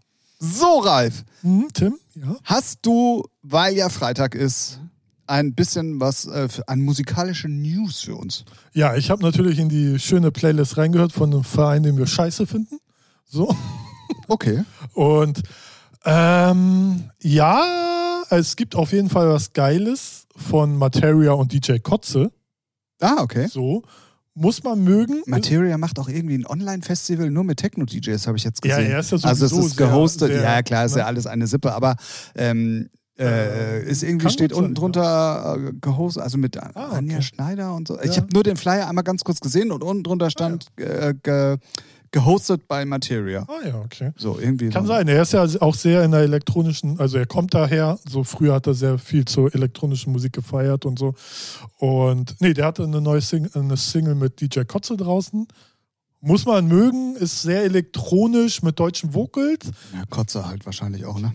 So, 0.52 0.80
Ralf, 0.80 1.24
Hm, 1.42 1.68
Tim, 1.72 1.94
ja. 2.14 2.36
hast 2.44 2.80
du, 2.82 3.24
weil 3.42 3.74
ja 3.76 3.88
Freitag 3.88 4.34
ist, 4.34 4.80
ein 5.26 5.54
bisschen 5.54 6.00
was 6.00 6.26
äh, 6.26 6.48
für, 6.48 6.68
an 6.68 6.80
musikalische 6.82 7.48
News 7.48 8.00
für 8.00 8.14
uns? 8.16 8.44
Ja, 8.74 8.94
ich 8.94 9.10
habe 9.10 9.22
natürlich 9.22 9.58
in 9.58 9.68
die 9.70 9.98
schöne 9.98 10.30
Playlist 10.30 10.76
reingehört 10.76 11.12
von 11.12 11.32
einem 11.32 11.44
Verein, 11.44 11.82
den 11.82 11.96
wir 11.96 12.06
scheiße 12.06 12.46
finden. 12.46 12.78
So. 13.26 13.54
Okay. 14.28 14.64
Und 14.92 15.42
ähm, 16.04 17.10
ja, 17.20 18.22
es 18.30 18.56
gibt 18.56 18.74
auf 18.74 18.92
jeden 18.92 19.08
Fall 19.10 19.28
was 19.30 19.52
Geiles 19.52 20.26
von 20.36 20.76
Materia 20.76 21.32
und 21.32 21.52
DJ 21.52 21.78
Kotze. 21.78 22.30
Ah, 23.00 23.16
okay. 23.22 23.48
So. 23.48 23.82
Muss 24.36 24.64
man 24.64 24.82
mögen. 24.82 25.22
Materia 25.26 25.78
macht 25.78 25.98
auch 26.00 26.08
irgendwie 26.08 26.36
ein 26.36 26.46
Online-Festival 26.46 27.30
nur 27.30 27.44
mit 27.44 27.58
Techno-DJs, 27.58 28.26
habe 28.26 28.36
ich 28.36 28.44
jetzt 28.44 28.64
Ja, 28.64 28.76
gesehen. 28.78 28.90
er 28.92 28.98
ist 29.00 29.12
ja 29.12 29.18
also 29.22 29.46
es 29.46 29.52
ist 29.52 29.76
gehostet, 29.76 30.28
sehr- 30.32 30.40
sehr, 30.40 30.50
ja 30.56 30.62
klar, 30.62 30.84
ist 30.86 30.92
ne? 30.94 30.98
ja 31.00 31.06
alles 31.06 31.26
eine 31.26 31.46
Sippe, 31.46 31.72
aber 31.72 31.96
ähm, 32.34 32.88
äh, 33.16 33.78
Äh, 33.82 33.88
ist 33.88 34.02
irgendwie 34.02 34.24
kann 34.24 34.32
steht 34.32 34.50
gut 34.50 34.56
sein, 34.56 34.64
unten 34.64 34.74
drunter 34.74 35.56
äh, 35.56 35.72
gehostet, 35.80 36.24
also 36.24 36.36
mit 36.36 36.56
Ah, 36.60 36.70
Anja 36.74 37.18
okay. 37.18 37.22
Schneider 37.22 37.72
und 37.74 37.86
so. 37.86 37.96
Ich 38.00 38.16
Ja. 38.16 38.22
habe 38.22 38.26
nur 38.32 38.42
den 38.42 38.56
Flyer 38.56 38.88
einmal 38.88 39.04
ganz 39.04 39.22
kurz 39.22 39.38
gesehen 39.38 39.70
und 39.70 39.84
unten 39.84 40.02
drunter 40.02 40.30
stand 40.30 40.66
äh, 40.78 41.14
ge, 41.22 41.58
gehostet 42.14 42.68
bei 42.68 42.84
Materia. 42.84 43.44
Ah 43.48 43.66
ja, 43.66 43.80
okay. 43.80 44.12
So 44.16 44.38
irgendwie. 44.38 44.70
Kann 44.70 44.86
so. 44.86 44.92
sein. 44.92 45.08
Er 45.08 45.20
ist 45.20 45.32
ja 45.32 45.44
auch 45.60 45.74
sehr 45.74 46.04
in 46.04 46.12
der 46.12 46.20
elektronischen, 46.20 47.00
also 47.00 47.18
er 47.18 47.26
kommt 47.26 47.52
daher, 47.54 47.98
so 48.08 48.22
früher 48.22 48.54
hat 48.54 48.68
er 48.68 48.74
sehr 48.74 48.98
viel 48.98 49.24
zur 49.24 49.52
elektronischen 49.52 50.12
Musik 50.12 50.32
gefeiert 50.32 50.86
und 50.86 50.96
so. 50.96 51.14
Und 51.78 52.36
nee, 52.38 52.54
der 52.54 52.66
hatte 52.66 52.84
eine 52.84 53.00
neue 53.00 53.20
Sing 53.20 53.50
eine 53.54 53.76
Single 53.76 54.14
mit 54.14 54.40
DJ 54.40 54.60
Kotze 54.60 54.96
draußen. 54.96 55.48
Muss 56.20 56.46
man 56.46 56.68
mögen, 56.68 57.16
ist 57.16 57.42
sehr 57.42 57.64
elektronisch 57.64 58.62
mit 58.62 58.78
deutschen 58.78 59.12
Vocals. 59.12 59.66
Ja, 59.92 60.04
Kotze 60.08 60.46
halt 60.46 60.64
wahrscheinlich 60.64 61.04
auch, 61.04 61.18
ne? 61.18 61.32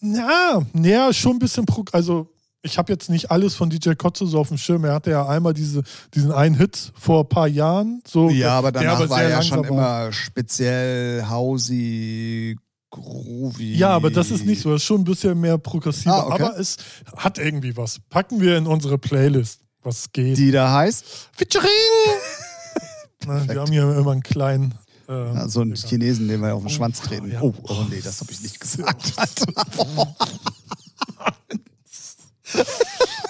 Na, 0.00 0.64
ja, 0.74 1.12
schon 1.14 1.32
ein 1.32 1.38
bisschen, 1.38 1.64
also 1.92 2.28
ich 2.62 2.76
habe 2.78 2.92
jetzt 2.92 3.08
nicht 3.08 3.30
alles 3.30 3.54
von 3.54 3.70
DJ 3.70 3.92
Kotze 3.94 4.26
so 4.26 4.38
auf 4.38 4.48
dem 4.48 4.58
Schirm. 4.58 4.84
Er 4.84 4.94
hatte 4.94 5.10
ja 5.10 5.26
einmal 5.26 5.54
diese, 5.54 5.82
diesen 6.14 6.30
einen 6.32 6.54
Hit 6.56 6.92
vor 6.98 7.20
ein 7.24 7.28
paar 7.28 7.48
Jahren. 7.48 8.02
So, 8.06 8.28
Ja, 8.30 8.58
aber 8.58 8.70
danach 8.72 9.00
war 9.08 9.18
sehr 9.18 9.28
ja 9.30 9.42
schon 9.42 9.60
war. 9.60 9.68
immer 9.68 10.12
speziell 10.12 11.24
Hausi, 11.26 12.58
Groovy. 12.90 13.76
Ja, 13.76 13.90
aber 13.90 14.10
das 14.10 14.30
ist 14.30 14.44
nicht 14.44 14.60
so. 14.62 14.72
Das 14.72 14.82
ist 14.82 14.86
schon 14.86 15.00
ein 15.02 15.04
bisschen 15.04 15.40
mehr 15.40 15.56
progressiver. 15.58 16.14
Ah, 16.14 16.26
okay. 16.26 16.42
Aber 16.42 16.58
es 16.58 16.76
hat 17.16 17.38
irgendwie 17.38 17.76
was. 17.76 17.98
Packen 18.10 18.40
wir 18.40 18.56
in 18.58 18.66
unsere 18.66 18.98
Playlist, 18.98 19.60
was 19.82 20.10
geht. 20.12 20.36
Die 20.36 20.50
da 20.50 20.72
heißt? 20.72 21.04
Featuring! 21.32 21.68
Na, 23.26 23.48
wir 23.48 23.60
haben 23.60 23.70
hier 23.72 23.96
immer 23.96 24.12
einen 24.12 24.22
kleinen. 24.22 24.74
Äh, 25.08 25.12
Ja, 25.12 25.48
so 25.48 25.60
einen 25.60 25.74
Digga. 25.74 25.88
Chinesen, 25.88 26.28
den 26.28 26.40
wir 26.40 26.54
auf 26.54 26.62
den 26.62 26.70
Schwanz 26.70 27.00
treten. 27.00 27.30
ja. 27.30 27.40
Oh, 27.42 27.54
oh 27.62 27.84
nee, 27.90 28.00
das 28.02 28.20
habe 28.20 28.32
ich 28.32 28.40
nicht 28.42 28.58
gesagt. 28.60 29.14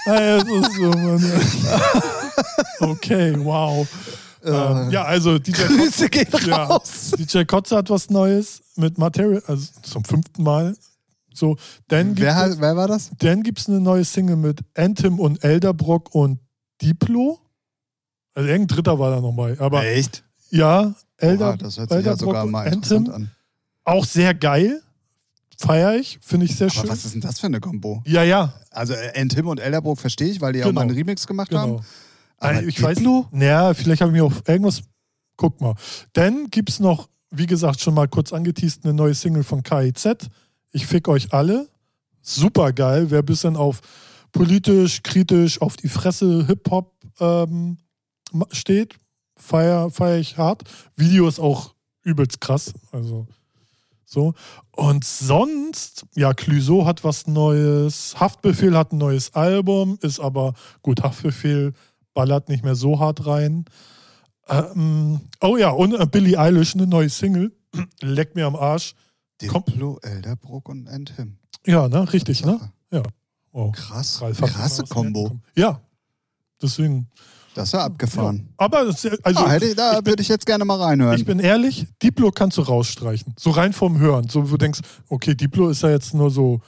Ah, 0.06 0.38
das 0.38 0.44
ist 0.44 0.74
so, 0.76 0.90
Mann. 0.90 1.32
okay, 2.80 3.34
wow. 3.38 3.86
Ähm, 4.42 4.90
ja, 4.90 5.04
also 5.04 5.38
DJ 5.38 5.52
Kotze, 5.52 5.76
Grüße 5.76 6.08
gehen 6.08 6.26
ja, 6.46 6.64
raus. 6.64 7.12
DJ 7.18 7.44
Kotze 7.44 7.76
hat 7.76 7.90
was 7.90 8.08
Neues 8.08 8.62
mit 8.76 8.96
Material, 8.96 9.42
also 9.46 9.66
zum 9.82 10.04
fünften 10.04 10.42
Mal. 10.42 10.74
So, 11.34 11.56
dann 11.88 12.16
Wer, 12.18 12.34
hat, 12.34 12.60
wer 12.60 12.76
war 12.76 12.88
das? 12.88 13.10
Dann 13.18 13.42
gibt 13.42 13.60
es 13.60 13.68
eine 13.68 13.80
neue 13.80 14.04
Single 14.04 14.36
mit 14.36 14.60
Anthem 14.74 15.18
und 15.20 15.44
Elderbrock 15.44 16.14
und 16.14 16.40
Diplo. 16.82 17.38
Also 18.34 18.48
irgendein 18.48 18.76
Dritter 18.76 18.98
war 18.98 19.10
da 19.10 19.20
noch 19.20 19.32
bei. 19.32 19.58
Aber 19.60 19.84
Echt? 19.84 20.24
ja, 20.50 20.94
Elder, 21.18 21.50
Oha, 21.50 21.56
das 21.56 21.78
hört 21.78 21.90
sich 21.90 21.96
Elder 21.98 22.10
ja 22.12 22.16
sogar 22.16 22.46
mal 22.46 22.66
interessant 22.66 23.08
Anthem, 23.10 23.22
an. 23.24 23.30
auch 23.84 24.04
sehr 24.04 24.34
geil. 24.34 24.82
Feier 25.62 25.94
ich, 25.96 26.18
finde 26.22 26.46
ich 26.46 26.56
sehr 26.56 26.68
Aber 26.68 26.74
schön. 26.80 26.88
was 26.88 27.04
ist 27.04 27.12
denn 27.14 27.20
das 27.20 27.38
für 27.38 27.46
eine 27.46 27.60
Kombo? 27.60 28.02
Ja, 28.06 28.22
ja, 28.22 28.54
Also 28.70 28.94
äh, 28.94 29.28
Tim 29.28 29.46
und 29.46 29.60
Elderbrook 29.60 30.00
verstehe 30.00 30.28
ich, 30.28 30.40
weil 30.40 30.54
die 30.54 30.60
ja 30.60 30.64
auch 30.64 30.68
Genau. 30.70 30.80
mal 30.80 30.86
einen 30.86 30.96
Remix 30.96 31.26
gemacht 31.26 31.54
haben. 31.54 31.72
genau. 31.72 31.84
Aber 32.38 32.62
Äh, 32.62 32.64
ich 32.64 32.80
weiß 32.82 32.96
Diplo? 32.96 33.26
Naja, 33.30 33.74
vielleicht 33.74 34.00
habe 34.00 34.10
ich 34.10 34.16
mir 34.18 34.24
auf 34.24 34.42
irgendwas. 34.48 34.80
Guck 35.36 35.60
mal. 35.60 35.74
Dann 36.14 36.48
gibt 36.50 36.70
es 36.70 36.80
noch, 36.80 37.10
wie 37.30 37.44
gesagt, 37.46 37.80
schon 37.80 37.92
mal 37.92 38.08
kurz 38.08 38.32
angeteased, 38.32 38.84
eine 38.84 38.94
neue 38.94 39.14
Single 39.14 39.44
von 39.44 39.62
KIZ. 39.62 40.28
Ich 40.72 40.86
fick 40.86 41.08
euch 41.08 41.32
alle. 41.34 41.68
Super 42.22 42.72
geil. 42.72 43.10
Wer 43.10 43.18
ein 43.18 43.26
bisschen 43.26 43.56
auf 43.56 43.80
politisch, 44.32 45.02
kritisch, 45.02 45.60
auf 45.60 45.76
die 45.76 45.88
Fresse 45.88 46.46
Hip-Hop 46.46 46.94
ähm, 47.20 47.76
ma- 48.32 48.46
steht, 48.52 48.94
feier, 49.36 49.90
feier 49.90 50.18
ich 50.18 50.38
hart. 50.38 50.62
Video 50.96 51.28
ist 51.28 51.38
auch 51.38 51.74
übelst 52.02 52.40
krass. 52.40 52.72
Also 52.92 53.26
so. 54.10 54.34
Und 54.72 55.04
sonst, 55.04 56.04
ja, 56.14 56.34
Clüso 56.34 56.86
hat 56.86 57.04
was 57.04 57.26
Neues. 57.26 58.18
Haftbefehl 58.18 58.76
hat 58.76 58.92
ein 58.92 58.98
neues 58.98 59.34
Album, 59.34 59.98
ist 60.02 60.20
aber 60.20 60.54
gut, 60.82 61.02
Haftbefehl 61.02 61.72
ballert 62.12 62.48
nicht 62.48 62.64
mehr 62.64 62.74
so 62.74 62.98
hart 62.98 63.26
rein. 63.26 63.64
Ähm, 64.48 65.20
oh 65.40 65.56
ja, 65.56 65.70
und 65.70 65.94
äh, 65.94 66.06
Billie 66.06 66.38
Eilish, 66.38 66.74
eine 66.74 66.86
neue 66.86 67.08
Single. 67.08 67.52
Leck 68.00 68.34
mir 68.34 68.46
am 68.46 68.56
Arsch. 68.56 68.94
Diplo, 69.40 69.98
Elderbrook 70.02 70.68
und 70.68 70.86
Tim. 71.06 71.38
Ja, 71.64 71.88
ne? 71.88 72.12
Richtig, 72.12 72.44
ne? 72.44 72.72
Ja. 72.90 73.02
Oh. 73.52 73.70
Krass. 73.70 74.20
Krasse 74.20 74.84
Kombo. 74.84 75.40
Ja. 75.54 75.80
Deswegen. 76.60 77.08
Das 77.54 77.68
ist 77.68 77.72
ja 77.72 77.84
abgefahren. 77.84 78.36
Ja. 78.48 78.54
Aber 78.58 78.78
also, 78.78 79.08
ah, 79.24 79.56
ich, 79.56 79.74
da 79.74 79.92
ich 79.92 79.96
bin- 79.98 80.06
würde 80.06 80.22
ich 80.22 80.28
jetzt 80.28 80.46
gerne 80.46 80.64
mal 80.64 80.80
reinhören. 80.80 81.16
Ich 81.16 81.24
bin 81.24 81.40
ehrlich, 81.40 81.86
Diplo 82.02 82.30
kannst 82.30 82.56
du 82.58 82.62
rausstreichen. 82.62 83.34
So 83.38 83.50
rein 83.50 83.72
vom 83.72 83.98
Hören. 83.98 84.28
So, 84.28 84.44
wo 84.46 84.52
du 84.52 84.56
denkst, 84.58 84.80
okay, 85.08 85.34
Diplo 85.34 85.68
ist 85.68 85.82
ja 85.82 85.90
jetzt 85.90 86.14
nur 86.14 86.30
so 86.30 86.60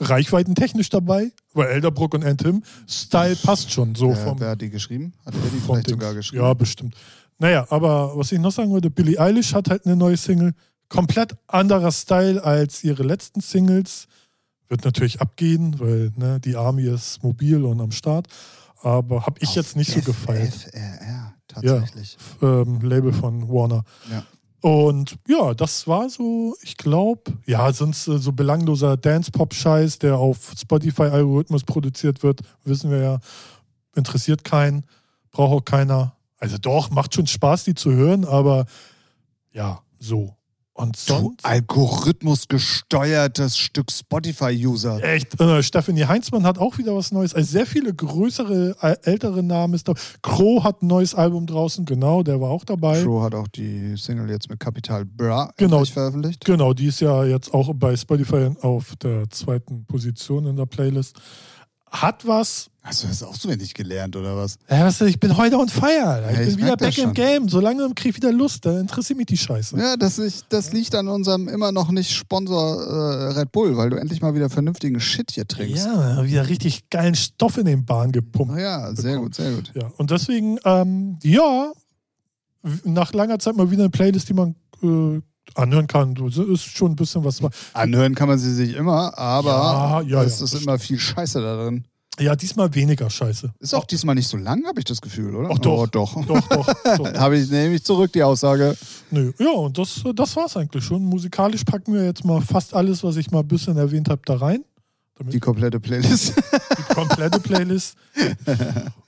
reichweitentechnisch 0.00 0.90
dabei, 0.90 1.32
weil 1.54 1.68
Elderbrook 1.68 2.14
und 2.14 2.24
Anthem, 2.24 2.62
Style 2.86 3.36
passt 3.36 3.72
schon. 3.72 3.94
So 3.94 4.10
wer, 4.10 4.16
vom, 4.16 4.40
wer 4.40 4.50
hat 4.50 4.60
die 4.60 4.68
geschrieben? 4.70 5.14
Hat 5.24 5.34
der 5.34 5.40
die 5.40 5.60
vielleicht 5.60 5.88
sogar 5.88 6.14
geschrieben? 6.14 6.42
Ja, 6.44 6.52
bestimmt. 6.54 6.94
Naja, 7.38 7.66
aber 7.70 8.16
was 8.16 8.32
ich 8.32 8.38
noch 8.38 8.52
sagen 8.52 8.70
wollte, 8.70 8.90
Billie 8.90 9.18
Eilish 9.18 9.54
hat 9.54 9.70
halt 9.70 9.86
eine 9.86 9.96
neue 9.96 10.16
Single. 10.16 10.52
Komplett 10.88 11.34
anderer 11.48 11.90
Style 11.92 12.42
als 12.42 12.84
ihre 12.84 13.02
letzten 13.02 13.40
Singles. 13.40 14.06
Wird 14.68 14.84
natürlich 14.84 15.20
abgehen, 15.20 15.78
weil 15.78 16.12
ne, 16.16 16.40
die 16.40 16.56
Army 16.56 16.84
ist 16.84 17.22
mobil 17.22 17.64
und 17.64 17.80
am 17.80 17.92
Start. 17.92 18.26
Aber 18.82 19.26
habe 19.26 19.38
ich 19.40 19.50
Auf 19.50 19.56
jetzt 19.56 19.76
nicht 19.76 19.90
so 19.92 20.00
gefeiert. 20.00 20.52
FRR, 20.52 21.34
tatsächlich. 21.48 22.16
ähm, 22.42 22.80
Label 22.80 23.12
von 23.12 23.48
Warner. 23.48 23.84
Ja. 24.10 24.24
Und 24.60 25.16
ja, 25.28 25.54
das 25.54 25.86
war 25.86 26.08
so, 26.10 26.56
ich 26.62 26.76
glaube, 26.76 27.32
ja, 27.46 27.72
sonst 27.72 28.08
äh, 28.08 28.18
so 28.18 28.32
belangloser 28.32 28.96
Dance-Pop-Scheiß, 28.96 29.98
der 30.00 30.16
auf 30.16 30.52
Spotify-Algorithmus 30.58 31.64
produziert 31.64 32.22
wird, 32.22 32.40
wissen 32.64 32.90
wir 32.90 32.98
ja, 32.98 33.18
interessiert 33.94 34.44
keinen, 34.44 34.84
braucht 35.30 35.52
auch 35.52 35.64
keiner. 35.64 36.16
Also 36.38 36.58
doch, 36.58 36.90
macht 36.90 37.14
schon 37.14 37.26
Spaß, 37.26 37.64
die 37.64 37.74
zu 37.74 37.92
hören, 37.92 38.24
aber 38.24 38.66
ja, 39.52 39.80
so. 39.98 40.36
Und 40.76 40.96
Du 41.08 41.14
sonst. 41.14 41.44
Algorithmus 41.44 42.48
gesteuertes 42.48 43.56
Stück 43.56 43.90
Spotify-User. 43.90 45.02
Echt, 45.02 45.40
äh, 45.40 45.62
Stephanie 45.62 46.04
Heinzmann 46.04 46.44
hat 46.44 46.58
auch 46.58 46.76
wieder 46.78 46.94
was 46.94 47.12
Neues. 47.12 47.34
Also 47.34 47.50
sehr 47.50 47.66
viele 47.66 47.94
größere, 47.94 48.76
äh, 48.82 48.96
ältere 49.02 49.42
Namen 49.42 49.74
ist 49.74 49.88
da. 49.88 49.94
Crow 50.22 50.62
hat 50.62 50.82
ein 50.82 50.86
neues 50.88 51.14
Album 51.14 51.46
draußen, 51.46 51.84
genau, 51.86 52.22
der 52.22 52.40
war 52.40 52.50
auch 52.50 52.64
dabei. 52.64 53.02
Crow 53.02 53.22
hat 53.22 53.34
auch 53.34 53.48
die 53.48 53.96
Single 53.96 54.28
jetzt 54.30 54.50
mit 54.50 54.60
Capital 54.60 55.04
Bra 55.04 55.50
Genau. 55.56 55.84
veröffentlicht. 55.84 56.44
Genau, 56.44 56.74
die 56.74 56.86
ist 56.86 57.00
ja 57.00 57.24
jetzt 57.24 57.54
auch 57.54 57.72
bei 57.74 57.96
Spotify 57.96 58.50
auf 58.60 58.96
der 58.96 59.30
zweiten 59.30 59.84
Position 59.86 60.46
in 60.46 60.56
der 60.56 60.66
Playlist. 60.66 61.16
Hat 62.02 62.26
was. 62.26 62.68
Hast 62.82 63.02
du 63.02 63.08
das 63.08 63.22
auch 63.22 63.34
so 63.34 63.48
wenig 63.48 63.74
gelernt, 63.74 64.14
oder 64.14 64.36
was? 64.36 64.58
Ja, 64.70 64.84
was, 64.84 65.00
ich 65.00 65.18
bin 65.18 65.36
heute 65.36 65.58
on 65.58 65.68
fire. 65.68 66.24
Ich 66.30 66.36
Ja, 66.36 66.42
ich 66.42 66.48
bin 66.50 66.56
wieder 66.58 66.66
merk 66.68 66.78
das 66.78 66.94
back 66.94 67.04
im. 67.04 67.12
Game. 67.14 67.48
Solange 67.48 67.88
kriege 67.94 68.10
ich 68.10 68.16
wieder 68.16 68.32
Lust. 68.32 68.64
Da 68.64 68.78
interessiert 68.78 69.16
mich 69.16 69.26
die 69.26 69.36
Scheiße. 69.36 69.76
Ja, 69.76 69.96
das, 69.96 70.18
ich, 70.20 70.42
das 70.48 70.72
liegt 70.72 70.94
an 70.94 71.08
unserem 71.08 71.48
immer 71.48 71.72
noch 71.72 71.90
nicht 71.90 72.12
Sponsor 72.12 73.32
äh, 73.32 73.38
Red 73.38 73.50
Bull, 73.50 73.76
weil 73.76 73.90
du 73.90 73.96
endlich 73.96 74.20
mal 74.20 74.34
wieder 74.34 74.48
vernünftigen 74.50 75.00
Shit 75.00 75.32
hier 75.32 75.48
trinkst. 75.48 75.84
Ja, 75.84 76.24
wieder 76.24 76.48
richtig 76.48 76.88
geilen 76.90 77.16
Stoff 77.16 77.58
in 77.58 77.64
den 77.64 77.84
Bahn 77.84 78.12
gepumpt. 78.12 78.56
Ja, 78.56 78.94
sehr 78.94 79.12
Bekommen. 79.12 79.24
gut, 79.24 79.34
sehr 79.34 79.52
gut. 79.52 79.72
Ja, 79.74 79.90
und 79.96 80.10
deswegen, 80.12 80.58
ähm, 80.64 81.18
ja, 81.24 81.72
nach 82.84 83.12
langer 83.12 83.38
Zeit 83.40 83.56
mal 83.56 83.70
wieder 83.70 83.82
eine 83.82 83.90
Playlist, 83.90 84.28
die 84.28 84.34
man 84.34 84.54
äh, 84.82 85.20
anhören 85.54 85.86
kann. 85.86 86.14
Du, 86.14 86.30
so 86.30 86.44
ist 86.44 86.64
schon 86.64 86.92
ein 86.92 86.96
bisschen 86.96 87.24
was. 87.24 87.40
Anhören 87.72 88.14
kann 88.14 88.28
man 88.28 88.38
sie 88.38 88.54
sich 88.54 88.74
immer, 88.74 89.16
aber 89.16 89.50
Ja, 89.50 90.00
ja, 90.00 90.22
es 90.22 90.38
ja, 90.38 90.44
ist 90.44 90.54
das 90.54 90.62
immer 90.62 90.78
viel 90.78 90.98
Scheiße 90.98 91.40
da 91.40 91.56
drin. 91.56 91.84
Ja, 92.18 92.34
diesmal 92.34 92.74
weniger 92.74 93.10
Scheiße. 93.10 93.52
Ist 93.58 93.74
auch 93.74 93.84
diesmal 93.84 94.14
nicht 94.14 94.28
so 94.28 94.38
lang, 94.38 94.64
habe 94.66 94.78
ich 94.78 94.86
das 94.86 95.02
Gefühl, 95.02 95.34
oder? 95.34 95.50
Ach 95.52 95.58
doch. 95.58 95.82
Oh, 95.82 95.86
doch. 95.86 96.24
Doch, 96.24 96.48
doch. 96.48 96.66
doch. 96.96 97.14
habe 97.18 97.38
ich, 97.38 97.50
nehme 97.50 97.74
ich 97.74 97.84
zurück, 97.84 98.10
die 98.12 98.22
Aussage. 98.22 98.74
Nö. 99.10 99.32
Ja, 99.38 99.50
und 99.50 99.76
das, 99.76 100.02
das 100.14 100.34
war's 100.34 100.56
eigentlich 100.56 100.82
schon. 100.82 101.04
Musikalisch 101.04 101.64
packen 101.64 101.92
wir 101.92 102.04
jetzt 102.04 102.24
mal 102.24 102.40
fast 102.40 102.72
alles, 102.72 103.04
was 103.04 103.16
ich 103.16 103.30
mal 103.30 103.40
ein 103.40 103.48
bisschen 103.48 103.76
erwähnt 103.76 104.08
habe, 104.08 104.22
da 104.24 104.36
rein. 104.36 104.64
Damit 105.16 105.32
Die 105.32 105.40
komplette 105.40 105.80
Playlist. 105.80 106.34
die 106.36 106.94
komplette 106.94 107.40
Playlist. 107.40 107.96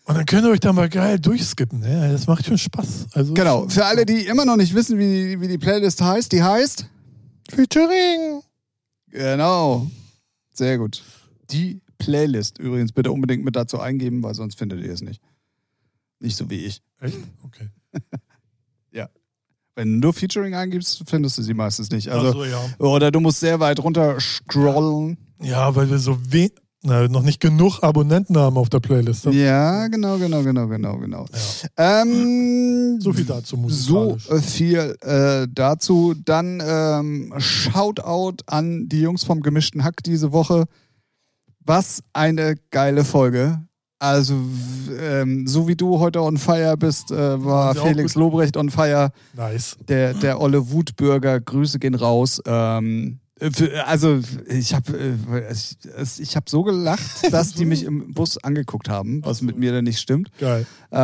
Und 0.04 0.16
dann 0.16 0.24
könnt 0.26 0.44
ihr 0.44 0.50
euch 0.50 0.60
da 0.60 0.72
mal 0.72 0.88
geil 0.88 1.18
durchskippen. 1.18 1.80
Ne? 1.80 2.10
Das 2.10 2.26
macht 2.26 2.46
schon 2.46 2.56
Spaß. 2.56 3.08
Also 3.12 3.34
genau. 3.34 3.68
Für 3.68 3.84
alle, 3.84 4.06
die 4.06 4.26
immer 4.26 4.44
noch 4.44 4.56
nicht 4.56 4.74
wissen, 4.74 4.98
wie, 4.98 5.40
wie 5.40 5.48
die 5.48 5.58
Playlist 5.58 6.00
heißt, 6.00 6.32
die 6.32 6.42
heißt. 6.42 6.86
Featuring. 7.50 8.42
Genau. 9.10 9.90
Sehr 10.54 10.78
gut. 10.78 11.02
Die 11.50 11.82
Playlist. 11.98 12.58
Übrigens 12.58 12.92
bitte 12.92 13.12
unbedingt 13.12 13.44
mit 13.44 13.54
dazu 13.54 13.78
eingeben, 13.78 14.22
weil 14.22 14.34
sonst 14.34 14.58
findet 14.58 14.82
ihr 14.82 14.92
es 14.92 15.02
nicht. 15.02 15.20
Nicht 16.20 16.36
so 16.36 16.48
wie 16.48 16.64
ich. 16.64 16.82
Echt? 17.00 17.18
Okay. 17.44 17.68
Wenn 19.78 19.92
du 19.92 20.06
nur 20.08 20.12
Featuring 20.12 20.56
eingibst, 20.56 21.04
findest 21.06 21.38
du 21.38 21.42
sie 21.42 21.54
meistens 21.54 21.88
nicht. 21.92 22.08
Also, 22.08 22.30
Ach 22.30 22.32
so, 22.32 22.44
ja. 22.44 22.60
Oder 22.80 23.12
du 23.12 23.20
musst 23.20 23.38
sehr 23.38 23.60
weit 23.60 23.78
runter 23.78 24.18
scrollen. 24.18 25.16
Ja, 25.40 25.74
weil 25.74 25.88
wir 25.90 25.98
so 25.98 26.18
we 26.30 26.50
na, 26.82 27.08
noch 27.08 27.22
nicht 27.22 27.40
genug 27.40 27.82
Abonnenten 27.82 28.36
haben 28.38 28.56
auf 28.56 28.68
der 28.68 28.78
Playlist. 28.78 29.26
Das- 29.26 29.34
Ja, 29.34 29.88
genau, 29.88 30.16
genau, 30.16 30.42
genau, 30.44 30.68
genau, 30.68 30.96
genau. 30.98 31.26
Ähm, 31.76 33.00
So 33.00 33.12
viel 33.12 33.24
dazu 33.24 33.56
So 33.68 34.06
musikalisch. 34.14 34.28
äh, 34.30 34.40
viel 34.40 34.96
äh, 35.00 35.46
dazu. 35.52 36.14
Dann 36.24 36.62
ähm, 36.64 37.34
Shoutout 37.38 38.36
an 38.46 38.88
die 38.88 39.00
Jungs 39.00 39.24
vom 39.24 39.40
gemischten 39.40 39.82
Hack 39.84 40.02
diese 40.04 40.32
Woche. 40.32 40.64
Was 41.64 42.00
eine 42.12 42.54
geile 42.70 43.04
Folge. 43.04 43.60
Also, 44.00 44.34
ähm, 45.00 45.48
so 45.48 45.66
wie 45.66 45.74
du 45.74 45.98
heute 45.98 46.22
on 46.22 46.36
fire 46.38 46.76
bist, 46.76 47.10
äh, 47.10 47.44
war 47.44 47.74
Felix? 47.74 48.14
Lobrecht 48.14 48.56
on 48.56 48.70
fire. 48.70 49.10
Nice. 49.36 49.76
Der, 49.88 50.14
der 50.14 50.40
Olle 50.40 50.70
Wutbürger, 50.70 51.40
Grüße 51.40 51.80
gehen 51.80 51.96
raus. 51.96 52.40
Ähm, 52.46 53.18
äh, 53.18 53.27
also, 53.84 54.20
ich 54.48 54.74
habe 54.74 54.98
äh, 54.98 55.52
ich, 55.52 55.76
es- 55.96 56.18
ich 56.18 56.34
hab 56.36 56.48
so 56.48 56.62
gelacht, 56.62 57.02
dass 57.32 57.52
die 57.52 57.64
mich 57.64 57.84
im 57.84 58.12
Bus 58.12 58.36
angeguckt 58.38 58.88
haben, 58.88 59.24
was 59.24 59.42
mit 59.42 59.56
mir 59.58 59.72
dann 59.72 59.84
nicht 59.84 60.00
stimmt. 60.00 60.30
Geil. 60.38 60.66
Äh, 60.90 60.96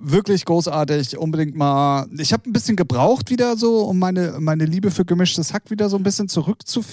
wirklich 0.00 0.44
großartig, 0.44 1.18
unbedingt 1.18 1.54
mal. 1.56 2.06
Ich 2.18 2.32
habe 2.32 2.48
ein 2.48 2.52
bisschen 2.52 2.76
gebraucht 2.76 3.30
wieder 3.30 3.56
so, 3.56 3.80
um 3.84 3.98
meine, 3.98 4.36
meine 4.40 4.64
Liebe 4.64 4.90
für 4.90 5.04
gemischtes 5.04 5.52
Hack 5.52 5.70
wieder 5.70 5.88
so 5.88 5.96
ein 5.96 6.02
bisschen 6.02 6.28
zurück 6.28 6.66
zu 6.66 6.84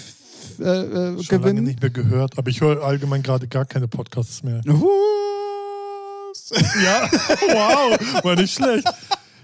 äh, 0.60 0.64
äh, 0.64 1.24
Schon 1.24 1.42
lange 1.42 1.62
nicht 1.62 1.82
mehr 1.82 1.90
gehört, 1.90 2.38
aber 2.38 2.50
ich 2.50 2.60
höre 2.62 2.84
allgemein 2.84 3.24
gerade 3.24 3.48
gar 3.48 3.66
keine 3.66 3.88
Podcasts 3.88 4.44
mehr. 4.44 4.62
Was? 4.66 6.50
Ja, 6.84 7.10
wow, 7.48 8.24
war 8.24 8.36
nicht 8.36 8.54
schlecht. 8.54 8.88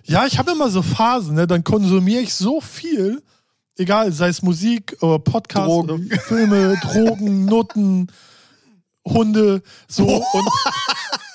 Ja, 0.04 0.26
ich 0.26 0.38
habe 0.40 0.52
immer 0.52 0.70
so 0.70 0.82
Phasen, 0.82 1.36
ne? 1.36 1.46
dann 1.48 1.64
konsumiere 1.64 2.22
ich 2.22 2.34
so 2.34 2.62
viel, 2.62 3.22
egal, 3.80 4.12
sei 4.12 4.30
es 4.30 4.42
Musik 4.42 4.96
oder 5.02 5.20
Podcast 5.20 5.68
Drogen. 5.68 5.90
oder 5.90 6.22
Filme, 6.22 6.78
Drogen, 6.82 7.46
Nutten, 7.46 8.08
Hunde, 9.08 9.62
so 9.88 10.06
und, 10.06 10.50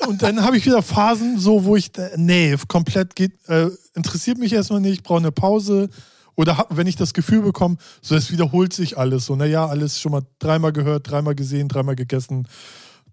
und 0.06 0.22
dann 0.22 0.42
habe 0.42 0.56
ich 0.56 0.66
wieder 0.66 0.82
Phasen, 0.82 1.38
so 1.38 1.64
wo 1.64 1.76
ich, 1.76 1.96
äh, 1.98 2.10
nee, 2.16 2.56
komplett 2.68 3.16
geht, 3.16 3.32
äh, 3.48 3.68
interessiert 3.94 4.38
mich 4.38 4.52
erstmal 4.52 4.80
nicht, 4.80 5.02
brauche 5.02 5.18
eine 5.18 5.32
Pause. 5.32 5.88
Oder 6.36 6.58
hab, 6.58 6.76
wenn 6.76 6.88
ich 6.88 6.96
das 6.96 7.14
Gefühl 7.14 7.42
bekomme, 7.42 7.76
so 8.02 8.16
es 8.16 8.32
wiederholt 8.32 8.72
sich 8.72 8.98
alles. 8.98 9.26
So, 9.26 9.36
naja, 9.36 9.66
alles 9.66 10.00
schon 10.00 10.12
mal 10.12 10.22
dreimal 10.40 10.72
gehört, 10.72 11.08
dreimal 11.08 11.36
gesehen, 11.36 11.68
dreimal 11.68 11.94
gegessen, 11.94 12.48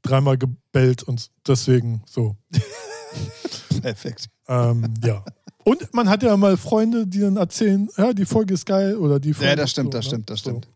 dreimal 0.02 0.38
gebellt 0.38 1.04
und 1.04 1.30
deswegen 1.48 2.02
so. 2.08 2.36
Perfekt. 3.82 4.28
Ähm, 4.48 4.94
ja. 5.04 5.24
Und 5.64 5.94
man 5.94 6.10
hat 6.10 6.24
ja 6.24 6.36
mal 6.38 6.58
Freunde, 6.58 7.06
die 7.08 7.20
dann 7.20 7.38
erzählen, 7.38 7.90
ja, 7.98 8.14
die 8.14 8.26
Folge 8.26 8.54
ist 8.54 8.66
geil 8.66 8.96
oder 8.96 9.20
die 9.20 9.34
Folge 9.34 9.50
Ja, 9.50 9.56
das 9.56 9.72
stimmt, 9.72 9.94
so, 9.94 10.00
das 10.00 10.06
ne? 10.06 10.10
stimmt, 10.10 10.30
das 10.30 10.40
So. 10.40 10.50
stimmt. 10.50 10.68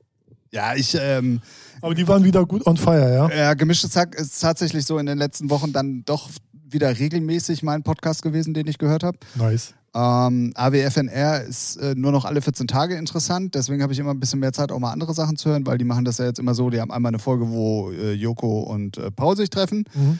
Ja, 0.51 0.73
ich, 0.75 0.95
ähm, 0.99 1.41
Aber 1.81 1.93
die 1.95 2.07
waren 2.07 2.23
wieder 2.23 2.45
gut 2.45 2.65
on 2.65 2.77
fire, 2.77 3.13
ja. 3.13 3.29
ja, 3.35 3.53
gemischtes 3.55 3.95
Hack 3.95 4.15
ist 4.15 4.39
tatsächlich 4.39 4.85
so 4.85 4.97
in 4.97 5.05
den 5.05 5.17
letzten 5.17 5.49
Wochen 5.49 5.73
dann 5.73 6.03
doch 6.05 6.29
wieder 6.69 6.97
regelmäßig 6.97 7.61
mein 7.63 7.83
Podcast 7.83 8.21
gewesen, 8.21 8.53
den 8.53 8.67
ich 8.67 8.77
gehört 8.77 9.03
habe. 9.03 9.17
Nice. 9.35 9.73
Ähm, 9.93 10.51
AWFNR 10.55 11.43
ist 11.43 11.77
äh, 11.77 11.95
nur 11.95 12.11
noch 12.11 12.25
alle 12.25 12.41
14 12.41 12.67
Tage 12.67 12.95
interessant, 12.95 13.55
deswegen 13.55 13.81
habe 13.81 13.93
ich 13.93 13.99
immer 13.99 14.11
ein 14.11 14.19
bisschen 14.19 14.39
mehr 14.39 14.51
Zeit, 14.53 14.71
auch 14.71 14.79
mal 14.79 14.91
andere 14.91 15.13
Sachen 15.13 15.37
zu 15.37 15.49
hören, 15.49 15.65
weil 15.65 15.77
die 15.77 15.85
machen 15.85 16.03
das 16.05 16.17
ja 16.17 16.25
jetzt 16.25 16.39
immer 16.39 16.53
so, 16.53 16.69
die 16.69 16.81
haben 16.81 16.91
einmal 16.91 17.09
eine 17.11 17.19
Folge, 17.19 17.49
wo 17.49 17.91
äh, 17.91 18.11
Joko 18.13 18.61
und 18.61 18.97
äh, 18.97 19.09
Paul 19.11 19.37
sich 19.37 19.49
treffen. 19.49 19.85
Mhm. 19.93 20.19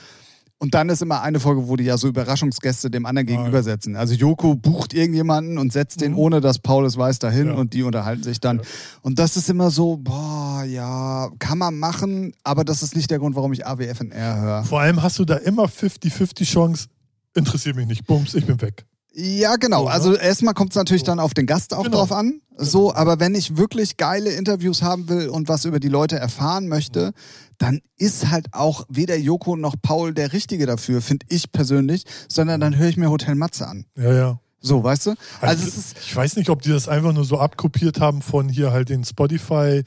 Und 0.58 0.72
dann 0.74 0.88
ist 0.88 1.02
immer 1.02 1.20
eine 1.20 1.38
Folge, 1.38 1.68
wo 1.68 1.76
die 1.76 1.84
ja 1.84 1.98
so 1.98 2.08
Überraschungsgäste 2.08 2.90
dem 2.90 3.04
anderen 3.04 3.26
gegenübersetzen. 3.26 3.94
Also 3.94 4.14
Joko 4.14 4.54
bucht 4.54 4.94
irgendjemanden 4.94 5.58
und 5.58 5.70
setzt 5.70 6.00
den, 6.00 6.12
Mhm. 6.12 6.18
ohne 6.18 6.40
dass 6.40 6.58
Paul 6.58 6.86
es 6.86 6.96
weiß, 6.96 7.18
dahin 7.18 7.48
Ja. 7.48 7.54
und 7.54 7.74
die 7.74 7.82
unterhalten 7.82 8.22
sich 8.22 8.40
dann. 8.40 8.58
Ja. 8.58 8.62
Und 9.02 9.18
das 9.18 9.36
ist 9.36 9.50
immer 9.50 9.70
so, 9.70 9.98
boah, 9.98 10.64
ja, 10.66 11.28
kann 11.38 11.58
man 11.58 11.78
machen, 11.78 12.32
aber 12.42 12.64
das 12.64 12.82
ist 12.82 12.96
nicht 12.96 13.10
der 13.10 13.18
Grund, 13.18 13.36
warum 13.36 13.52
ich 13.52 13.66
AWFNR 13.66 14.40
höre. 14.40 14.64
Vor 14.64 14.80
allem 14.80 15.02
hast 15.02 15.18
du 15.18 15.26
da 15.26 15.36
immer 15.36 15.68
50-50 15.68 16.44
Chance, 16.50 16.86
interessiert 17.34 17.76
mich 17.76 17.86
nicht. 17.86 18.06
Bums, 18.06 18.34
ich 18.34 18.46
bin 18.46 18.58
weg. 18.62 18.86
Ja, 19.18 19.56
genau. 19.56 19.84
So? 19.84 19.88
Also 19.88 20.14
erstmal 20.14 20.52
kommt 20.54 20.70
es 20.72 20.76
natürlich 20.76 21.00
So. 21.02 21.06
dann 21.06 21.20
auf 21.20 21.32
den 21.32 21.46
Gast 21.46 21.72
auch 21.72 21.84
Genau. 21.84 21.98
drauf 21.98 22.12
an. 22.12 22.40
So, 22.58 22.94
aber 22.94 23.18
wenn 23.18 23.34
ich 23.34 23.56
wirklich 23.56 23.96
geile 23.96 24.30
Interviews 24.30 24.82
haben 24.82 25.08
will 25.08 25.28
und 25.28 25.48
was 25.48 25.64
über 25.64 25.80
die 25.80 25.88
Leute 25.88 26.16
erfahren 26.16 26.68
möchte, 26.68 27.12
dann 27.58 27.80
ist 27.96 28.30
halt 28.30 28.48
auch 28.52 28.84
weder 28.90 29.16
Joko 29.16 29.56
noch 29.56 29.74
Paul 29.80 30.12
der 30.12 30.32
Richtige 30.34 30.66
dafür, 30.66 31.00
finde 31.00 31.24
ich 31.30 31.50
persönlich, 31.52 32.04
sondern 32.28 32.60
dann 32.60 32.76
höre 32.76 32.88
ich 32.88 32.96
mir 32.98 33.08
Hotel 33.10 33.34
Matze 33.34 33.66
an. 33.66 33.86
Ja, 33.96 34.12
ja. 34.12 34.40
So, 34.60 34.82
weißt 34.84 35.06
du? 35.06 35.10
Also, 35.10 35.18
Also, 35.40 35.68
es 35.68 35.76
ist, 35.76 35.96
ich 36.04 36.14
weiß 36.16 36.36
nicht, 36.36 36.50
ob 36.50 36.60
die 36.62 36.70
das 36.70 36.88
einfach 36.88 37.12
nur 37.12 37.24
so 37.24 37.38
abkopiert 37.38 38.00
haben 38.00 38.20
von 38.20 38.48
hier 38.48 38.72
halt 38.72 38.88
den 38.90 39.04
Spotify. 39.04 39.82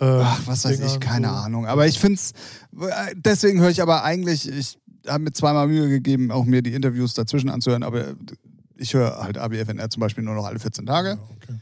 Äh, 0.00 0.04
ach, 0.04 0.40
was 0.46 0.64
weiß 0.64 0.72
ich, 0.72 0.80
Dingern, 0.80 1.00
keine 1.00 1.28
so. 1.28 1.34
Ahnung. 1.34 1.66
Aber 1.66 1.86
ich 1.86 1.98
finde 1.98 2.16
es, 2.16 2.32
deswegen 3.14 3.60
höre 3.60 3.70
ich 3.70 3.80
aber 3.82 4.04
eigentlich, 4.04 4.48
ich 4.48 4.78
habe 5.06 5.24
mir 5.24 5.32
zweimal 5.32 5.68
Mühe 5.68 5.88
gegeben, 5.88 6.30
auch 6.30 6.44
mir 6.44 6.62
die 6.62 6.74
Interviews 6.74 7.14
dazwischen 7.14 7.48
anzuhören, 7.50 7.82
aber 7.82 8.14
ich 8.76 8.94
höre 8.94 9.18
halt 9.22 9.38
ABFNR 9.38 9.90
zum 9.90 10.00
Beispiel 10.00 10.24
nur 10.24 10.34
noch 10.34 10.44
alle 10.46 10.58
14 10.58 10.86
Tage. 10.86 11.08
Ja, 11.10 11.18
okay. 11.36 11.58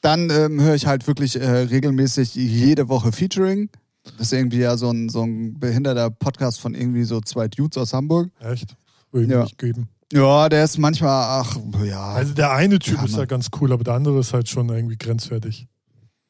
Dann 0.00 0.30
ähm, 0.30 0.60
höre 0.60 0.74
ich 0.74 0.86
halt 0.86 1.06
wirklich 1.06 1.40
äh, 1.40 1.44
regelmäßig 1.48 2.34
jede 2.34 2.88
Woche 2.88 3.10
Featuring. 3.12 3.68
Das 4.16 4.28
ist 4.28 4.32
irgendwie 4.32 4.58
ja 4.60 4.76
so 4.76 4.90
ein, 4.90 5.08
so 5.08 5.22
ein 5.22 5.58
behinderter 5.58 6.08
Podcast 6.10 6.60
von 6.60 6.74
irgendwie 6.74 7.04
so 7.04 7.20
zwei 7.20 7.48
Dudes 7.48 7.76
aus 7.78 7.92
Hamburg. 7.92 8.30
Echt? 8.40 8.76
Würde 9.10 9.26
ich 9.26 9.32
Ja. 9.32 9.42
nicht 9.42 9.58
geben. 9.58 9.88
Ja, 10.12 10.48
der 10.48 10.64
ist 10.64 10.78
manchmal, 10.78 11.42
ach, 11.42 11.56
ja. 11.84 12.12
Also 12.12 12.32
der 12.32 12.52
eine 12.52 12.78
Typ 12.78 12.96
Ja, 12.96 13.04
ist 13.04 13.12
ja 13.12 13.18
Mann. 13.18 13.28
ganz 13.28 13.48
cool, 13.60 13.72
aber 13.72 13.84
der 13.84 13.94
andere 13.94 14.20
ist 14.20 14.32
halt 14.32 14.48
schon 14.48 14.68
irgendwie 14.70 14.96
grenzwertig. 14.96 15.66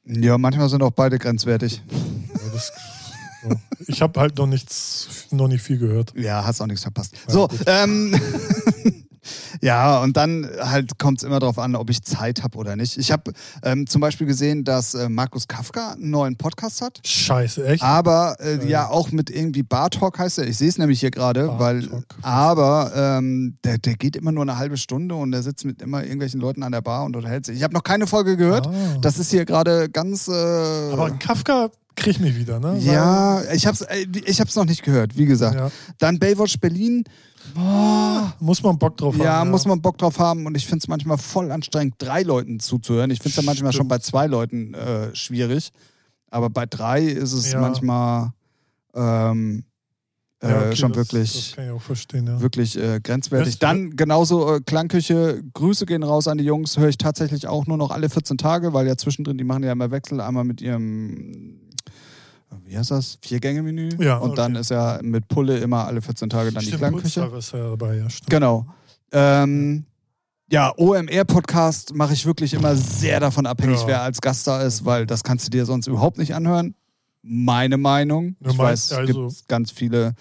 Ja, 0.05 0.39
manchmal 0.39 0.68
sind 0.68 0.82
auch 0.82 0.91
beide 0.91 1.18
grenzwertig. 1.18 1.82
Ja, 1.93 2.51
das, 2.53 2.72
so. 3.43 3.51
Ich 3.86 4.03
habe 4.03 4.18
halt 4.18 4.36
noch 4.39 4.47
nichts, 4.47 5.26
noch 5.30 5.47
nicht 5.47 5.62
viel 5.62 5.78
gehört. 5.78 6.12
Ja, 6.16 6.45
hast 6.45 6.61
auch 6.61 6.66
nichts 6.66 6.82
verpasst. 6.82 7.14
Ja, 7.28 7.32
so, 7.32 7.49
ähm. 7.66 8.18
Ja, 9.60 10.00
und 10.02 10.16
dann 10.16 10.48
halt 10.60 10.98
kommt 10.98 11.18
es 11.18 11.24
immer 11.24 11.38
darauf 11.38 11.58
an, 11.58 11.74
ob 11.76 11.90
ich 11.90 12.02
Zeit 12.02 12.42
habe 12.42 12.58
oder 12.58 12.76
nicht. 12.76 12.96
Ich 12.98 13.10
habe 13.12 13.32
ähm, 13.62 13.86
zum 13.86 14.00
Beispiel 14.00 14.26
gesehen, 14.26 14.64
dass 14.64 14.94
äh, 14.94 15.08
Markus 15.08 15.48
Kafka 15.48 15.92
einen 15.92 16.10
neuen 16.10 16.36
Podcast 16.36 16.80
hat. 16.82 17.00
Scheiße, 17.04 17.66
echt? 17.66 17.82
Aber 17.82 18.36
äh, 18.38 18.58
Geil. 18.58 18.68
ja 18.68 18.88
auch 18.88 19.10
mit 19.12 19.30
irgendwie 19.30 19.62
Bartalk 19.62 20.18
heißt 20.18 20.38
er. 20.38 20.46
Ich 20.46 20.58
sehe 20.58 20.68
es 20.68 20.78
nämlich 20.78 21.00
hier 21.00 21.10
gerade, 21.10 21.58
weil. 21.58 21.88
Aber 22.22 22.92
ähm, 22.94 23.58
der, 23.64 23.78
der 23.78 23.94
geht 23.94 24.16
immer 24.16 24.32
nur 24.32 24.42
eine 24.42 24.58
halbe 24.58 24.76
Stunde 24.76 25.14
und 25.14 25.32
der 25.32 25.42
sitzt 25.42 25.64
mit 25.64 25.82
immer 25.82 26.02
irgendwelchen 26.02 26.40
Leuten 26.40 26.62
an 26.62 26.72
der 26.72 26.80
Bar 26.80 27.04
und 27.04 27.16
unterhält 27.16 27.46
sich. 27.46 27.56
Ich 27.56 27.62
habe 27.62 27.74
noch 27.74 27.82
keine 27.82 28.06
Folge 28.06 28.36
gehört. 28.36 28.66
Ah. 28.66 28.98
Das 29.00 29.18
ist 29.18 29.30
hier 29.30 29.44
gerade 29.44 29.88
ganz. 29.88 30.28
Äh, 30.28 30.32
aber 30.32 31.10
Kafka 31.10 31.70
kriegt 31.98 32.20
mich 32.20 32.36
wieder, 32.36 32.60
ne? 32.60 32.78
ja, 32.78 33.42
ich 33.52 33.66
hab's, 33.66 33.82
äh, 33.82 34.06
ich 34.24 34.40
hab's 34.40 34.54
noch 34.54 34.64
nicht 34.64 34.82
gehört, 34.82 35.16
wie 35.16 35.26
gesagt. 35.26 35.56
ja. 35.56 35.70
Dann 35.98 36.18
Baywatch 36.18 36.60
Berlin. 36.60 37.04
Boah. 37.55 38.34
Muss 38.40 38.62
man 38.62 38.78
Bock 38.78 38.96
drauf 38.96 39.16
Ja, 39.16 39.34
haben. 39.38 39.51
muss 39.51 39.66
man 39.66 39.80
Bock 39.80 39.99
drauf 39.99 40.18
haben 40.18 40.46
und 40.46 40.57
ich 40.57 40.66
finde 40.66 40.78
es 40.78 40.88
manchmal 40.88 41.18
voll 41.18 41.51
anstrengend, 41.51 41.94
drei 41.99 42.22
Leuten 42.22 42.61
zuzuhören. 42.61 43.11
Ich 43.11 43.18
finde 43.18 43.30
es 43.30 43.36
ja 43.36 43.42
manchmal 43.42 43.72
schon 43.72 43.88
bei 43.88 43.99
zwei 43.99 44.26
Leuten 44.26 44.74
äh, 44.74 45.14
schwierig, 45.14 45.70
aber 46.30 46.51
bei 46.51 46.66
drei 46.66 47.03
ist 47.05 47.32
es 47.32 47.53
Ja. 47.53 47.61
manchmal 47.61 48.32
ähm, 48.94 49.64
äh, 50.40 50.49
Ja, 50.51 50.59
okay, 50.66 50.76
schon 50.76 50.92
das, 50.92 50.96
wirklich, 51.12 51.55
Das 51.57 51.66
ja. 51.66 52.40
wirklich 52.40 52.76
äh, 52.78 53.01
grenzwertig. 53.03 53.59
Du- 53.59 53.66
Dann 53.66 53.96
genauso 53.96 54.55
äh, 54.57 54.61
Klangküche, 54.61 55.42
Grüße 55.55 55.84
gehen 55.84 56.03
raus 56.05 56.28
an 56.28 56.38
die 56.38 56.44
Jungs, 56.44 56.76
höre 56.78 56.88
ich 56.88 56.99
tatsächlich 56.99 57.46
auch 57.49 57.66
nur 57.66 57.76
noch 57.76 57.90
alle 57.90 58.09
14 58.09 58.38
Tage, 58.38 58.72
weil 58.72 58.86
ja 58.86 58.96
zwischendrin, 58.96 59.36
die 59.38 59.44
machen 59.44 59.64
ja 59.64 59.72
immer 59.72 59.90
Wechsel, 59.90 60.20
einmal 60.20 60.44
mit 60.44 60.61
ihrem, 60.61 61.61
wie 62.64 62.76
heißt 62.76 62.90
das, 62.90 63.18
Vier-Gänge-Menü 63.22 63.90
Ja, 63.99 64.16
und 64.18 64.36
dann 64.38 64.53
okay. 64.53 64.61
ist 64.61 64.70
ja 64.70 64.99
mit 65.03 65.28
Pulle 65.28 65.59
immer 65.59 65.86
alle 65.86 66.01
14 66.03 66.28
Tage 66.30 66.51
dann 66.53 66.61
die 66.61 66.66
Stimmt, 66.66 66.80
Klangküche. 66.80 67.20
Putztag 67.22 67.38
ist 67.38 67.53
ja 67.53 67.70
dabei, 67.70 67.96
ja, 67.96 68.11
stimmt. 68.11 68.30
Genau. 68.30 68.66
Ähm, 69.12 69.84
ja, 70.51 70.72
OMR-Podcast 70.76 71.94
mache 71.94 72.14
ich 72.14 72.24
wirklich 72.26 72.55
immer 72.55 72.74
sehr 72.76 73.20
davon 73.20 73.46
abhängig, 73.46 73.80
Ja. 73.82 73.86
wer 73.86 74.03
als 74.03 74.20
Gast 74.20 74.46
da 74.46 74.62
ist, 74.62 74.84
weil 74.84 75.07
das 75.07 75.22
kannst 75.24 75.46
du 75.46 75.51
dir 75.51 75.66
sonst 75.66 75.86
überhaupt 75.86 76.18
nicht 76.18 76.34
anhören. 76.34 76.74
Meine 77.22 77.76
Meinung. 77.76 78.36
Ja, 78.40 78.51
Ich 78.51 78.59
weiß, 78.59 78.84
es 78.86 78.92
also- 78.92 79.26
gibt 79.26 79.49
ganz 79.49 79.70
viele. 79.70 80.14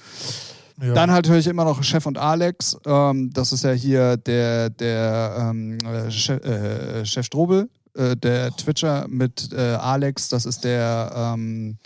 Ja. 0.81 0.93
Dann 0.93 1.11
halt 1.11 1.27
höre 1.27 1.37
ich 1.37 1.47
immer 1.47 1.63
noch 1.65 1.81
Chef 1.83 2.05
und 2.05 2.17
Alex. 2.17 2.77
Ähm, 2.85 3.31
das 3.33 3.51
ist 3.51 3.63
ja 3.63 3.71
hier 3.71 4.17
der, 4.17 4.69
der 4.69 5.49
ähm, 5.51 5.77
äh, 5.79 6.11
Chef, 6.11 6.43
äh, 6.45 7.03
Chef 7.05 7.25
Strobel, 7.25 7.69
äh, 7.95 8.15
der 8.15 8.51
Twitcher 8.51 9.07
mit 9.07 9.49
äh, 9.53 9.73
Alex. 9.75 10.29
Das 10.29 10.45
ist 10.45 10.63
der 10.63 11.11
ähm, 11.35 11.77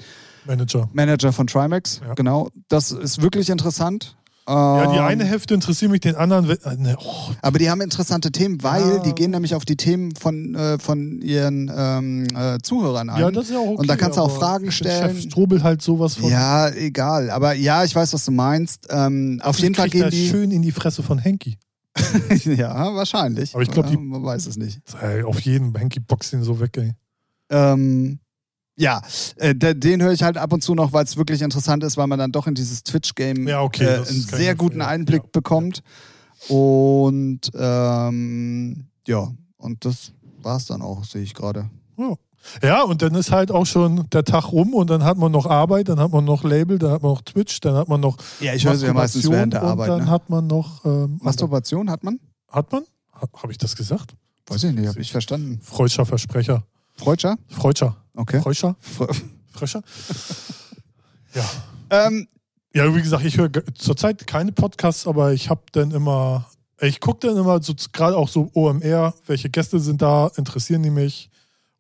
Manager. 0.46 0.90
Manager 0.94 1.32
von 1.34 1.48
Trimax. 1.48 2.02
Ja. 2.06 2.14
Genau. 2.16 2.50
Das 2.70 2.92
ist 2.92 3.22
wirklich 3.22 3.50
interessant. 3.50 4.16
Ja, 4.48 4.88
die 4.92 4.98
Ähm, 4.98 5.04
eine 5.04 5.24
Hälfte 5.24 5.54
interessiert 5.54 5.92
mich, 5.92 6.02
den 6.02 6.16
anderen. 6.16 6.50
äh, 6.50 6.76
Ne, 6.76 6.98
oh, 7.00 7.30
Aber 7.44 7.60
die 7.60 7.70
haben 7.70 7.80
interessante 7.80 8.32
Themen, 8.32 8.62
weil 8.64 8.82
Ja. 8.96 9.00
die 9.00 9.14
gehen 9.14 9.32
nämlich 9.32 9.54
auf 9.56 9.66
die 9.66 9.78
Themen 9.78 10.14
von, 10.16 10.56
äh, 10.56 10.80
von 10.80 11.22
ihren 11.22 11.72
ähm, 11.74 12.28
äh, 12.36 12.58
Zuhörern 12.62 13.10
ein. 13.12 13.22
ja, 13.22 13.32
das 13.32 13.46
ist 13.46 13.52
ja 13.52 13.60
auch 13.60 13.68
okay. 13.68 13.76
Und 13.78 13.88
da 13.90 13.96
kannst 13.96 14.18
du 14.18 14.22
auch 14.24 14.36
Fragen 14.36 14.72
stellen. 14.72 15.16
Chef 15.16 15.22
Strobel 15.22 15.62
halt 15.64 15.82
sowas 15.84 16.16
von. 16.16 16.30
ja, 16.30 16.70
egal. 16.70 17.30
Aber 17.30 17.54
ja, 17.54 17.84
ich 17.84 17.96
weiß, 17.96 18.12
was 18.14 18.26
du 18.26 18.32
meinst. 18.32 18.88
Ähm, 18.90 19.40
auf 19.44 19.60
jeden 19.60 19.76
Fall 19.76 19.90
gehen 19.90 20.10
die. 20.10 20.28
schön 20.28 20.50
in 20.52 20.64
die 20.64 20.72
Fresse 20.72 21.04
von 21.04 21.20
Henky. 21.20 21.58
ja, 22.46 22.94
wahrscheinlich. 22.96 23.54
Aber 23.54 23.64
ich 23.64 23.70
glaub, 23.72 23.86
die- 23.88 23.94
Ja, 23.94 24.00
Man 24.00 24.24
weiß 24.24 24.48
es 24.48 24.58
nicht. 24.58 24.82
Ey, 25.02 25.22
auf 25.24 25.40
jeden 25.42 25.76
Henky 25.78 26.00
boxt 26.00 26.34
ihn 26.34 26.42
so 26.44 26.60
weg, 26.60 26.76
ey. 26.78 26.94
Ähm, 27.50 28.20
ja, 28.82 29.02
äh, 29.38 29.54
de- 29.56 29.74
den 29.76 30.02
höre 30.02 30.12
ich 30.12 30.24
halt 30.24 30.38
ab 30.38 30.52
und 30.54 30.62
zu 30.64 30.74
noch, 30.76 30.92
weil 30.94 31.04
es 31.06 31.16
wirklich 31.18 31.42
interessant 31.42 31.84
ist, 31.84 31.98
weil 31.98 32.08
man 32.08 32.20
dann 32.20 32.32
doch 32.32 32.48
in 32.48 32.56
dieses 32.56 32.84
Twitch-Game 32.84 33.48
Ja, 33.48 33.62
okay, 33.62 33.86
äh, 33.86 33.96
einen 33.98 34.06
sehr 34.06 34.56
guten 34.56 34.78
vorstellen. 34.80 34.82
Einblick 35.02 35.22
Ja. 35.24 35.30
bekommt. 35.32 35.84
Und 36.50 37.52
ähm, 37.56 38.86
ja, 39.08 39.32
und 39.58 39.86
das 39.86 40.12
war 40.42 40.58
es 40.58 40.66
dann 40.66 40.82
auch, 40.82 41.04
sehe 41.04 41.22
ich 41.22 41.34
gerade. 41.34 41.70
Ja. 41.98 42.16
ja, 42.64 42.82
und 42.84 43.02
dann 43.04 43.14
ist 43.16 43.32
halt 43.32 43.52
auch 43.52 43.66
schon 43.66 44.08
der 44.12 44.24
Tag 44.24 44.52
rum 44.52 44.74
und 44.74 44.90
dann 44.90 45.04
hat 45.04 45.18
man 45.18 45.32
noch 45.32 45.46
Arbeit, 45.46 45.88
dann 45.90 46.00
hat 46.00 46.12
man 46.12 46.26
noch 46.26 46.44
Label, 46.44 46.80
dann 46.80 46.92
hat 46.92 47.04
man 47.04 47.12
noch 47.12 47.22
Twitch, 47.22 47.60
dann 47.60 47.76
hat 47.76 47.88
man 47.88 48.02
noch 48.02 48.18
Ja, 48.40 48.54
ich 48.56 48.66
höre 48.66 48.76
sie 48.76 48.88
ja 48.88 48.94
meistens 48.94 49.24
Masturbation 49.26 49.34
während 49.52 49.54
der 49.54 49.64
und 49.64 49.70
Arbeit. 49.70 49.90
dann 49.90 50.00
Ne? 50.06 50.10
hat 50.10 50.30
man 50.30 50.48
noch. 50.48 50.84
Ähm, 50.86 51.20
Masturbation 51.22 51.90
hat 51.92 52.04
man? 52.04 52.20
hat 52.50 52.72
man? 52.72 52.84
Habe 53.14 53.52
ich 53.52 53.60
das 53.60 53.76
gesagt? 53.76 54.16
Weiß 54.48 54.64
ich 54.64 54.74
nicht, 54.74 54.88
habe 54.88 55.00
ich 55.00 55.12
verstanden. 55.12 55.60
Freudscher 55.62 56.06
Versprecher. 56.08 56.64
Freudscher? 56.96 57.38
Freudscher. 57.48 57.98
Okay. 58.16 58.42
Freuscher? 58.42 58.76
Fre 58.80 59.08
Frescher? 59.52 59.82
ja. 61.34 61.44
ähm, 61.90 62.28
Ja, 62.74 62.94
wie 62.96 63.02
gesagt, 63.02 63.26
ich 63.26 63.38
höre 63.38 63.50
zurzeit 63.76 64.26
keine 64.28 64.52
Podcasts, 64.52 65.08
aber 65.08 65.34
ich 65.34 65.50
habe 65.50 65.62
dann 65.74 65.92
immer, 65.92 66.48
ich 66.80 67.00
gucke 67.00 67.28
dann 67.28 67.38
immer 67.38 67.62
so 67.62 67.74
gerade 67.92 68.16
auch 68.18 68.30
so 68.30 68.50
OMR, 68.54 69.14
welche 69.28 69.50
Gäste 69.50 69.80
sind 69.80 70.02
da, 70.02 70.32
interessieren 70.38 70.84
die 70.84 70.90
mich 70.90 71.30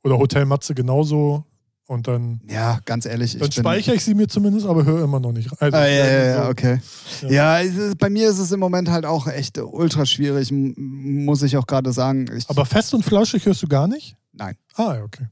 oder 0.03 0.17
Hotel 0.17 0.45
Matze 0.45 0.73
genauso 0.75 1.45
und 1.87 2.07
dann, 2.07 2.41
ja, 2.49 2.79
ganz 2.85 3.05
ehrlich, 3.05 3.37
dann 3.37 3.47
ich 3.49 3.55
speichere 3.55 3.95
ich 3.95 4.03
sie 4.03 4.13
mir 4.15 4.27
zumindest, 4.27 4.65
aber 4.65 4.83
höre 4.85 5.03
immer 5.03 5.19
noch 5.19 5.31
nicht. 5.33 5.49
Also, 5.61 5.77
Ah, 5.77 5.85
ja, 5.85 6.05
ja, 6.05 6.23
ja, 6.25 6.43
so- 6.45 6.49
okay. 6.49 6.79
Ja. 7.21 7.29
Ja, 7.29 7.59
ist, 7.59 7.97
bei 7.97 8.09
mir 8.09 8.29
ist 8.29 8.39
es 8.39 8.51
im 8.51 8.59
Moment 8.59 8.89
halt 8.89 9.05
auch 9.05 9.27
echt 9.27 9.57
ultra 9.59 10.05
schwierig, 10.05 10.49
muss 10.51 11.41
ich 11.43 11.55
auch 11.57 11.67
gerade 11.67 11.91
sagen. 11.93 12.25
Ich, 12.35 12.49
Aber 12.49 12.65
fest 12.65 12.93
und 12.93 13.03
flauschig 13.03 13.45
hörst 13.45 13.61
du 13.63 13.67
gar 13.67 13.87
nicht? 13.87 14.15
nein. 14.33 14.55
Ah, 14.75 14.95
ja, 14.95 15.03
okay. 15.03 15.27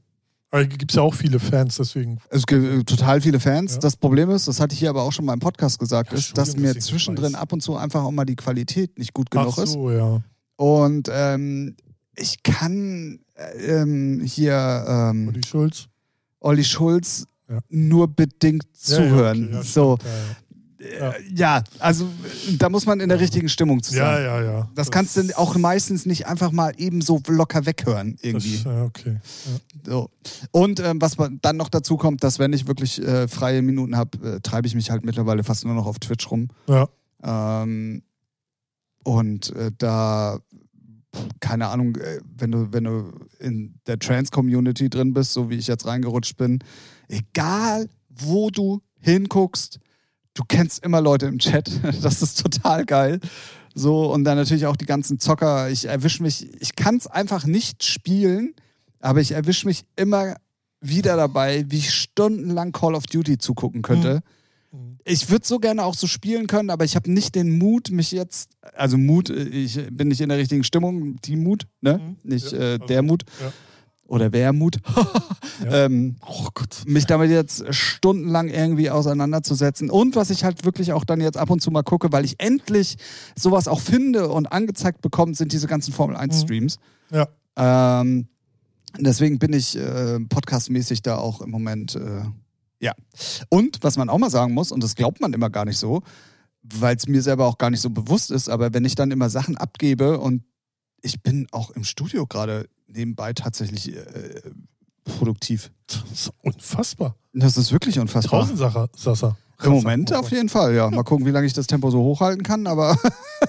Aber 0.52 0.64
gibt 0.64 0.90
es 0.90 0.96
ja 0.96 1.02
auch 1.02 1.14
viele 1.14 1.38
Fans, 1.38 1.76
deswegen. 1.76 2.18
Es 2.30 2.44
gibt 2.46 2.64
äh, 2.64 2.82
total 2.84 3.20
viele 3.20 3.38
Fans. 3.38 3.74
Ja. 3.74 3.78
Das 3.80 3.96
Problem 3.96 4.30
ist, 4.30 4.48
das 4.48 4.58
hatte 4.60 4.72
ich 4.74 4.80
hier 4.80 4.90
aber 4.90 5.02
auch 5.02 5.12
schon 5.12 5.24
mal 5.24 5.32
im 5.34 5.38
Podcast 5.40 5.78
gesagt, 5.78 6.10
Ja, 6.12 6.18
ist, 6.18 6.36
dass 6.36 6.56
mir 6.56 6.76
zwischendrin 6.78 7.34
ab 7.36 7.52
und 7.52 7.60
zu 7.62 7.76
einfach 7.76 8.02
auch 8.02 8.10
mal 8.10 8.24
die 8.24 8.36
Qualität 8.36 8.98
nicht 8.98 9.14
gut 9.14 9.30
genug 9.30 9.54
Ach 9.56 9.62
ist. 9.62 9.72
so, 9.72 9.90
ja. 9.92 10.20
Und 10.56 11.08
ähm, 11.12 11.76
ich 12.16 12.42
kann 12.42 13.20
äh, 13.34 13.80
ähm, 13.80 14.20
hier 14.24 14.84
ähm, 14.88 15.28
Olli 15.28 15.40
Schulz. 15.46 15.86
Olli 16.40 16.64
Schulz 16.64 17.26
Ja. 17.48 17.60
nur 17.68 18.08
bedingt 18.08 18.64
zuhören. 18.76 19.54
okay, 19.54 19.62
so, 19.66 19.96
stimmt, 20.00 20.14
ja, 20.98 21.14
ja, 21.34 21.64
also 21.78 22.06
äh, 22.06 22.56
da 22.56 22.68
muss 22.70 22.86
man 22.86 23.00
in 23.00 23.08
der 23.08 23.18
Ja. 23.18 23.22
richtigen 23.22 23.48
Stimmung 23.48 23.82
zu 23.82 23.92
sein. 23.92 24.00
Ja, 24.00 24.20
ja, 24.20 24.42
ja. 24.42 24.52
ja. 24.52 24.68
Das, 24.74 24.90
kannst 24.90 25.16
du 25.16 25.36
auch 25.38 25.56
meistens 25.56 26.06
nicht 26.06 26.26
einfach 26.26 26.52
mal 26.52 26.72
eben 26.78 27.02
so 27.02 27.20
locker 27.28 27.66
weghören 27.66 28.14
Das, 28.16 28.24
irgendwie. 28.24 28.56
ja, 28.64 28.84
okay. 28.84 29.16
So. 29.84 30.08
Und 30.52 30.80
ähm, 30.80 31.00
was 31.00 31.16
dann 31.42 31.56
noch 31.56 31.68
dazu 31.68 31.96
kommt, 31.96 32.24
dass 32.24 32.38
wenn 32.38 32.52
ich 32.52 32.66
wirklich 32.66 33.00
äh, 33.02 33.28
freie 33.28 33.62
Minuten 33.62 33.96
habe, 33.96 34.36
äh, 34.36 34.40
treibe 34.40 34.66
ich 34.66 34.74
mich 34.74 34.90
halt 34.90 35.04
mittlerweile 35.04 35.44
fast 35.44 35.64
nur 35.64 35.74
noch 35.74 35.86
auf 35.86 35.98
Twitch 35.98 36.30
rum. 36.30 36.48
Ja. 36.68 36.88
Ähm, 37.22 38.02
und 39.04 39.54
äh, 39.56 39.70
da, 39.76 40.38
keine 41.40 41.68
Ahnung, 41.68 41.96
äh, 41.96 42.20
wenn 42.38 42.52
du, 42.52 42.72
wenn 42.72 42.84
du 42.84 43.12
in 43.38 43.74
der 43.86 43.98
Trans-Community 43.98 44.88
drin 44.88 45.12
bist, 45.14 45.32
so 45.32 45.50
wie 45.50 45.56
ich 45.56 45.66
jetzt 45.66 45.86
reingerutscht 45.86 46.36
bin, 46.36 46.58
egal 47.08 47.88
wo 48.08 48.50
du 48.50 48.80
hinguckst, 49.00 49.78
du 50.40 50.46
kennst 50.48 50.82
immer 50.82 51.02
Leute 51.02 51.26
im 51.26 51.38
Chat. 51.38 51.70
Das 52.02 52.22
ist 52.22 52.42
total 52.42 52.86
geil. 52.86 53.20
So, 53.74 54.12
und 54.12 54.24
dann 54.24 54.38
natürlich 54.38 54.66
auch 54.66 54.76
die 54.76 54.86
ganzen 54.86 55.20
Zocker. 55.20 55.70
Ich 55.70 55.84
erwische 55.84 56.22
mich, 56.22 56.48
ich 56.60 56.74
kann 56.74 56.96
es 56.96 57.06
einfach 57.06 57.44
nicht 57.44 57.84
spielen, 57.84 58.54
aber 59.00 59.20
ich 59.20 59.32
erwische 59.32 59.66
mich 59.66 59.84
immer 59.96 60.36
wieder 60.80 61.16
dabei, 61.16 61.66
wie 61.68 61.78
ich 61.78 61.92
stundenlang 61.92 62.72
Call 62.72 62.94
of 62.94 63.06
Duty 63.06 63.38
zugucken 63.38 63.82
könnte. 63.82 64.22
Mhm. 64.72 64.98
Ich 65.04 65.28
würde 65.30 65.46
so 65.46 65.58
gerne 65.58 65.84
auch 65.84 65.94
so 65.94 66.06
spielen 66.06 66.46
können, 66.46 66.70
aber 66.70 66.84
ich 66.84 66.96
habe 66.96 67.10
nicht 67.12 67.34
den 67.34 67.58
Mut, 67.58 67.90
mich 67.90 68.12
jetzt, 68.12 68.50
also 68.74 68.96
Mut, 68.96 69.28
ich 69.28 69.78
bin 69.90 70.08
nicht 70.08 70.20
in 70.20 70.30
der 70.30 70.38
richtigen 70.38 70.64
Stimmung, 70.64 71.16
die 71.22 71.36
Mut, 71.36 71.66
ne? 71.80 71.98
Mhm. 71.98 72.16
Nicht 72.22 72.52
Ja, 72.52 72.74
äh, 72.74 72.78
der 72.78 73.02
Mut 73.02 73.24
ja. 73.40 73.52
Oder 74.10 74.32
wer 74.32 74.52
Mut. 74.52 74.78
ähm, 75.70 76.16
Oh 76.26 76.48
mich 76.86 77.06
damit 77.06 77.30
jetzt 77.30 77.72
stundenlang 77.72 78.48
irgendwie 78.48 78.90
auseinanderzusetzen. 78.90 79.88
Und 79.88 80.16
was 80.16 80.30
ich 80.30 80.44
halt 80.44 80.64
wirklich 80.64 80.92
auch 80.92 81.04
dann 81.04 81.20
jetzt 81.20 81.38
ab 81.38 81.50
und 81.50 81.60
zu 81.60 81.70
mal 81.70 81.82
gucke, 81.82 82.12
weil 82.12 82.24
ich 82.24 82.34
endlich 82.38 82.96
sowas 83.36 83.68
auch 83.68 83.80
finde 83.80 84.28
und 84.28 84.50
angezeigt 84.50 85.00
bekomme, 85.00 85.34
sind 85.34 85.52
diese 85.52 85.68
ganzen 85.68 85.92
Formel 85.92 86.16
1 86.16 86.42
Streams. 86.42 86.78
Ja. 87.10 87.28
Ähm, 87.56 88.26
deswegen 88.98 89.38
bin 89.38 89.52
ich 89.52 89.76
äh, 89.76 90.18
podcastmäßig 90.20 91.02
da 91.02 91.16
auch 91.16 91.40
im 91.40 91.50
Moment, 91.50 91.94
äh, 91.94 92.24
ja. 92.80 92.92
Und 93.48 93.78
was 93.82 93.96
man 93.96 94.08
auch 94.08 94.18
mal 94.18 94.30
sagen 94.30 94.54
muss, 94.54 94.72
und 94.72 94.82
das 94.82 94.96
glaubt 94.96 95.20
man 95.20 95.32
immer 95.32 95.50
gar 95.50 95.64
nicht 95.64 95.78
so, 95.78 96.02
weil 96.62 96.96
es 96.96 97.06
mir 97.06 97.22
selber 97.22 97.46
auch 97.46 97.58
gar 97.58 97.70
nicht 97.70 97.80
so 97.80 97.90
bewusst 97.90 98.30
ist, 98.30 98.48
aber 98.48 98.74
wenn 98.74 98.84
ich 98.84 98.96
dann 98.96 99.12
immer 99.12 99.30
Sachen 99.30 99.56
abgebe 99.56 100.18
und 100.18 100.42
ich 101.02 101.22
bin 101.22 101.46
auch 101.52 101.70
im 101.70 101.84
Studio 101.84 102.26
gerade 102.26 102.68
nebenbei 102.92 103.32
tatsächlich 103.32 103.94
äh, 103.96 104.40
produktiv. 105.04 105.70
Das 105.86 106.02
ist 106.12 106.32
unfassbar. 106.42 107.14
Das 107.32 107.56
ist 107.56 107.72
wirklich 107.72 107.98
unfassbar. 107.98 108.40
Tausendsacher, 108.40 108.88
Sasser. 108.96 109.36
Im 109.62 109.72
Moment 109.72 110.14
auf 110.14 110.30
jeden 110.30 110.48
Fall, 110.48 110.74
ja. 110.74 110.88
Mal 110.90 111.02
gucken, 111.02 111.26
wie 111.26 111.30
lange 111.30 111.46
ich 111.46 111.52
das 111.52 111.66
Tempo 111.66 111.90
so 111.90 112.00
hochhalten 112.00 112.42
kann, 112.42 112.66
aber 112.66 112.96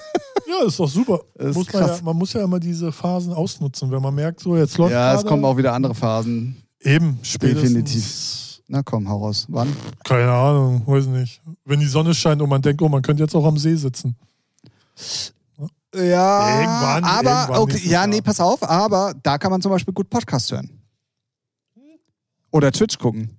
Ja, 0.51 0.67
ist 0.67 0.79
doch 0.79 0.89
super. 0.89 1.21
Ist 1.35 1.55
muss 1.55 1.71
man, 1.71 1.87
ja, 1.87 1.99
man 2.03 2.17
muss 2.17 2.33
ja 2.33 2.43
immer 2.43 2.59
diese 2.59 2.91
Phasen 2.91 3.31
ausnutzen, 3.31 3.89
wenn 3.91 4.01
man 4.01 4.13
merkt, 4.13 4.41
so 4.41 4.57
jetzt 4.57 4.77
läuft 4.77 4.91
ja, 4.91 5.13
es 5.13 5.25
kommen 5.25 5.45
auch 5.45 5.55
wieder 5.55 5.73
andere 5.73 5.95
Phasen. 5.95 6.57
Eben, 6.81 7.19
spätestens. 7.21 7.61
Definitiv. 7.61 8.61
Na 8.67 8.81
komm, 8.83 9.07
hau 9.07 9.17
raus. 9.17 9.45
Wann? 9.49 9.73
Keine 10.03 10.31
Ahnung, 10.31 10.83
weiß 10.85 11.07
nicht. 11.07 11.41
Wenn 11.65 11.79
die 11.79 11.87
Sonne 11.87 12.13
scheint 12.13 12.41
und 12.41 12.49
man 12.49 12.61
denkt, 12.61 12.81
oh, 12.81 12.89
man 12.89 13.01
könnte 13.01 13.23
jetzt 13.23 13.35
auch 13.35 13.45
am 13.45 13.57
See 13.57 13.75
sitzen. 13.75 14.15
Ja, 15.93 16.59
Irgendwann, 16.61 17.03
aber 17.03 17.29
irgendwann 17.29 17.59
okay, 17.59 17.81
ja, 17.83 18.07
nee, 18.07 18.21
pass 18.21 18.39
auf, 18.39 18.63
aber 18.63 19.13
da 19.23 19.37
kann 19.37 19.51
man 19.51 19.61
zum 19.61 19.71
Beispiel 19.71 19.93
gut 19.93 20.09
Podcast 20.09 20.51
hören. 20.51 20.69
Oder 22.51 22.71
Twitch 22.71 22.97
gucken. 22.97 23.37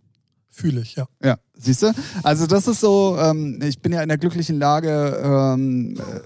Fühle 0.50 0.82
ich, 0.82 0.96
ja. 0.96 1.06
Ja, 1.22 1.38
siehst 1.54 1.82
du? 1.82 1.92
Also 2.22 2.46
das 2.46 2.66
ist 2.66 2.80
so, 2.80 3.16
ähm, 3.18 3.58
ich 3.62 3.80
bin 3.80 3.92
ja 3.92 4.02
in 4.02 4.08
der 4.08 4.18
glücklichen 4.18 4.58
Lage, 4.58 5.20
ähm, 5.24 5.96
äh, 5.98 6.20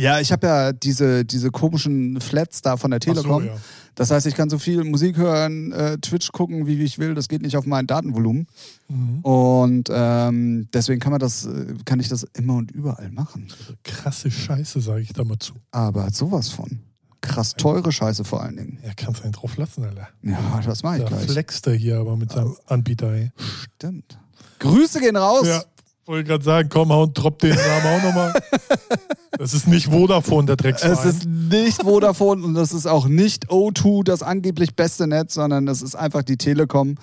ja, 0.00 0.20
ich 0.20 0.32
habe 0.32 0.46
ja 0.46 0.72
diese, 0.72 1.24
diese 1.24 1.50
komischen 1.50 2.20
Flats 2.20 2.62
da 2.62 2.76
von 2.76 2.90
der 2.90 3.00
Ach 3.00 3.06
so, 3.06 3.12
Telekom. 3.14 3.46
ja. 3.46 3.56
Das 3.94 4.10
heißt, 4.10 4.26
ich 4.26 4.34
kann 4.34 4.50
so 4.50 4.58
viel 4.58 4.82
Musik 4.84 5.16
hören, 5.16 5.72
äh, 5.72 5.98
Twitch 5.98 6.32
gucken, 6.32 6.66
wie, 6.66 6.78
wie 6.78 6.84
ich 6.84 6.98
will. 6.98 7.14
Das 7.14 7.28
geht 7.28 7.42
nicht 7.42 7.56
auf 7.56 7.66
mein 7.66 7.86
Datenvolumen. 7.86 8.46
Mhm. 8.88 9.20
Und 9.20 9.88
ähm, 9.92 10.68
deswegen 10.74 11.00
kann 11.00 11.12
man 11.12 11.20
das, 11.20 11.46
äh, 11.46 11.74
kann 11.84 12.00
ich 12.00 12.08
das 12.08 12.24
immer 12.34 12.54
und 12.56 12.70
überall 12.72 13.10
machen. 13.10 13.48
Krasse 13.84 14.30
Scheiße, 14.30 14.80
sage 14.80 15.02
ich 15.02 15.12
da 15.12 15.24
mal 15.24 15.38
zu. 15.38 15.54
Aber 15.70 16.10
sowas 16.10 16.48
von. 16.48 16.80
Krass 17.20 17.54
teure 17.54 17.90
Scheiße 17.90 18.24
vor 18.24 18.42
allen 18.42 18.56
Dingen. 18.56 18.78
Ja, 18.84 18.92
kannst 18.94 19.20
du 19.20 19.24
einen 19.24 19.32
drauf 19.32 19.56
lassen, 19.56 19.82
Alter. 19.84 20.08
Ja, 20.22 20.60
das 20.62 20.82
mache 20.82 20.96
ich 20.98 21.02
Da 21.04 21.08
gleich. 21.08 21.30
flext 21.30 21.66
er 21.66 21.74
hier 21.74 21.98
aber 21.98 22.16
mit 22.16 22.32
seinem 22.32 22.54
Anbieter, 22.66 23.12
ey. 23.12 23.32
Stimmt. 23.76 24.18
Grüße 24.58 25.00
gehen 25.00 25.16
raus. 25.16 25.46
Ja, 25.46 25.64
wollte 26.06 26.28
gerade 26.28 26.44
sagen, 26.44 26.68
komm, 26.70 26.90
hau 26.90 27.04
und 27.04 27.14
drop 27.14 27.38
den 27.38 27.54
Namen 27.54 27.86
auch 27.86 28.02
nochmal. 28.02 28.32
Das 29.36 29.52
ist 29.52 29.66
nicht 29.66 29.86
Vodafone, 29.90 30.46
der 30.46 30.54
Drecksverein. 30.54 30.96
Es 30.96 31.04
ist 31.04 31.26
nicht 31.26 31.82
Vodafone 31.82 32.44
und 32.44 32.54
es 32.54 32.72
ist 32.72 32.86
auch 32.86 33.08
nicht 33.08 33.48
O2, 33.48 34.04
das 34.04 34.22
angeblich 34.22 34.76
beste 34.76 35.08
Netz, 35.08 35.34
sondern 35.34 35.66
es 35.66 35.82
ist 35.82 35.96
einfach 35.96 36.22
die 36.22 36.36
Telekom. 36.36 36.94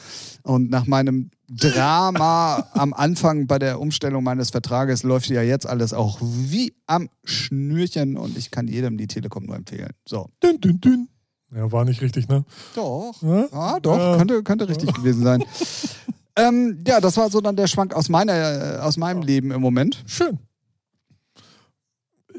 Und 0.43 0.69
nach 0.69 0.85
meinem 0.87 1.29
Drama 1.49 2.65
am 2.71 2.93
Anfang 2.93 3.47
bei 3.47 3.59
der 3.59 3.81
Umstellung 3.81 4.23
meines 4.23 4.49
Vertrages 4.51 5.03
läuft 5.03 5.27
ja 5.27 5.41
jetzt 5.41 5.67
alles 5.67 5.93
auch 5.93 6.19
wie 6.21 6.73
am 6.87 7.09
Schnürchen 7.25 8.15
und 8.15 8.37
ich 8.37 8.49
kann 8.49 8.69
jedem 8.69 8.97
die 8.97 9.07
Telekom 9.07 9.45
nur 9.47 9.57
empfehlen. 9.57 9.91
So. 10.07 10.29
dünn, 10.41 10.61
dünn, 10.61 10.79
dünn. 10.79 11.07
Ja, 11.53 11.69
war 11.69 11.83
nicht 11.83 12.01
richtig, 12.01 12.29
ne? 12.29 12.45
Doch. 12.75 13.21
Ja? 13.21 13.45
Ja, 13.51 13.79
doch, 13.81 13.97
Ja. 13.97 14.15
könnte, 14.17 14.41
könnte 14.43 14.69
richtig 14.69 14.93
gewesen 14.93 15.23
sein. 15.23 15.43
ähm, 16.35 16.83
ja, 16.87 16.99
das 17.01 17.17
war 17.17 17.29
so 17.29 17.41
dann 17.41 17.55
der 17.55 17.67
Schwank 17.67 17.93
aus, 17.93 18.09
meiner, 18.09 18.33
äh, 18.33 18.77
aus 18.79 18.97
meinem 18.97 19.21
Leben 19.21 19.51
im 19.51 19.61
Moment. 19.61 20.03
Schön. 20.07 20.39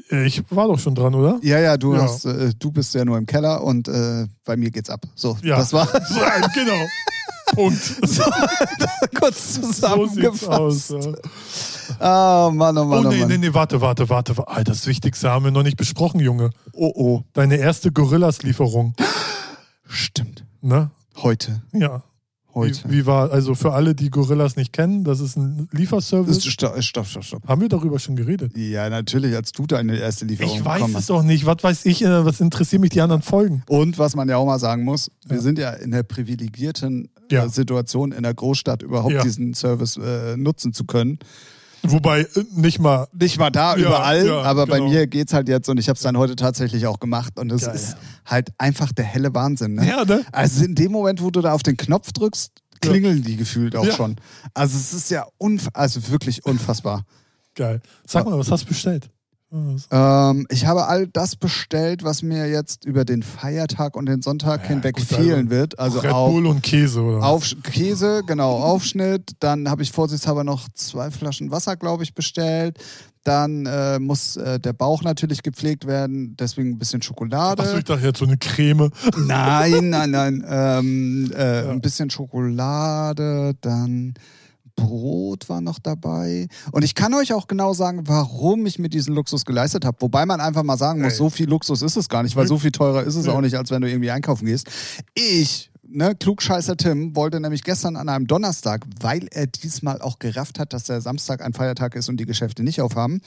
Ich 0.09 0.43
war 0.49 0.67
doch 0.67 0.79
schon 0.79 0.95
dran, 0.95 1.15
oder? 1.15 1.39
Ja, 1.41 1.59
ja, 1.59 1.77
du, 1.77 1.95
Ja. 1.95 2.03
Hast, 2.03 2.25
äh, 2.25 2.51
du 2.57 2.71
bist 2.71 2.93
ja 2.93 3.05
nur 3.05 3.17
im 3.17 3.25
Keller 3.25 3.63
und 3.63 3.87
äh, 3.87 4.27
bei 4.43 4.57
mir 4.57 4.69
geht's 4.69 4.89
ab. 4.89 5.01
So, 5.15 5.37
Ja. 5.41 5.57
das 5.57 5.73
war 5.73 5.87
genau. 6.53 6.73
Punkt. 7.53 7.79
So, 8.07 8.23
kurz 9.19 9.53
zusammengefasst. 9.55 10.49
aus. 10.49 10.89
Ja. 10.89 11.13
Ah, 11.99 12.51
Mann, 12.53 12.77
oh 12.77 12.85
Mann, 12.85 13.05
Oh, 13.05 13.07
oh 13.07 13.11
nee, 13.11 13.19
Mann. 13.19 13.27
nee, 13.29 13.37
nee, 13.37 13.53
warte, 13.53 13.79
warte, 13.81 14.09
warte. 14.09 14.33
Ah, 14.47 14.63
Das 14.63 14.87
Wichtigste 14.87 15.29
haben 15.29 15.45
wir 15.45 15.51
noch 15.51 15.63
nicht 15.63 15.77
besprochen, 15.77 16.19
Junge. 16.19 16.49
Oh, 16.73 16.91
oh. 16.95 17.21
Deine 17.33 17.57
erste 17.57 17.91
Gorillas-Lieferung. 17.91 18.95
Stimmt. 19.87 20.43
Ne? 20.61 20.89
Heute. 21.17 21.61
Ja. 21.71 22.03
Heute. 22.55 22.79
Wie, 22.87 22.97
wie 22.99 23.05
war, 23.05 23.31
also 23.31 23.55
für 23.55 23.73
alle, 23.73 23.95
die 23.95 24.09
Gorillas 24.09 24.55
nicht 24.55 24.73
kennen, 24.73 25.03
das 25.03 25.19
ist 25.19 25.35
ein 25.37 25.67
Lieferservice. 25.71 26.37
Ist- 26.37 26.45
Stopp, 26.47 26.81
stopp, 26.83 27.07
stopp. 27.07 27.47
Haben 27.47 27.61
wir 27.61 27.69
darüber 27.69 27.97
schon 27.99 28.15
geredet? 28.15 28.55
Ja, 28.55 28.89
natürlich, 28.89 29.35
als 29.35 29.51
du 29.51 29.65
deine 29.65 29.97
erste 29.97 30.25
Lieferung 30.25 30.55
Ich 30.57 30.63
weiß 30.63 30.75
bekommen 30.79 30.95
es 30.97 31.07
doch 31.07 31.23
nicht. 31.23 31.45
Was 31.45 31.57
weiß 31.63 31.85
ich, 31.85 32.03
äh, 32.03 32.25
was 32.25 32.39
interessieren 32.41 32.81
mich 32.81 32.91
die 32.91 33.01
anderen 33.01 33.21
Folgen? 33.23 33.63
Und 33.67 33.97
was 33.97 34.15
man 34.15 34.29
ja 34.29 34.37
auch 34.37 34.45
mal 34.45 34.59
sagen 34.59 34.83
muss, 34.83 35.09
wir 35.25 35.37
Ja. 35.37 35.41
sind 35.41 35.57
ja 35.57 35.71
in 35.71 35.91
der 35.91 36.03
privilegierten 36.03 37.09
Ja. 37.31 37.45
äh, 37.45 37.49
Situation, 37.49 38.11
in 38.11 38.23
der 38.23 38.33
Großstadt 38.35 38.83
überhaupt 38.83 39.13
Ja. 39.13 39.23
diesen 39.23 39.53
Service 39.55 39.97
äh, 39.97 40.37
nutzen 40.37 40.73
zu 40.73 40.85
können. 40.85 41.17
Wobei 41.85 42.21
äh, 42.21 42.27
nicht 42.55 42.79
mal. 42.79 43.07
Nicht 43.13 43.37
mal 43.37 43.49
da, 43.49 43.75
Ja, 43.75 43.87
überall, 43.87 44.25
ja, 44.25 44.41
aber 44.41 44.65
bei 44.65 44.79
genau. 44.79 44.89
mir 44.89 45.07
geht's 45.07 45.33
halt 45.33 45.49
jetzt 45.49 45.67
und 45.69 45.77
ich 45.79 45.89
habe 45.89 45.97
es 45.97 46.03
dann 46.03 46.17
heute 46.17 46.35
tatsächlich 46.35 46.87
auch 46.87 46.99
gemacht 46.99 47.37
und 47.37 47.51
es 47.51 47.63
ist 47.63 47.97
halt 48.25 48.49
einfach 48.57 48.91
der 48.93 49.05
helle 49.05 49.33
Wahnsinn. 49.33 49.75
Ne? 49.75 49.87
Ja, 49.87 50.05
ne? 50.05 50.25
Also 50.31 50.63
in 50.63 50.75
dem 50.75 50.91
Moment, 50.91 51.21
wo 51.21 51.29
du 51.29 51.41
da 51.41 51.51
auf 51.53 51.63
den 51.63 51.75
Knopf 51.75 52.11
drückst, 52.13 52.51
klingeln 52.81 53.23
die 53.23 53.35
gefühlt 53.37 53.75
auch 53.75 53.91
schon. 53.91 54.15
Also 54.53 54.77
es 54.77 54.93
ist 54.93 55.11
ja 55.11 55.25
unf 55.37 55.69
also 55.73 56.09
wirklich 56.09 56.45
unfassbar. 56.45 57.05
Geil. 57.55 57.81
Sag 58.07 58.25
mal, 58.25 58.37
was 58.37 58.49
hast 58.49 58.63
du 58.63 58.67
bestellt? 58.69 59.09
Was? 59.55 59.87
ähm, 59.91 60.47
ich 60.49 60.65
habe 60.65 60.87
all 60.87 61.05
das 61.05 61.35
bestellt, 61.35 62.03
was 62.03 62.23
mir 62.23 62.49
jetzt 62.49 62.85
über 62.85 63.05
den 63.05 63.21
Feiertag 63.21 63.95
und 63.95 64.07
den 64.07 64.23
Sonntag 64.23 64.63
Ja, 64.63 64.69
hinweg 64.69 64.95
gut, 64.95 65.05
fehlen 65.05 65.47
also 65.47 65.49
wird. 65.51 65.79
Also 65.79 65.99
Red 65.99 66.11
auf, 66.11 66.31
Bull 66.31 66.47
und 66.47 66.63
Käse, 66.63 67.01
oder? 67.01 67.23
auf 67.23 67.53
Käse, 67.61 68.23
genau, 68.25 68.53
Aufschnitt. 68.63 69.33
Dann 69.39 69.69
habe 69.69 69.83
ich 69.83 69.91
vorsichtshalber 69.91 70.43
noch 70.43 70.67
zwei 70.73 71.11
Flaschen 71.11 71.51
Wasser, 71.51 71.75
glaube 71.75 72.01
ich, 72.03 72.15
bestellt. 72.15 72.79
Dann 73.23 73.65
äh, 73.67 73.99
muss 73.99 74.35
äh, 74.37 74.59
der 74.59 74.73
Bauch 74.73 75.03
natürlich 75.03 75.43
gepflegt 75.43 75.85
werden, 75.87 76.35
deswegen 76.37 76.71
ein 76.71 76.77
bisschen 76.79 77.01
Schokolade. 77.03 77.61
Achso, 77.63 77.77
ich 77.77 77.85
dachte 77.85 78.05
jetzt 78.05 78.19
so 78.19 78.25
eine 78.25 78.37
Creme. 78.37 78.89
Nein, 79.17 79.89
nein, 79.91 80.09
nein. 80.11 80.43
Ähm, 80.49 81.31
äh, 81.33 81.63
Ja. 81.65 81.69
Ein 81.69 81.79
bisschen 81.79 82.09
Schokolade, 82.09 83.53
dann 83.61 84.15
Brot 84.75 85.49
war 85.49 85.61
noch 85.61 85.79
dabei. 85.79 86.47
Und 86.71 86.83
ich 86.83 86.95
kann 86.95 87.13
euch 87.13 87.33
auch 87.33 87.47
genau 87.47 87.73
sagen, 87.73 88.03
warum 88.07 88.65
ich 88.65 88.79
mir 88.79 88.89
diesen 88.89 89.13
Luxus 89.13 89.45
geleistet 89.45 89.85
habe. 89.85 89.97
Wobei 90.01 90.25
man 90.25 90.41
einfach 90.41 90.63
mal 90.63 90.77
sagen 90.77 91.01
muss, 91.01 91.13
Ey. 91.13 91.17
so 91.17 91.29
viel 91.29 91.47
Luxus 91.49 91.81
ist 91.81 91.95
es 91.95 92.09
gar 92.09 92.23
nicht, 92.23 92.35
weil 92.35 92.47
so 92.47 92.57
viel 92.57 92.71
teurer 92.71 93.03
ist 93.03 93.15
es 93.15 93.25
Nee. 93.25 93.31
auch 93.31 93.41
nicht, 93.41 93.55
als 93.55 93.69
wenn 93.71 93.81
du 93.81 93.89
irgendwie 93.89 94.11
einkaufen 94.11 94.45
gehst. 94.45 94.67
Ich, 95.13 95.71
ne, 95.87 96.15
Klugscheißer 96.15 96.75
Tim, 96.77 97.15
wollte 97.15 97.39
nämlich 97.39 97.63
gestern 97.63 97.95
an 97.95 98.09
einem 98.09 98.25
Donnerstag, 98.27 98.85
weil 98.99 99.27
er 99.31 99.47
diesmal 99.47 100.01
auch 100.01 100.17
gerafft 100.19 100.57
hat, 100.59 100.73
dass 100.73 100.85
der 100.85 101.01
Samstag 101.01 101.41
ein 101.43 101.53
Feiertag 101.53 101.95
ist 101.95 102.09
und 102.09 102.17
die 102.17 102.25
Geschäfte 102.25 102.63
nicht 102.63 102.81
aufhaben, 102.81 103.21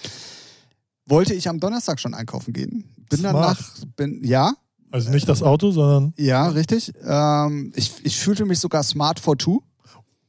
wollte 1.07 1.35
ich 1.35 1.49
am 1.49 1.61
Donnerstag 1.61 2.01
schon 2.01 2.15
einkaufen 2.15 2.53
gehen. 2.53 2.85
Bin 3.09 3.21
Smart. 3.21 3.35
danach, 3.35 3.71
bin, 3.97 4.21
ja, 4.25 4.53
Also 4.91 5.11
nicht 5.11 5.29
das 5.29 5.43
Auto, 5.43 5.71
sondern. 5.71 6.13
ja, 6.19 6.49
richtig. 6.49 6.93
Ähm, 7.07 7.73
ich, 7.77 7.93
ich 8.05 8.17
fühlte 8.19 8.45
mich 8.45 8.59
sogar 8.59 8.83
smart 8.83 9.21
for 9.21 9.39
two. 9.39 9.61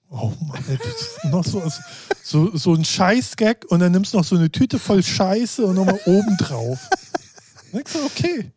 Oh 0.10 0.32
Mann, 0.48 0.64
ey, 0.70 0.78
das 0.78 1.02
ist 1.02 1.26
noch 1.26 1.44
so, 1.44 1.62
so, 2.24 2.56
so 2.56 2.74
ein 2.74 2.86
Scheiß-Gag 2.86 3.66
und 3.70 3.80
dann 3.80 3.92
nimmst 3.92 4.14
du 4.14 4.18
noch 4.18 4.24
so 4.24 4.36
eine 4.38 4.50
Tüte 4.50 4.80
voll 4.80 5.04
Scheiße 5.04 5.66
und 5.66 5.76
nochmal 5.76 6.00
oben 6.06 6.38
drauf. 6.38 6.80
Denkst 7.74 7.92
du, 7.94 8.06
okay. 8.06 8.52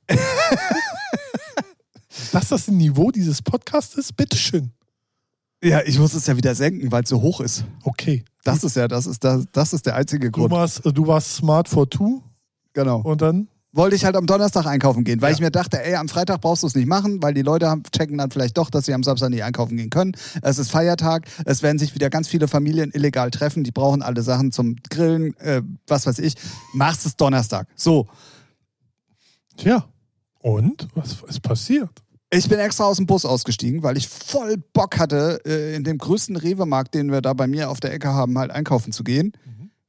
Dass 2.32 2.48
das 2.48 2.68
ein 2.68 2.76
Niveau 2.76 3.11
dieses 3.11 3.42
Podcasts 3.42 3.94
ist, 3.96 4.16
bitteschön. 4.16 4.70
Ja, 5.62 5.82
ich 5.84 5.98
muss 5.98 6.14
es 6.14 6.26
ja 6.26 6.36
wieder 6.36 6.55
senken, 6.55 6.90
weil 6.90 7.03
es 7.03 7.09
so 7.11 7.20
hoch 7.20 7.40
ist. 7.40 7.64
Okay. 7.82 8.24
Das 8.44 8.64
ist 8.64 8.76
ja, 8.76 8.88
das 8.88 9.07
ist, 9.07 9.22
das, 9.24 9.44
das 9.53 9.72
ist 9.72 9.84
der 9.86 9.96
einzige 9.96 10.30
Du 10.30 10.40
Grund. 10.40 10.51
warst, 10.53 10.80
du 10.84 11.07
warst 11.07 11.34
smart 11.34 11.68
for 11.68 11.88
two. 11.88 12.22
Genau. 12.72 13.01
Und 13.01 13.20
dann, 13.20 13.48
Wollte 13.73 13.95
ich 13.95 14.05
halt 14.05 14.16
am 14.16 14.27
Donnerstag 14.27 14.66
einkaufen 14.66 15.05
gehen, 15.05 15.21
weil 15.23 15.31
Ja. 15.31 15.35
ich 15.37 15.41
mir 15.41 15.51
dachte, 15.53 15.81
ey, 15.85 15.95
am 15.95 16.09
Freitag 16.09 16.41
brauchst 16.41 16.64
du 16.64 16.66
es 16.66 16.75
nicht 16.75 16.89
machen, 16.89 17.23
weil 17.23 17.35
die 17.35 17.43
Leute 17.43 17.68
haben, 17.68 17.85
checken 17.93 18.18
dann 18.18 18.31
vielleicht 18.33 18.59
doch, 18.59 18.68
dass 18.68 18.87
sie 18.87 18.95
am 18.95 19.05
Samstag 19.05 19.31
nicht 19.31 19.45
einkaufen 19.45 19.77
gehen 19.77 19.91
können. 19.91 20.12
Es 20.43 20.59
ist 20.59 20.73
Feiertag, 20.73 21.27
es 21.45 21.62
werden 21.62 21.79
sich 21.79 21.95
wieder 21.95 22.11
ganz 22.11 22.27
viele 22.27 22.49
Familien 22.49 22.91
illegal 22.91 23.31
treffen, 23.31 23.62
die 23.62 23.71
brauchen 23.71 24.03
alle 24.03 24.23
Sachen 24.23 24.51
zum 24.51 24.75
Grillen, 24.91 25.37
äh, 25.39 25.62
was 25.87 26.05
weiß 26.07 26.18
ich. 26.18 26.35
Machst 26.75 27.07
es 27.07 27.14
Donnerstag. 27.16 27.68
So, 27.77 28.09
tja. 29.57 29.85
Und? 30.41 30.89
Was 30.95 31.18
ist 31.29 31.41
passiert? 31.43 31.91
Ich 32.33 32.49
bin 32.49 32.59
extra 32.59 32.85
aus 32.85 32.97
dem 32.97 33.07
Bus 33.07 33.25
ausgestiegen, 33.25 33.83
weil 33.83 33.97
ich 33.97 34.09
voll 34.09 34.57
Bock 34.73 34.99
hatte, 34.99 35.41
äh, 35.45 35.75
in 35.77 35.85
dem 35.85 35.99
größten 35.99 36.37
Rewe-Markt, 36.37 36.95
den 36.95 37.11
wir 37.12 37.21
da 37.21 37.35
bei 37.35 37.47
mir 37.47 37.71
auf 37.71 37.81
der 37.81 37.93
Ecke 37.93 38.09
haben, 38.09 38.39
halt 38.39 38.51
einkaufen 38.51 38.93
zu 38.93 39.05
gehen. 39.05 39.33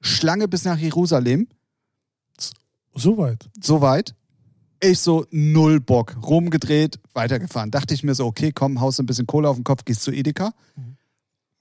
Schlange 0.01 0.47
bis 0.47 0.65
nach 0.65 0.77
Jerusalem, 0.77 1.47
Soweit. 2.95 3.49
soweit. 3.61 4.15
Ich 4.83 4.99
so 4.99 5.25
null 5.29 5.79
Bock, 5.79 6.17
rumgedreht, 6.23 6.99
weitergefahren. 7.13 7.69
Dachte 7.69 7.93
ich 7.93 8.03
mir 8.03 8.15
so, 8.15 8.25
okay, 8.25 8.51
komm, 8.51 8.81
haust 8.81 8.99
ein 8.99 9.05
bisschen 9.05 9.27
Kohle 9.27 9.47
auf 9.47 9.55
den 9.55 9.63
Kopf, 9.63 9.85
gehst 9.85 10.01
zu 10.01 10.11
Edeka. 10.11 10.53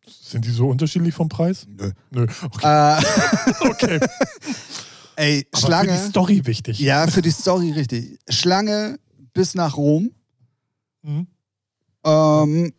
Sind 0.07 0.45
die 0.47 0.51
so 0.51 0.68
unterschiedlich 0.68 1.14
vom 1.14 1.28
Preis? 1.28 1.66
Nö. 1.68 1.93
Nö. 2.11 2.26
Okay. 2.43 2.99
Äh, 2.99 3.03
okay. 3.68 4.01
ey, 5.16 5.47
Aber 5.53 5.61
Schlange. 5.61 5.93
Für 5.93 5.99
die 5.99 6.09
Story 6.09 6.47
wichtig. 6.47 6.78
ja, 6.81 7.07
für 7.07 7.20
die 7.22 7.31
Story 7.31 7.72
richtig. 7.72 8.18
Schlange 8.28 8.99
bis 9.35 9.55
nach 9.55 9.76
Rom. 9.76 10.11
Mhm. 11.03 11.26
Ähm, 12.05 12.72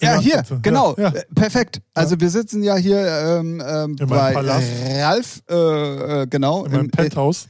ja, 0.00 0.18
hier, 0.20 0.42
genau, 0.62 0.94
Ja, 0.96 1.04
ja. 1.04 1.08
äh, 1.10 1.24
perfekt. 1.34 1.80
Also 1.94 2.20
wir 2.20 2.30
sitzen 2.30 2.62
ja 2.62 2.76
hier 2.76 2.98
ähm, 3.06 3.62
ähm, 3.66 3.96
bei 3.96 4.32
Palast. 4.32 4.66
Ralf, 4.98 5.42
äh, 5.48 6.22
äh, 6.22 6.26
genau, 6.26 6.64
In 6.64 6.72
meinem 6.72 6.84
im, 6.86 6.90
Penthouse. 6.90 7.48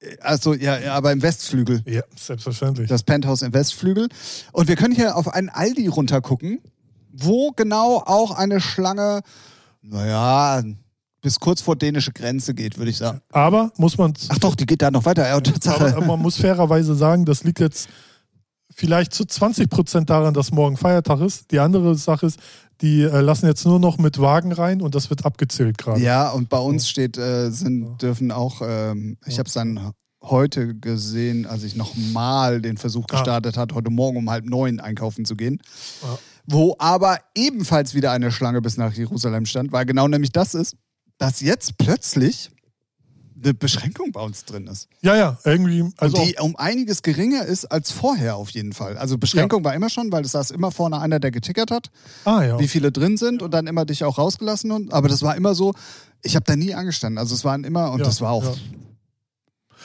äh, 0.00 0.16
also 0.20 0.54
ja, 0.54 0.92
aber 0.94 1.12
im 1.12 1.22
Westflügel, 1.22 1.82
Ja, 1.86 2.02
selbstverständlich. 2.16 2.88
das 2.88 3.02
Penthouse 3.02 3.42
im 3.42 3.52
Westflügel. 3.54 4.08
Und 4.52 4.68
wir 4.68 4.76
können 4.76 4.94
hier 4.94 5.16
auf 5.16 5.28
einen 5.32 5.48
Aldi 5.48 5.86
runtergucken, 5.88 6.60
wo 7.12 7.50
genau 7.52 8.02
auch 8.04 8.30
eine 8.32 8.60
Schlange, 8.60 9.20
naja, 9.82 10.62
bis 11.22 11.38
kurz 11.38 11.60
vor 11.60 11.76
dänische 11.76 12.12
Grenze 12.12 12.54
geht, 12.54 12.78
würde 12.78 12.90
ich 12.90 12.96
sagen. 12.96 13.20
Aber 13.30 13.72
muss 13.76 13.98
man, 13.98 14.14
Ach 14.30 14.38
doch, 14.38 14.54
die 14.54 14.64
geht 14.66 14.80
da 14.80 14.90
noch 14.90 15.04
weiter. 15.04 15.28
Ja, 15.28 15.34
aber 15.36 16.00
man 16.06 16.18
muss 16.20 16.36
fairerweise 16.36 16.94
sagen, 16.94 17.24
das 17.26 17.44
liegt 17.44 17.60
jetzt 17.60 17.88
vielleicht 18.80 19.12
zu 19.12 19.26
20 19.26 19.68
Prozent 19.68 20.10
daran, 20.10 20.32
dass 20.32 20.52
morgen 20.52 20.76
Feiertag 20.78 21.20
ist. 21.20 21.50
Die 21.50 21.58
andere 21.60 21.94
Sache 21.96 22.26
ist, 22.26 22.40
die 22.80 23.02
äh, 23.02 23.20
lassen 23.20 23.46
jetzt 23.46 23.66
nur 23.66 23.78
noch 23.78 23.98
mit 23.98 24.18
Wagen 24.18 24.52
rein 24.52 24.80
und 24.80 24.94
das 24.94 25.10
wird 25.10 25.26
abgezählt 25.26 25.76
gerade. 25.76 26.00
Ja, 26.00 26.30
und 26.30 26.48
bei 26.48 26.58
uns 26.58 26.88
steht, 26.88 27.18
äh, 27.18 27.50
sind, 27.50 28.00
dürfen 28.00 28.32
auch, 28.32 28.62
ähm, 28.64 29.18
ich 29.26 29.38
habe 29.38 29.46
es 29.48 29.52
dann 29.52 29.92
heute 30.22 30.74
gesehen, 30.74 31.46
als 31.46 31.62
ich 31.62 31.76
nochmal 31.76 32.62
den 32.62 32.78
Versuch 32.78 33.04
Ah. 33.10 33.16
gestartet 33.16 33.58
hat, 33.58 33.74
heute 33.74 33.90
Morgen 33.90 34.16
um 34.16 34.30
halb 34.30 34.46
neun 34.46 34.80
einkaufen 34.80 35.26
zu 35.26 35.36
gehen. 35.36 35.60
Ja. 36.02 36.18
Wo 36.46 36.74
aber 36.78 37.18
ebenfalls 37.34 37.94
wieder 37.94 38.12
eine 38.12 38.32
Schlange 38.32 38.62
bis 38.62 38.78
nach 38.78 38.94
Jerusalem 38.94 39.44
stand, 39.44 39.72
weil 39.72 39.84
genau 39.84 40.08
nämlich 40.08 40.32
das 40.32 40.54
ist, 40.54 40.74
dass 41.18 41.40
jetzt 41.42 41.76
plötzlich 41.76 42.50
eine 43.42 43.54
Beschränkung 43.54 44.12
bei 44.12 44.20
uns 44.20 44.44
drin 44.44 44.66
ist. 44.66 44.88
Ja, 45.02 45.16
ja, 45.16 45.38
irgendwie. 45.44 45.90
Also 45.96 46.18
und 46.18 46.26
die 46.26 46.36
um 46.40 46.56
einiges 46.56 47.02
geringer 47.02 47.44
ist 47.44 47.66
als 47.66 47.90
vorher 47.90 48.36
auf 48.36 48.50
jeden 48.50 48.72
Fall. 48.72 48.98
Also 48.98 49.18
Beschränkung 49.18 49.64
war 49.64 49.74
immer 49.74 49.90
schon, 49.90 50.12
weil 50.12 50.24
es 50.24 50.32
saß 50.32 50.50
immer 50.50 50.70
vorne 50.70 51.00
einer, 51.00 51.20
der 51.20 51.30
getickert 51.30 51.70
hat 51.70 51.90
ah, 52.24 52.42
ja. 52.42 52.58
wie 52.58 52.68
viele 52.68 52.92
drin 52.92 53.16
sind 53.16 53.42
und 53.42 53.52
dann 53.52 53.66
immer 53.66 53.84
dich 53.84 54.04
auch 54.04 54.18
rausgelassen. 54.18 54.70
Und, 54.70 54.92
aber 54.92 55.08
das 55.08 55.22
war 55.22 55.36
immer 55.36 55.54
so, 55.54 55.74
ich 56.22 56.36
habe 56.36 56.44
da 56.44 56.56
nie 56.56 56.74
angestanden. 56.74 57.18
Also 57.18 57.34
es 57.34 57.44
waren 57.44 57.64
immer, 57.64 57.92
und 57.92 58.00
Ja, 58.00 58.04
das 58.04 58.20
war 58.20 58.32
auch 58.32 58.44
ja. 58.44 58.54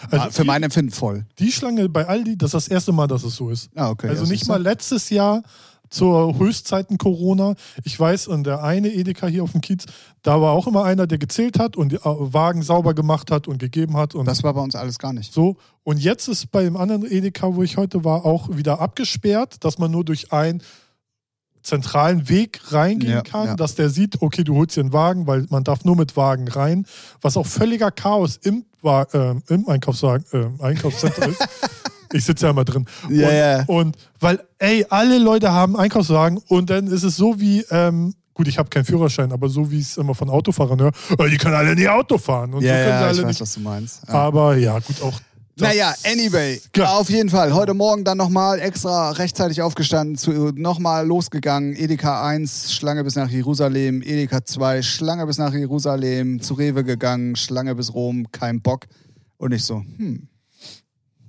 war 0.10 0.22
Also 0.22 0.32
für 0.32 0.42
die, 0.42 0.48
mein 0.48 0.64
Empfinden 0.64 0.92
voll. 0.92 1.26
die 1.40 1.52
Schlange 1.52 1.90
bei 1.90 2.08
Aldi, 2.08 2.38
das 2.38 2.50
ist 2.50 2.54
das 2.54 2.68
erste 2.68 2.92
Mal, 2.92 3.08
dass 3.08 3.24
es 3.24 3.36
so 3.36 3.50
ist. 3.50 3.70
Ah, 3.76 3.90
okay. 3.90 4.10
Also 4.10 4.24
ja, 4.24 4.30
nicht 4.30 4.48
mal 4.48 4.62
letztes 4.62 5.10
Jahr 5.10 5.44
zur 5.90 6.38
Höchstzeiten 6.38 6.98
Corona. 6.98 7.56
Ich 7.84 8.00
weiß, 8.00 8.28
und 8.28 8.46
der 8.46 8.64
eine 8.64 8.90
Edeka 8.90 9.28
hier 9.28 9.44
auf 9.44 9.52
dem 9.52 9.62
Kiez, 9.62 9.86
da 10.22 10.42
war 10.42 10.52
auch 10.54 10.68
immer 10.68 10.84
einer, 10.84 11.08
der 11.08 11.18
gezählt 11.18 11.60
hat 11.60 11.76
und 11.78 11.92
die 11.92 11.96
äh, 11.98 12.02
Wagen 12.04 12.62
sauber 12.64 12.94
gemacht 12.94 13.32
hat 13.32 13.48
und 13.48 13.58
gegeben 13.60 13.96
hat. 13.98 14.16
Und 14.16 14.26
Das 14.28 14.44
war 14.44 14.54
bei 14.54 14.62
uns 14.62 14.76
alles 14.76 15.00
gar 15.00 15.14
nicht. 15.14 15.34
so. 15.34 15.58
Und 15.84 16.00
jetzt 16.00 16.28
ist 16.28 16.52
bei 16.52 16.64
dem 16.64 16.78
anderen 16.78 17.06
Edeka, 17.10 17.56
wo 17.56 17.64
ich 17.64 17.78
heute 17.78 18.04
war, 18.04 18.26
auch 18.26 18.50
wieder 18.56 18.80
abgesperrt, 18.82 19.64
dass 19.64 19.78
man 19.78 19.92
nur 19.92 20.04
durch 20.04 20.32
einen 20.34 20.62
zentralen 21.62 22.30
Weg 22.30 22.62
reingehen 22.72 23.14
Ja, 23.14 23.22
kann, 23.22 23.48
ja. 23.48 23.56
dass 23.56 23.76
der 23.76 23.90
sieht, 23.90 24.22
okay, 24.22 24.44
du 24.44 24.56
holst 24.56 24.76
dir 24.78 24.82
einen 24.82 24.94
Wagen, 24.94 25.26
weil 25.28 25.46
man 25.50 25.64
darf 25.64 25.84
nur 25.84 25.96
mit 25.96 26.16
Wagen 26.16 26.48
rein, 26.48 26.86
was 27.22 27.38
auch 27.38 27.46
völliger 27.48 27.92
Chaos 27.92 28.38
im, 28.38 28.66
ähm, 28.84 29.42
im 29.48 29.68
Einkaufswagen, 29.68 30.26
äh, 30.60 30.64
Einkaufscenter 30.64 31.28
ist. 31.30 31.42
Ich 32.16 32.26
sitze 32.26 32.46
ja 32.46 32.52
immer 32.52 32.64
drin. 32.66 32.86
Ja, 33.10 33.28
und, 33.28 33.36
ja. 33.36 33.64
und 33.68 33.98
weil, 34.20 34.40
ey, 34.60 34.86
alle 34.90 35.18
Leute 35.18 35.52
haben 35.52 35.76
Einkaufswagen 35.76 36.40
und 36.48 36.70
dann 36.70 36.88
ist 36.88 37.04
es 37.04 37.16
so 37.18 37.40
wie, 37.40 37.66
ähm, 37.72 38.14
gut, 38.34 38.48
ich 38.48 38.58
habe 38.58 38.70
keinen 38.70 38.86
Führerschein, 38.86 39.32
aber 39.32 39.50
so 39.50 39.70
wie 39.72 39.80
ich 39.80 39.88
es 39.88 39.98
immer 39.98 40.16
von 40.16 40.30
Autofahrern 40.30 40.80
höre, 40.80 40.92
äh, 41.20 41.30
die 41.30 41.38
können 41.38 41.56
alle 41.56 41.76
nicht 41.76 41.90
Auto 41.90 42.18
fahren. 42.18 42.54
Und 42.54 42.62
so 42.62 42.68
Ja, 42.68 42.74
sie 42.76 42.90
ja, 42.90 43.12
ich 43.12 43.18
weiß, 43.18 43.26
nicht. 43.26 43.42
was 43.42 43.54
du 43.54 43.60
meinst. 43.60 44.02
Ja. 44.08 44.14
Aber 44.14 44.56
ja, 44.58 44.80
gut, 44.80 45.02
auch. 45.02 45.20
Naja, 45.58 45.94
anyway, 46.06 46.62
Ja. 46.76 46.98
auf 46.98 47.10
jeden 47.10 47.30
Fall. 47.30 47.54
Heute 47.54 47.74
Morgen 47.74 48.04
dann 48.04 48.18
nochmal 48.18 48.60
extra 48.60 49.12
rechtzeitig 49.12 49.62
aufgestanden, 49.62 50.18
nochmal 50.62 51.08
losgegangen. 51.08 51.76
Edeka 51.78 52.26
1, 52.28 52.74
Schlange 52.74 53.06
bis 53.06 53.16
nach 53.16 53.30
Jerusalem. 53.30 54.02
Edeka 54.02 54.44
2, 54.44 54.82
Schlange 54.82 55.26
bis 55.26 55.38
nach 55.38 55.54
Jerusalem. 55.54 56.42
Zu 56.42 56.56
Rewe 56.56 56.84
gegangen, 56.84 57.38
Schlange 57.38 57.74
bis 57.76 57.94
Rom, 57.94 58.28
kein 58.34 58.62
Bock. 58.62 58.86
Und 59.38 59.54
ich 59.54 59.64
so, 59.64 59.84
hm. 59.98 60.28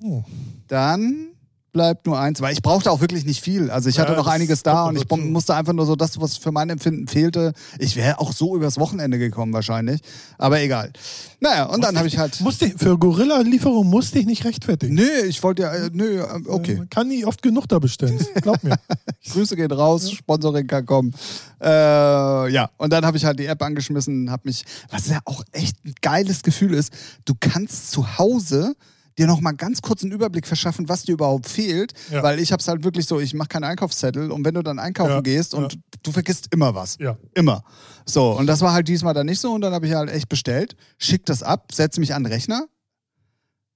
Hm. 0.01 0.24
Dann 0.68 1.28
bleibt 1.76 2.07
nur 2.07 2.18
eins, 2.18 2.40
weil 2.40 2.55
ich 2.55 2.62
brauchte 2.62 2.90
auch 2.90 3.03
wirklich 3.03 3.26
nicht 3.26 3.42
viel. 3.44 3.70
Also 3.70 3.90
ich 3.90 3.97
Ja, 3.97 4.05
hatte 4.05 4.14
noch 4.14 4.26
einiges 4.26 4.62
da 4.62 4.86
und 4.86 4.97
ich 4.97 5.07
dazu. 5.07 5.20
musste 5.20 5.55
einfach 5.55 5.74
nur 5.74 5.84
so 5.84 5.94
das, 5.94 6.18
was 6.18 6.38
für 6.38 6.51
mein 6.51 6.70
Empfinden 6.70 7.07
fehlte. 7.07 7.53
Ich 7.78 7.97
wäre 7.97 8.18
auch 8.18 8.32
so 8.32 8.57
übers 8.57 8.78
Wochenende 8.78 9.18
gekommen 9.18 9.53
wahrscheinlich. 9.53 10.01
Aber 10.38 10.59
egal. 10.62 10.90
Naja, 11.38 11.64
und 11.64 11.84
dann 11.84 11.99
habe 11.99 12.09
ich 12.09 12.16
halt. 12.16 12.40
Musste, 12.40 12.70
für 12.70 12.97
Gorilla-Lieferung 12.97 13.86
musste 13.90 14.18
ich 14.18 14.24
nicht 14.24 14.47
rechtfertigen. 14.47 14.94
Nö, 14.94 15.07
ich 15.28 15.42
wollte 15.42 15.62
ja, 15.62 15.74
äh, 15.74 15.90
nö, 15.92 16.20
äh, 16.20 16.49
okay. 16.49 16.76
Man 16.76 16.88
kann 16.88 17.09
nie 17.09 17.26
oft 17.26 17.42
genug 17.42 17.68
da 17.68 17.78
bestellen. 17.78 18.24
Glaub 18.40 18.64
mir. 18.64 18.76
Grüße 19.30 19.55
gehen 19.55 19.70
raus, 19.70 20.11
Sponsoring 20.11 20.66
kann 20.66 20.86
kommen. 20.86 21.12
Äh, 21.61 21.66
ja, 21.68 22.70
und 22.78 22.90
dann 22.90 23.05
habe 23.05 23.18
ich 23.18 23.26
halt 23.26 23.38
die 23.38 23.47
App 23.47 23.62
angeschmissen, 23.62 24.30
habe 24.30 24.42
mich, 24.47 24.64
was 24.90 25.09
ja 25.09 25.18
auch 25.26 25.44
echt 25.53 25.76
ein 25.84 25.92
geiles 26.01 26.42
Gefühl 26.42 26.72
ist, 26.72 26.90
du 27.26 27.34
kannst 27.38 27.90
zu 27.90 28.16
Hause 28.16 28.76
dir 29.19 29.27
noch 29.27 29.41
mal 29.41 29.53
ganz 29.53 29.81
kurz 29.83 30.03
einen 30.03 30.12
Überblick 30.12 30.47
verschaffen, 30.47 30.89
was 30.89 31.05
dir 31.05 31.12
überhaupt 31.12 31.49
fehlt, 31.49 31.93
Ja. 32.11 32.23
weil 32.23 32.39
ich 32.39 32.53
habe 32.53 32.61
es 32.61 32.69
halt 32.69 32.85
wirklich 32.85 33.07
so, 33.07 33.19
ich 33.21 33.33
mache 33.35 33.49
keinen 33.49 33.64
Einkaufszettel 33.64 34.31
und 34.31 34.45
wenn 34.45 34.55
du 34.55 34.62
dann 34.62 34.79
einkaufen 34.79 35.11
Ja, 35.12 35.21
gehst 35.21 35.55
und 35.55 35.73
ja. 35.75 35.79
du 36.03 36.12
vergisst 36.12 36.49
immer 36.53 36.75
was. 36.75 36.97
Ja. 37.01 37.17
Immer. 37.35 37.64
So, 38.05 38.33
und 38.37 38.47
das 38.47 38.61
war 38.61 38.73
halt 38.73 38.89
diesmal 38.89 39.14
dann 39.14 39.27
nicht 39.27 39.41
so 39.41 39.53
und 39.53 39.62
dann 39.62 39.73
habe 39.73 39.87
ich 39.87 39.95
halt 39.95 40.11
echt 40.11 40.29
bestellt, 40.29 40.77
schick 40.99 41.25
das 41.27 41.43
ab, 41.43 41.73
setze 41.73 41.99
mich 42.01 42.14
an 42.14 42.25
den 42.25 42.33
Rechner, 42.33 42.67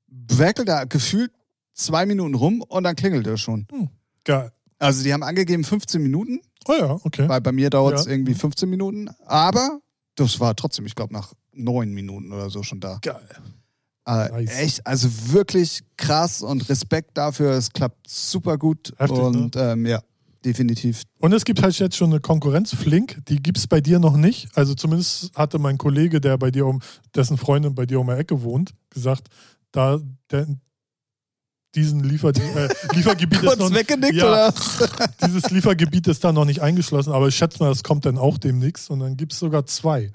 werkel 0.09 0.65
da 0.65 0.85
gefühlt 0.85 1.33
zwei 1.75 2.07
Minuten 2.07 2.35
rum 2.35 2.63
und 2.63 2.85
dann 2.85 2.97
klingelt 2.97 3.27
er 3.27 3.37
schon. 3.37 3.67
Geil. 4.25 4.53
Also 4.79 5.03
die 5.03 5.13
haben 5.13 5.23
angegeben 5.23 5.65
15 5.65 6.03
Minuten, 6.03 6.41
Oh 6.67 6.75
ja, 6.79 6.93
okay. 7.05 7.29
weil 7.29 7.41
bei 7.41 7.53
mir 7.53 7.71
dauert 7.71 7.99
es 7.99 8.05
Ja. 8.07 8.13
irgendwie 8.13 8.35
15 8.35 8.69
Minuten, 8.69 9.09
aber 9.27 9.81
das 10.17 10.41
war 10.41 10.55
trotzdem, 10.57 10.87
ich 10.87 10.95
glaube, 10.95 11.13
nach 11.15 11.33
neun 11.53 11.93
Minuten 11.93 12.33
oder 12.33 12.51
so 12.51 12.63
schon 12.63 12.81
da. 12.81 12.99
Geil. 13.03 13.27
Äh, 14.11 14.29
Nice. 14.31 14.59
Echt, 14.59 14.87
also 14.87 15.09
wirklich 15.33 15.83
krass 15.97 16.43
und 16.43 16.69
Respekt 16.69 17.17
dafür, 17.17 17.53
es 17.53 17.73
klappt 17.73 18.09
super 18.09 18.59
gut 18.59 18.93
Heftig, 18.99 19.19
ne? 19.19 19.25
und 19.25 19.57
ähm, 19.57 19.87
ja, 19.87 20.03
definitiv. 20.45 21.03
Und 21.19 21.33
es 21.33 21.45
gibt 21.45 21.63
halt 21.63 21.79
jetzt 21.79 21.97
schon 21.97 22.11
eine 22.11 22.21
Konkurrenz, 22.21 22.75
Flink, 22.75 23.19
die 23.29 23.41
gibt 23.41 23.59
es 23.59 23.67
bei 23.67 23.81
dir 23.81 23.99
noch 23.99 24.17
nicht. 24.17 24.49
Also 24.55 24.75
zumindest 24.75 25.31
hatte 25.37 25.59
mein 25.59 25.79
Kollege, 25.79 26.21
der 26.21 26.39
bei 26.39 26.51
dir 26.51 26.67
um, 26.67 26.81
dessen 27.15 27.37
Freundin 27.37 27.75
bei 27.75 27.87
dir 27.87 28.01
um 28.01 28.09
die 28.09 28.15
Ecke 28.15 28.43
wohnt, 28.43 28.73
gesagt, 28.91 29.29
da 29.71 30.01
der, 30.31 30.47
diesen 31.77 32.03
Liefer, 32.03 32.31
äh, 32.31 32.69
Liefergebiet 32.95 33.45
ist 33.45 33.59
noch 33.59 33.73
weggenickt 33.73 34.15
ja. 34.15 34.27
oder? 34.27 34.55
dieses 35.25 35.51
Liefergebiet 35.51 36.09
ist 36.09 36.25
da 36.25 36.33
noch 36.33 36.45
nicht 36.45 36.63
eingeschlossen, 36.63 37.13
aber 37.13 37.29
ich 37.29 37.37
schätze 37.37 37.63
mal, 37.63 37.69
das 37.69 37.85
kommt 37.85 38.07
dann 38.07 38.19
auch 38.19 38.39
demnächst 38.39 38.91
und 38.91 39.01
dann 39.01 39.17
gibt 39.17 39.33
es 39.33 39.39
sogar 39.39 39.67
zwei. 39.67 40.11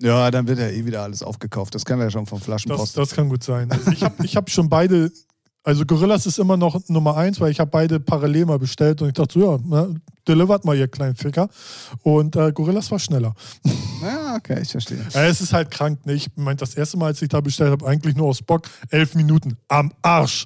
Ja, 0.00 0.30
dann 0.30 0.46
wird 0.46 0.58
ja 0.58 0.68
eh 0.68 0.84
wieder 0.84 1.02
alles 1.02 1.22
aufgekauft. 1.22 1.74
Das 1.74 1.84
wir 1.86 1.96
ja 1.98 2.10
schon 2.10 2.26
vom 2.26 2.38
Das, 2.38 2.44
Flaschenpost. 2.44 2.96
das 2.98 3.14
kann 3.14 3.28
gut 3.28 3.42
sein. 3.42 3.70
Also 3.70 3.90
ich 3.90 4.02
habe 4.02 4.14
ich 4.24 4.36
hab 4.36 4.50
schon 4.50 4.68
beide, 4.68 5.10
also 5.62 5.84
Gorillas 5.86 6.26
ist 6.26 6.38
immer 6.38 6.56
noch 6.56 6.80
Nummer 6.88 7.16
eins, 7.16 7.40
weil 7.40 7.50
ich 7.50 7.60
habe 7.60 7.70
beide 7.70 7.98
parallel 7.98 8.46
mal 8.46 8.58
bestellt 8.58 9.00
und 9.02 9.08
ich 9.08 9.14
dachte 9.14 9.38
so, 9.40 9.52
ja, 9.52 9.58
na, 9.64 9.88
delivert 10.28 10.64
mal 10.64 10.76
ihr 10.76 10.88
kleinen 10.88 11.14
Ficker. 11.16 11.48
Und 12.02 12.36
äh, 12.36 12.52
Gorillas 12.52 12.90
war 12.90 12.98
schneller. 12.98 13.34
Ja, 14.02 14.36
okay, 14.36 14.60
ich 14.60 14.70
verstehe. 14.70 14.98
Äh, 15.14 15.28
es 15.28 15.40
ist 15.40 15.54
halt 15.54 15.70
krank, 15.70 16.04
ne? 16.04 16.12
Ich 16.12 16.28
meinte, 16.36 16.64
das 16.66 16.74
erste 16.74 16.98
Mal, 16.98 17.06
als 17.06 17.22
ich 17.22 17.30
da 17.30 17.40
bestellt 17.40 17.70
habe, 17.70 17.86
eigentlich 17.86 18.14
nur 18.14 18.26
aus 18.28 18.42
Bock, 18.42 18.68
elf 18.90 19.14
Minuten 19.14 19.56
am 19.68 19.90
Arsch. 20.02 20.44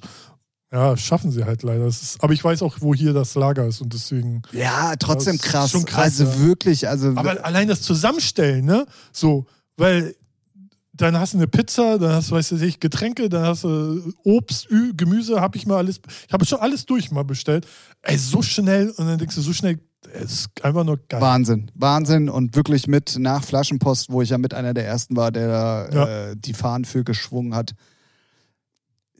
Ja, 0.71 0.95
schaffen 0.95 1.31
sie 1.31 1.43
halt 1.43 1.63
leider. 1.63 1.85
Ist, 1.85 2.23
aber 2.23 2.33
ich 2.33 2.43
weiß 2.43 2.61
auch, 2.61 2.77
wo 2.79 2.95
hier 2.95 3.11
das 3.13 3.35
Lager 3.35 3.65
ist 3.67 3.81
und 3.81 3.93
deswegen. 3.93 4.41
Ja, 4.53 4.95
trotzdem 4.97 5.35
ist 5.35 5.43
krass. 5.43 5.71
schon 5.71 5.83
krass, 5.85 6.19
also 6.19 6.23
ja. 6.23 6.39
wirklich, 6.39 6.87
also 6.87 7.09
Aber 7.15 7.43
allein 7.45 7.67
das 7.67 7.81
Zusammenstellen, 7.81 8.63
ne? 8.65 8.85
So, 9.11 9.45
weil 9.75 10.15
dann 10.93 11.17
hast 11.17 11.33
du 11.33 11.37
eine 11.37 11.47
Pizza, 11.47 11.97
dann 11.97 12.13
hast 12.13 12.31
du, 12.31 12.35
weißt 12.35 12.51
du, 12.51 12.71
Getränke, 12.79 13.27
dann 13.27 13.43
hast 13.45 13.63
du 13.63 14.13
Obst, 14.23 14.69
Ü, 14.69 14.93
Gemüse, 14.95 15.41
habe 15.41 15.57
ich 15.57 15.65
mal 15.65 15.77
alles, 15.77 15.99
ich 16.27 16.33
habe 16.33 16.45
schon 16.45 16.59
alles 16.59 16.85
durch 16.85 17.11
mal 17.11 17.23
bestellt. 17.23 17.65
Ey, 18.03 18.17
so 18.17 18.41
schnell 18.41 18.89
und 18.91 19.07
dann 19.07 19.17
denkst 19.17 19.35
du, 19.35 19.41
so 19.41 19.51
schnell, 19.53 19.79
es 20.13 20.31
ist 20.33 20.63
einfach 20.63 20.83
nur 20.83 20.97
geil. 21.09 21.21
Wahnsinn, 21.21 21.69
Wahnsinn 21.75 22.29
und 22.29 22.55
wirklich 22.55 22.87
mit 22.87 23.17
nach 23.19 23.43
Flaschenpost, 23.43 24.09
wo 24.11 24.21
ich 24.21 24.29
ja 24.29 24.37
mit 24.37 24.53
einer 24.53 24.73
der 24.73 24.85
ersten 24.85 25.15
war, 25.15 25.31
der 25.31 25.47
da 25.47 25.89
Ja. 25.91 26.07
äh, 26.31 26.35
die 26.37 26.53
Fahnen 26.53 26.85
für 26.85 27.03
geschwungen 27.03 27.55
hat. 27.55 27.73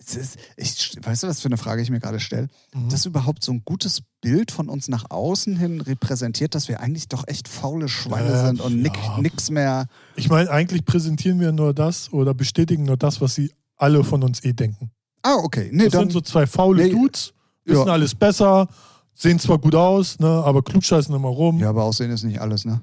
Es 0.04 0.16
ist, 0.16 0.38
ich, 0.58 0.98
weißt 1.00 1.24
du, 1.24 1.28
was 1.28 1.42
für 1.42 1.48
eine 1.48 1.58
Frage 1.58 1.82
ich 1.84 1.92
mir 1.92 2.00
gerade 2.00 2.20
stelle? 2.20 2.48
Mhm. 2.74 2.90
Das 2.90 3.06
überhaupt 3.06 3.44
so 3.44 3.52
ein 3.52 3.62
gutes 3.64 4.02
Bild 4.20 4.50
von 4.52 4.68
uns 4.68 4.88
nach 4.88 5.06
außen 5.12 5.56
hin 5.58 5.80
repräsentiert, 5.80 6.56
dass 6.56 6.68
wir 6.68 6.80
eigentlich 6.80 7.08
doch 7.08 7.28
echt 7.28 7.48
faule 7.48 7.88
Schweine 7.88 8.30
Äh, 8.34 8.46
sind 8.48 8.62
und 8.62 8.84
ja. 8.84 9.18
nix 9.20 9.52
mehr. 9.52 9.86
Ich 10.16 10.28
meine, 10.30 10.50
eigentlich 10.50 10.86
präsentieren 10.86 11.40
wir 11.40 11.52
nur 11.52 11.74
das 11.76 12.12
oder 12.12 12.34
bestätigen 12.34 12.84
nur 12.86 12.98
das, 12.98 13.22
was 13.22 13.36
sie 13.36 13.52
alle 13.78 14.04
von 14.04 14.24
uns 14.24 14.44
eh 14.44 14.54
denken. 14.54 14.90
Ah, 15.22 15.36
okay. 15.36 15.70
Nee, 15.72 15.84
Das 15.84 15.94
dann, 15.94 16.02
sind 16.02 16.14
so 16.14 16.22
zwei 16.22 16.48
faule 16.48 16.84
Nee, 16.84 16.90
Dudes, 16.90 17.34
wissen 17.66 17.86
ja. 17.86 17.94
alles 17.94 18.16
besser, 18.16 18.70
sehen 19.14 19.38
zwar 19.38 19.60
gut 19.60 19.76
aus, 19.76 20.18
ne, 20.20 20.28
aber 20.28 20.64
klugscheißen 20.64 21.14
immer 21.14 21.28
rum. 21.30 21.60
ja, 21.60 21.70
aber 21.70 21.84
Aussehen 21.84 22.10
ist 22.10 22.24
nicht 22.24 22.42
alles, 22.42 22.66
ne? 22.66 22.82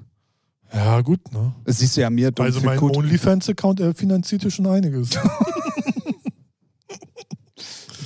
Ja, 0.73 1.01
gut, 1.01 1.33
ne? 1.33 1.53
Das 1.65 1.79
siehst 1.79 1.97
du 1.97 2.01
ja 2.01 2.09
mir, 2.09 2.31
Also 2.39 2.61
mein. 2.61 2.79
OnlyFans-Account 2.79 3.79
äh, 3.81 3.93
finanziert 3.93 4.43
ja 4.43 4.49
schon 4.49 4.67
einiges. 4.67 5.09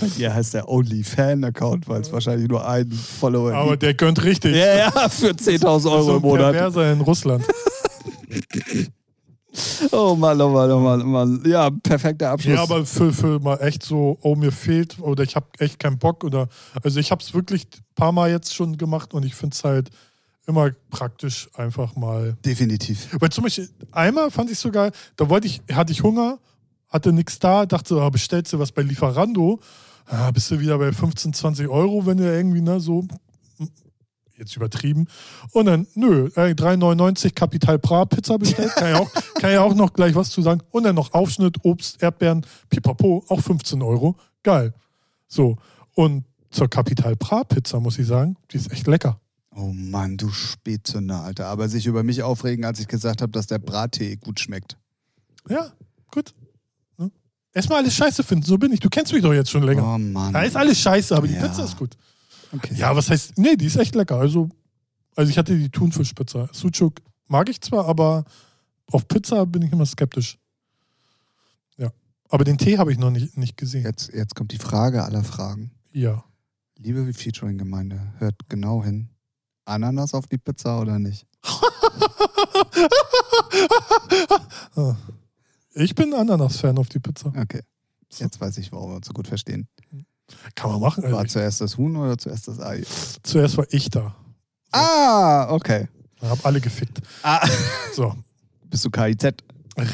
Bei 0.03 0.15
dir 0.15 0.33
heißt 0.33 0.53
der 0.53 0.69
Only-Fan-Account, 0.69 1.87
weil 1.87 2.01
es 2.01 2.11
wahrscheinlich 2.11 2.47
nur 2.49 2.67
einen 2.67 2.91
Follower 2.91 3.53
aber 3.53 3.71
gibt. 3.71 3.83
der 3.83 3.93
gönnt 3.93 4.23
richtig. 4.23 4.55
Ja, 4.55 4.75
ja, 4.75 5.09
für 5.09 5.31
10.000 5.31 5.65
Euro 5.91 6.03
so 6.03 6.15
im 6.17 6.21
Monat. 6.21 6.53
Perverser 6.53 6.91
in 6.91 7.01
Russland. 7.01 7.45
Oh 9.91 10.15
Mann, 10.15 10.41
oh 10.41 10.49
Mann, 10.49 10.71
oh 10.71 10.79
Mann, 10.79 11.01
oh 11.01 11.05
Mann. 11.05 11.43
Ja, 11.45 11.69
perfekter 11.69 12.31
Abschluss. 12.31 12.55
Ja, 12.55 12.63
aber 12.63 12.85
für, 12.85 13.13
für 13.13 13.39
mal 13.39 13.57
echt 13.57 13.83
so, 13.83 14.17
oh, 14.21 14.35
mir 14.35 14.51
fehlt 14.51 14.97
oder 14.99 15.23
ich 15.23 15.35
habe 15.35 15.45
echt 15.59 15.77
keinen 15.77 15.99
Bock 15.99 16.23
oder, 16.23 16.47
also 16.81 16.99
ich 16.99 17.11
habe 17.11 17.21
es 17.21 17.33
wirklich 17.33 17.65
ein 17.65 17.83
paar 17.95 18.11
Mal 18.11 18.31
jetzt 18.31 18.55
schon 18.55 18.77
gemacht 18.77 19.13
und 19.13 19.23
ich 19.25 19.35
finde 19.35 19.53
es 19.53 19.63
halt 19.63 19.89
immer 20.47 20.71
praktisch 20.89 21.49
einfach 21.53 21.95
mal. 21.95 22.35
Definitiv. 22.43 23.09
Weil 23.19 23.29
zum 23.29 23.43
Beispiel 23.43 23.69
einmal 23.91 24.31
fand 24.31 24.49
ich 24.49 24.57
sogar, 24.57 24.91
da 25.15 25.29
wollte 25.29 25.47
ich, 25.47 25.61
hatte 25.71 25.91
ich 25.91 26.01
Hunger, 26.01 26.39
hatte 26.89 27.13
nichts 27.13 27.39
da, 27.39 27.65
dachte, 27.65 27.89
so, 27.89 28.01
ah, 28.01 28.09
bestellst 28.09 28.53
du 28.53 28.59
was 28.59 28.71
bei 28.71 28.81
Lieferando, 28.81 29.59
ah, 30.07 30.31
bist 30.31 30.51
du 30.51 30.59
wieder 30.59 30.77
bei 30.77 30.91
15, 30.91 31.33
20 31.33 31.67
Euro, 31.67 32.05
wenn 32.05 32.17
du 32.17 32.23
irgendwie, 32.23 32.61
ne, 32.61 32.79
so, 32.79 33.05
jetzt 34.37 34.55
übertrieben. 34.55 35.07
Und 35.51 35.65
dann, 35.65 35.87
nö, 35.95 36.27
äh, 36.35 36.53
3,99 36.53 37.33
Kapital 37.33 37.79
Bra 37.79 38.05
Pizza 38.05 38.37
bestellt, 38.37 38.73
kann 38.75 38.89
ja, 38.89 38.99
auch, 38.99 39.11
kann 39.39 39.51
ja 39.51 39.61
auch 39.61 39.75
noch 39.75 39.93
gleich 39.93 40.15
was 40.15 40.29
zu 40.29 40.41
sagen. 40.41 40.61
Und 40.71 40.83
dann 40.83 40.95
noch 40.95 41.13
Aufschnitt, 41.13 41.57
Obst, 41.63 42.01
Erdbeeren, 42.01 42.45
Pipapo, 42.69 43.23
auch 43.27 43.41
15 43.41 43.81
Euro. 43.81 44.15
Geil. 44.43 44.73
So. 45.27 45.57
Und 45.95 46.25
zur 46.49 46.69
Kapital 46.69 47.15
Bra 47.15 47.43
Pizza 47.43 47.79
muss 47.79 47.97
ich 47.99 48.07
sagen, 48.07 48.35
die 48.51 48.57
ist 48.57 48.71
echt 48.71 48.87
lecker. 48.87 49.19
Oh 49.55 49.71
Mann, 49.71 50.17
du 50.17 50.29
Spätzünder, 50.29 51.21
Alter. 51.21 51.47
Aber 51.47 51.69
sich 51.69 51.85
über 51.85 52.03
mich 52.03 52.23
aufregen, 52.23 52.65
als 52.65 52.79
ich 52.79 52.87
gesagt 52.87 53.21
habe, 53.21 53.31
dass 53.31 53.47
der 53.47 53.59
Brattee 53.59 54.15
gut 54.15 54.39
schmeckt. 54.39 54.77
Ja, 55.47 55.71
gut. 56.11 56.33
Erstmal 57.53 57.79
alles 57.79 57.95
scheiße 57.95 58.23
finden, 58.23 58.45
so 58.45 58.57
bin 58.57 58.71
ich. 58.73 58.79
Du 58.79 58.89
kennst 58.89 59.13
mich 59.13 59.21
doch 59.21 59.33
jetzt 59.33 59.51
schon 59.51 59.63
länger. 59.63 59.95
Oh 59.95 59.97
Mann. 59.97 60.33
Da 60.33 60.41
ist 60.41 60.55
alles 60.55 60.79
scheiße, 60.79 61.15
aber 61.15 61.27
die 61.27 61.35
Ja. 61.35 61.47
Pizza 61.47 61.65
ist 61.65 61.77
gut. 61.77 61.95
Okay. 62.51 62.73
Ja, 62.75 62.95
was 62.95 63.09
heißt, 63.09 63.37
nee, 63.37 63.55
die 63.55 63.65
ist 63.65 63.75
echt 63.77 63.95
lecker. 63.95 64.17
Also, 64.17 64.49
also 65.15 65.29
ich 65.29 65.37
hatte 65.37 65.57
die 65.57 65.69
Thunfischpizza. 65.69 66.49
Sucuk 66.51 66.95
mag 67.27 67.49
ich 67.49 67.61
zwar, 67.61 67.87
aber 67.87 68.25
auf 68.91 69.07
Pizza 69.07 69.45
bin 69.45 69.61
ich 69.61 69.71
immer 69.71 69.85
skeptisch. 69.85 70.37
Ja. 71.77 71.91
Aber 72.29 72.43
den 72.43 72.57
Tee 72.57 72.77
habe 72.79 72.91
ich 72.91 72.97
noch 72.97 73.11
nicht, 73.11 73.37
nicht 73.37 73.55
gesehen. 73.57 73.83
Jetzt, 73.83 74.11
jetzt 74.13 74.35
kommt 74.35 74.51
die 74.51 74.57
Frage 74.57 75.03
aller 75.03 75.23
Fragen. 75.23 75.71
Ja. 75.91 76.23
Liebe 76.77 77.13
Featuring-Gemeinde, 77.13 78.13
hört 78.17 78.35
genau 78.49 78.83
hin. 78.83 79.09
Ananas 79.65 80.13
auf 80.13 80.25
die 80.27 80.37
Pizza 80.39 80.81
oder 80.81 80.97
nicht? 80.99 81.25
Ah. 84.75 84.95
Ich 85.76 85.95
bin 85.95 86.13
Ananas-Fan 86.13 86.78
auf 86.78 86.89
die 86.89 86.99
Pizza. 86.99 87.28
Okay. 87.36 87.61
Jetzt 88.11 88.39
weiß 88.39 88.57
ich, 88.59 88.71
warum 88.71 88.91
wir 88.91 88.95
uns 88.97 89.07
so 89.07 89.13
gut 89.13 89.28
verstehen. 89.28 89.67
Kann 90.55 90.71
man 90.71 90.80
machen. 90.80 91.03
War 91.11 91.26
ich, 91.26 91.32
zuerst 91.32 91.61
das 91.61 91.78
Huhn 91.78 91.95
oder 91.95 92.17
zuerst 92.17 92.47
das 92.47 92.59
Ei? 92.59 92.84
zuerst 93.24 93.57
war 93.57 93.65
ich 93.71 93.89
da. 93.89 94.15
Ah, 94.71 95.47
okay. 95.51 95.88
Hab 96.21 96.45
alle 96.45 96.61
gefickt. 96.61 97.01
Ah. 97.24 97.45
So, 97.93 98.15
Bist 98.65 98.86
du 98.86 98.89
KIZ? 98.89 99.34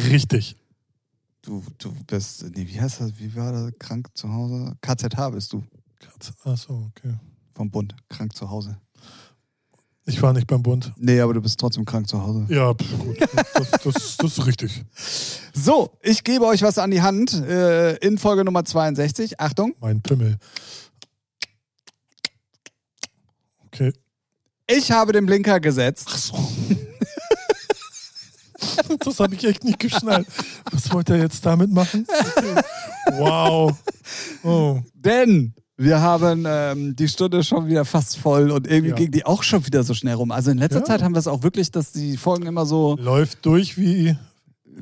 richtig. 0.09 0.55
Du, 1.41 1.63
du 1.77 1.93
bist, 2.05 2.43
nee, 2.55 2.67
wie 2.67 2.79
heißt 2.79 3.01
das? 3.01 3.17
Wie 3.17 3.33
war 3.35 3.51
das? 3.51 3.71
Krank 3.79 4.09
zu 4.13 4.31
Hause? 4.31 4.75
KZH 4.81 5.29
bist 5.31 5.53
du. 5.53 5.63
Achso, 6.43 6.89
okay. 6.95 7.15
Vom 7.53 7.71
Bund. 7.71 7.95
Krank 8.09 8.35
zu 8.35 8.49
Hause. 8.49 8.77
Ich 10.05 10.21
war 10.21 10.33
nicht 10.33 10.47
beim 10.47 10.63
Bund. 10.63 10.91
Nee, 10.97 11.19
aber 11.19 11.33
du 11.35 11.41
bist 11.41 11.59
trotzdem 11.59 11.85
krank 11.85 12.07
zu 12.07 12.21
Hause. 12.21 12.45
Ja, 12.49 12.71
gut. 12.71 13.17
Das, 13.53 13.71
das, 13.83 14.17
das 14.17 14.37
ist 14.37 14.45
richtig. 14.45 14.83
So, 15.61 15.91
ich 16.01 16.23
gebe 16.23 16.45
euch 16.45 16.61
was 16.61 16.77
an 16.77 16.89
die 16.89 17.01
Hand 17.01 17.33
äh, 17.33 17.95
in 17.97 18.17
Folge 18.17 18.45
Nummer 18.45 18.63
62. 18.63 19.41
Achtung, 19.41 19.73
Mein 19.81 20.01
Pimmel. 20.01 20.37
Okay. 23.65 23.91
ich 24.67 24.89
habe 24.91 25.11
den 25.11 25.25
Blinker 25.25 25.59
gesetzt. 25.59 26.31
Das 28.99 29.19
habe 29.19 29.35
ich 29.35 29.43
echt 29.45 29.63
nicht 29.63 29.79
geschnallt. 29.79 30.27
Was 30.71 30.91
wollte 30.91 31.13
er 31.13 31.19
jetzt 31.19 31.45
damit 31.45 31.71
machen? 31.71 32.05
Okay. 32.09 32.61
Wow. 33.13 33.75
Oh. 34.43 34.79
Denn 34.93 35.53
wir 35.79 36.01
haben 36.01 36.43
ähm, 36.47 36.95
die 36.95 37.07
Stunde 37.07 37.43
schon 37.43 37.67
wieder 37.67 37.85
fast 37.85 38.17
voll 38.17 38.51
und 38.51 38.67
irgendwie 38.67 38.89
Ja. 38.89 38.95
ging 38.95 39.11
die 39.11 39.25
auch 39.25 39.43
schon 39.43 39.65
wieder 39.65 39.83
so 39.83 39.93
schnell 39.93 40.15
rum. 40.15 40.31
Also 40.31 40.51
in 40.51 40.57
letzter 40.57 40.79
Ja. 40.79 40.85
Zeit 40.85 41.01
haben 41.01 41.15
wir 41.15 41.19
es 41.19 41.27
auch 41.27 41.41
wirklich, 41.41 41.71
dass 41.71 41.91
die 41.93 42.17
Folgen 42.17 42.45
immer 42.47 42.65
so. 42.65 42.95
Läuft 42.99 43.45
durch 43.45 43.77
wie 43.77 44.15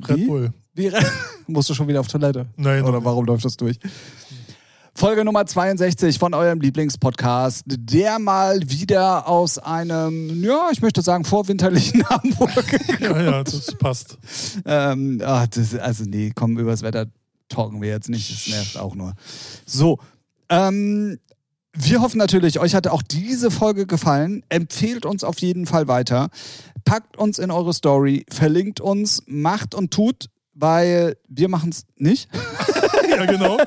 Red 0.08 0.16
Wie? 0.18 0.26
Bull. 0.26 0.52
Wie, 0.74 0.90
musst 1.46 1.68
du 1.70 1.74
schon 1.74 1.88
wieder 1.88 2.00
auf 2.00 2.08
Toilette? 2.08 2.46
Nein. 2.56 2.84
Oder 2.84 3.04
warum 3.04 3.24
läuft 3.24 3.44
das 3.44 3.56
durch? 3.56 3.78
Folge 4.94 5.24
Nummer 5.24 5.46
62 5.46 6.18
von 6.18 6.34
eurem 6.34 6.60
Lieblingspodcast, 6.60 7.62
der 7.66 8.18
mal 8.18 8.60
wieder 8.68 9.28
aus 9.28 9.58
einem, 9.58 10.42
ja, 10.42 10.70
ich 10.72 10.82
möchte 10.82 11.02
sagen, 11.02 11.24
vorwinterlichen 11.24 12.04
Hamburg. 12.10 12.64
Ja, 13.00 13.22
ja, 13.22 13.44
das 13.44 13.72
passt. 13.78 14.18
ähm, 14.66 15.22
ach, 15.24 15.46
das, 15.46 15.76
also 15.76 16.02
nee, 16.04 16.32
komm, 16.34 16.58
übers 16.58 16.82
Wetter 16.82 17.06
talken 17.48 17.80
wir 17.80 17.90
jetzt 17.90 18.08
nicht, 18.08 18.28
das 18.32 18.48
nervt 18.52 18.76
auch 18.76 18.96
nur. 18.96 19.14
So, 19.66 19.98
ähm, 20.50 21.18
wir 21.72 22.00
hoffen 22.00 22.18
natürlich, 22.18 22.58
euch 22.58 22.74
hat 22.74 22.88
auch 22.88 23.02
diese 23.02 23.50
Folge 23.50 23.86
gefallen. 23.86 24.42
Empfehlt 24.48 25.06
uns 25.06 25.22
auf 25.22 25.38
jeden 25.38 25.66
Fall 25.66 25.86
weiter. 25.86 26.28
Packt 26.84 27.16
uns 27.16 27.38
in 27.38 27.50
eure 27.50 27.72
Story, 27.72 28.24
verlinkt 28.30 28.80
uns, 28.80 29.22
macht 29.26 29.74
und 29.74 29.92
tut, 29.92 30.28
weil 30.58 31.16
wir 31.28 31.48
machen 31.48 31.70
es 31.70 31.86
nicht. 31.96 32.28
Ja, 33.18 33.24
genau. 33.26 33.58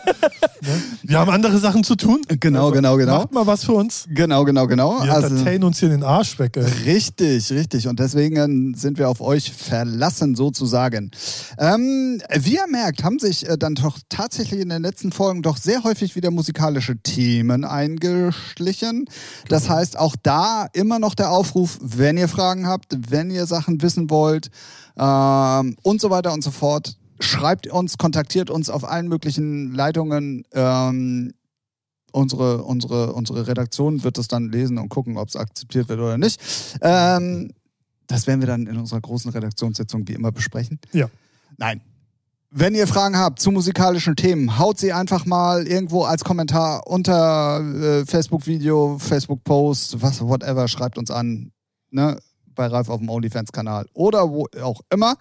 Wir 1.02 1.20
haben 1.20 1.30
andere 1.30 1.58
Sachen 1.58 1.84
zu 1.84 1.96
tun. 1.96 2.22
Genau, 2.40 2.72
genau, 2.72 2.96
genau. 2.96 3.18
Macht 3.20 3.34
mal 3.34 3.48
was 3.48 3.66
für 3.66 3.74
uns. 3.74 4.06
Genau, 4.08 4.46
genau, 4.46 4.66
genau. 4.66 5.04
Wir 5.04 5.14
entertainen 5.14 5.64
uns 5.66 5.80
hier 5.80 5.90
den 5.90 6.04
Arsch 6.04 6.40
weg. 6.40 6.56
Ey. 6.56 6.64
Richtig, 6.86 7.52
richtig. 7.52 7.88
Und 7.88 8.00
deswegen 8.00 8.74
sind 8.76 8.98
wir 8.98 9.10
auf 9.10 9.20
euch 9.20 9.52
verlassen, 9.52 10.36
sozusagen. 10.36 11.12
Ähm, 11.58 12.22
wie 12.40 12.56
ihr 12.56 12.68
merkt, 12.70 13.04
haben 13.04 13.20
sich 13.20 13.50
äh, 13.50 13.58
dann 13.58 13.76
doch 13.76 13.98
tatsächlich 14.08 14.62
in 14.62 14.70
den 14.70 14.84
letzten 14.84 15.12
Folgen 15.12 15.42
doch 15.42 15.58
sehr 15.58 15.84
häufig 15.84 16.16
wieder 16.16 16.32
musikalische 16.32 16.98
Themen 16.98 17.66
eingeschlichen. 17.66 19.06
Das 19.50 19.70
heißt, 19.70 20.00
auch 20.00 20.16
da 20.24 20.68
immer 20.72 21.00
noch 21.00 21.16
der 21.16 21.32
Aufruf, 21.32 21.78
wenn 21.82 22.16
ihr 22.16 22.30
Fragen 22.30 22.68
habt, 22.68 22.96
wenn 23.10 23.32
ihr 23.32 23.48
Sachen 23.48 23.82
wissen 23.82 24.10
wollt 24.10 24.50
ähm, 25.02 25.76
und 25.82 26.00
so 26.00 26.10
weiter 26.10 26.32
und 26.32 26.44
so 26.44 26.52
fort. 26.52 26.96
Schreibt 27.20 27.68
uns, 27.68 27.98
kontaktiert 27.98 28.50
uns 28.50 28.70
auf 28.70 28.84
allen 28.84 29.08
möglichen 29.08 29.74
Leitungen. 29.74 30.44
Ähm, 30.54 31.34
unsere, 32.12 32.64
unsere, 32.64 33.14
unsere 33.14 33.48
Redaktion 33.48 34.04
wird 34.04 34.18
es 34.18 34.28
dann 34.28 34.50
lesen 34.50 34.78
und 34.78 34.90
gucken, 34.90 35.18
ob 35.18 35.30
es 35.30 35.36
akzeptiert 35.36 35.90
wird 35.90 36.00
oder 36.00 36.18
nicht. 36.18 36.40
Ähm, 36.82 37.52
das 38.08 38.28
werden 38.28 38.42
wir 38.42 38.48
dann 38.48 38.68
in 38.68 38.78
unserer 38.78 39.02
großen 39.02 39.32
Redaktionssitzung 39.32 40.08
wie 40.08 40.14
immer 40.14 40.32
besprechen. 40.32 40.80
Ja. 40.92 41.10
Nein. 41.58 41.82
Wenn 42.54 42.76
ihr 42.76 42.86
Fragen 42.86 43.18
habt 43.18 43.40
zu 43.40 43.50
musikalischen 43.50 44.18
Themen, 44.18 44.60
haut 44.60 44.78
sie 44.78 44.92
einfach 44.92 45.26
mal 45.26 45.66
irgendwo 45.66 46.04
als 46.04 46.26
Kommentar 46.26 46.86
unter 46.86 47.62
äh, 47.62 48.06
Facebook-Video, 48.06 48.98
Facebook-Post, 49.00 50.02
was, 50.02 50.22
whatever, 50.22 50.68
schreibt 50.68 50.98
uns 50.98 51.12
an. 51.12 51.54
Ne? 51.92 52.20
Bei 52.56 52.68
Ralf 52.68 52.90
auf 52.90 53.00
dem 53.00 53.10
OnlyFans-Kanal 53.10 53.88
oder 53.94 54.30
wo 54.30 54.48
auch 54.62 54.82
immer. 54.92 55.16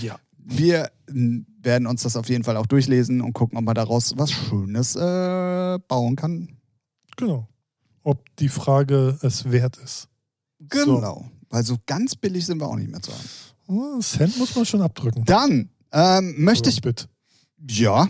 Ja. 0.00 0.16
Wir 0.36 0.90
werden 1.60 1.86
uns 1.86 2.02
das 2.04 2.16
auf 2.16 2.28
jeden 2.28 2.44
Fall 2.44 2.56
auch 2.56 2.66
durchlesen 2.66 3.20
und 3.20 3.32
gucken, 3.34 3.58
ob 3.58 3.64
man 3.64 3.74
daraus 3.74 4.14
was 4.16 4.30
Schönes 4.30 4.96
äh, 4.96 5.78
bauen 5.88 6.16
kann. 6.16 6.56
Genau. 7.16 7.48
Ob 8.02 8.24
die 8.36 8.48
Frage 8.48 9.18
es 9.22 9.50
wert 9.50 9.76
ist. 9.76 10.08
Genau. 10.70 11.28
Weil 11.50 11.64
so 11.64 11.76
ganz 11.86 12.14
billig 12.16 12.46
sind 12.46 12.60
wir 12.60 12.66
auch 12.68 12.76
nicht 12.76 12.90
mehr 12.90 13.02
zu 13.02 13.12
haben. 13.12 13.28
Oh, 13.66 14.00
Cent 14.00 14.38
muss 14.38 14.54
man 14.56 14.64
schon 14.64 14.80
abdrücken. 14.82 15.24
Dann 15.24 15.68
Ähm, 15.92 16.34
möchte 16.38 16.68
ich. 16.70 16.80
Bit. 16.80 17.08
Ja. 17.68 18.08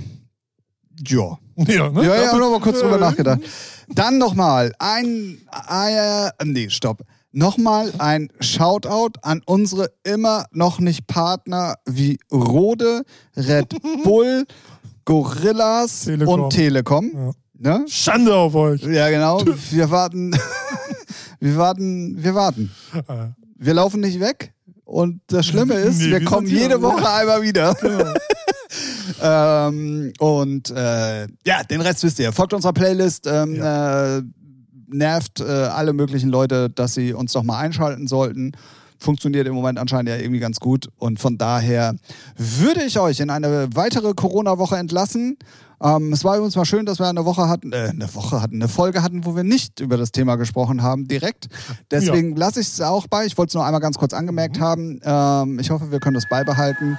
Ja. 1.07 1.39
Ja, 1.57 1.91
ne? 1.91 2.05
Ja, 2.05 2.23
ja, 2.23 2.31
Aber- 2.31 2.39
noch 2.41 2.51
mal 2.51 2.61
kurz 2.61 2.81
drüber 2.81 2.97
äh, 2.97 3.01
nachgedacht. 3.01 3.41
Dann 3.89 4.19
nochmal 4.19 4.73
ein, 4.79 5.39
äh, 5.71 6.31
nee, 6.45 6.69
stopp. 6.71 7.03
Nochmal 7.33 7.93
ein 7.99 8.29
Shoutout 8.41 9.19
an 9.23 9.43
unsere 9.45 9.91
immer 10.03 10.47
noch 10.51 10.79
nicht 10.81 11.07
Partner 11.07 11.75
wie 11.87 12.19
Rode, 12.33 13.03
Red 13.37 13.75
Bull, 14.05 14.45
Gorillas 15.05 16.05
Telekom. 16.05 16.41
und 16.43 16.51
Telekom. 16.51 17.11
Ja. 17.15 17.31
Ne? 17.79 17.85
Schande 17.89 18.35
auf 18.35 18.55
euch. 18.55 18.83
Ja, 18.83 19.11
genau. 19.11 19.41
Wir 19.71 19.91
warten, 19.91 20.35
wir 21.41 21.57
warten, 21.57 22.17
wir 22.23 22.35
warten. 22.35 22.71
Äh, 23.09 23.29
Wir 23.57 23.75
laufen 23.75 24.01
nicht 24.01 24.21
weg. 24.21 24.53
Und 24.85 25.21
das 25.27 25.47
Schlimme 25.47 25.75
ist, 25.75 25.99
Nee, 25.99 26.11
wir 26.13 26.25
kommen 26.25 26.47
jede 26.47 26.81
Woche 26.81 27.07
einmal 27.09 27.43
wieder. 27.43 27.75
genau. 27.75 28.15
Ähm, 29.21 30.13
und 30.19 30.71
äh, 30.71 31.27
ja, 31.45 31.63
den 31.69 31.81
Rest 31.81 32.03
wisst 32.05 32.19
ihr. 32.19 32.33
Folgt 32.33 32.55
unserer 32.55 32.73
Playlist. 32.73 33.27
Ähm, 33.27 33.55
äh, 33.61 34.23
nervt 34.89 35.41
äh, 35.41 35.45
alle 35.45 35.93
möglichen 35.93 36.31
Leute, 36.31 36.71
dass 36.71 36.95
sie 36.95 37.13
uns 37.13 37.33
doch 37.33 37.43
mal 37.43 37.59
einschalten 37.59 38.07
sollten. 38.07 38.53
Funktioniert 38.99 39.47
im 39.47 39.55
Moment 39.55 39.79
anscheinend 39.79 40.09
ja 40.09 40.17
irgendwie 40.17 40.41
ganz 40.41 40.59
gut. 40.59 40.89
Und 40.99 41.21
von 41.21 41.39
daher 41.39 41.95
würde 42.37 42.83
ich 42.83 42.99
euch 42.99 43.21
in 43.21 43.31
eine 43.31 43.69
weitere 43.75 44.13
Corona-Woche 44.13 44.77
entlassen. 44.77 45.37
Ähm, 45.81 46.13
es 46.13 46.25
war 46.25 46.37
übrigens 46.37 46.57
mal 46.57 46.65
schön, 46.65 46.87
dass 46.87 46.99
wir 46.99 47.07
eine 47.07 47.25
Woche 47.25 47.49
hatten, 47.49 47.73
äh, 47.73 47.91
eine 47.91 48.13
Woche 48.15 48.43
hatten, 48.43 48.57
eine 48.57 48.69
Folge 48.69 49.03
hatten, 49.03 49.25
wo 49.25 49.37
wir 49.37 49.45
nicht 49.45 49.79
über 49.81 49.97
das 49.97 50.11
Thema 50.11 50.37
gesprochen 50.37 50.83
haben, 50.83 51.07
direkt. 51.07 51.49
Deswegen 51.91 52.35
lasse 52.35 52.61
ich 52.61 52.67
es 52.67 52.81
auch 52.81 53.07
bei. 53.07 53.27
Ich 53.27 53.39
wollte 53.39 53.51
es 53.51 53.55
nur 53.55 53.65
einmal 53.65 53.81
ganz 53.81 53.97
kurz 53.97 54.13
angemerkt 54.13 54.59
haben. 54.59 55.01
Ähm, 55.05 55.59
ich 55.61 55.71
hoffe, 55.71 55.93
wir 55.93 56.01
können 56.01 56.15
das 56.15 56.29
beibehalten. 56.29 56.99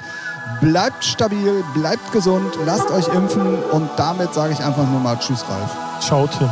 Bleibt 0.61 1.03
stabil, 1.03 1.63
bleibt 1.73 2.11
gesund, 2.11 2.57
lasst 2.65 2.89
euch 2.91 3.07
impfen 3.13 3.55
und 3.71 3.89
damit 3.97 4.33
sage 4.33 4.53
ich 4.53 4.59
einfach 4.59 4.89
nur 4.89 4.99
mal 5.01 5.17
Tschüss, 5.19 5.43
Ralf. 5.47 5.75
Ciao, 5.99 6.27
Tim. 6.27 6.49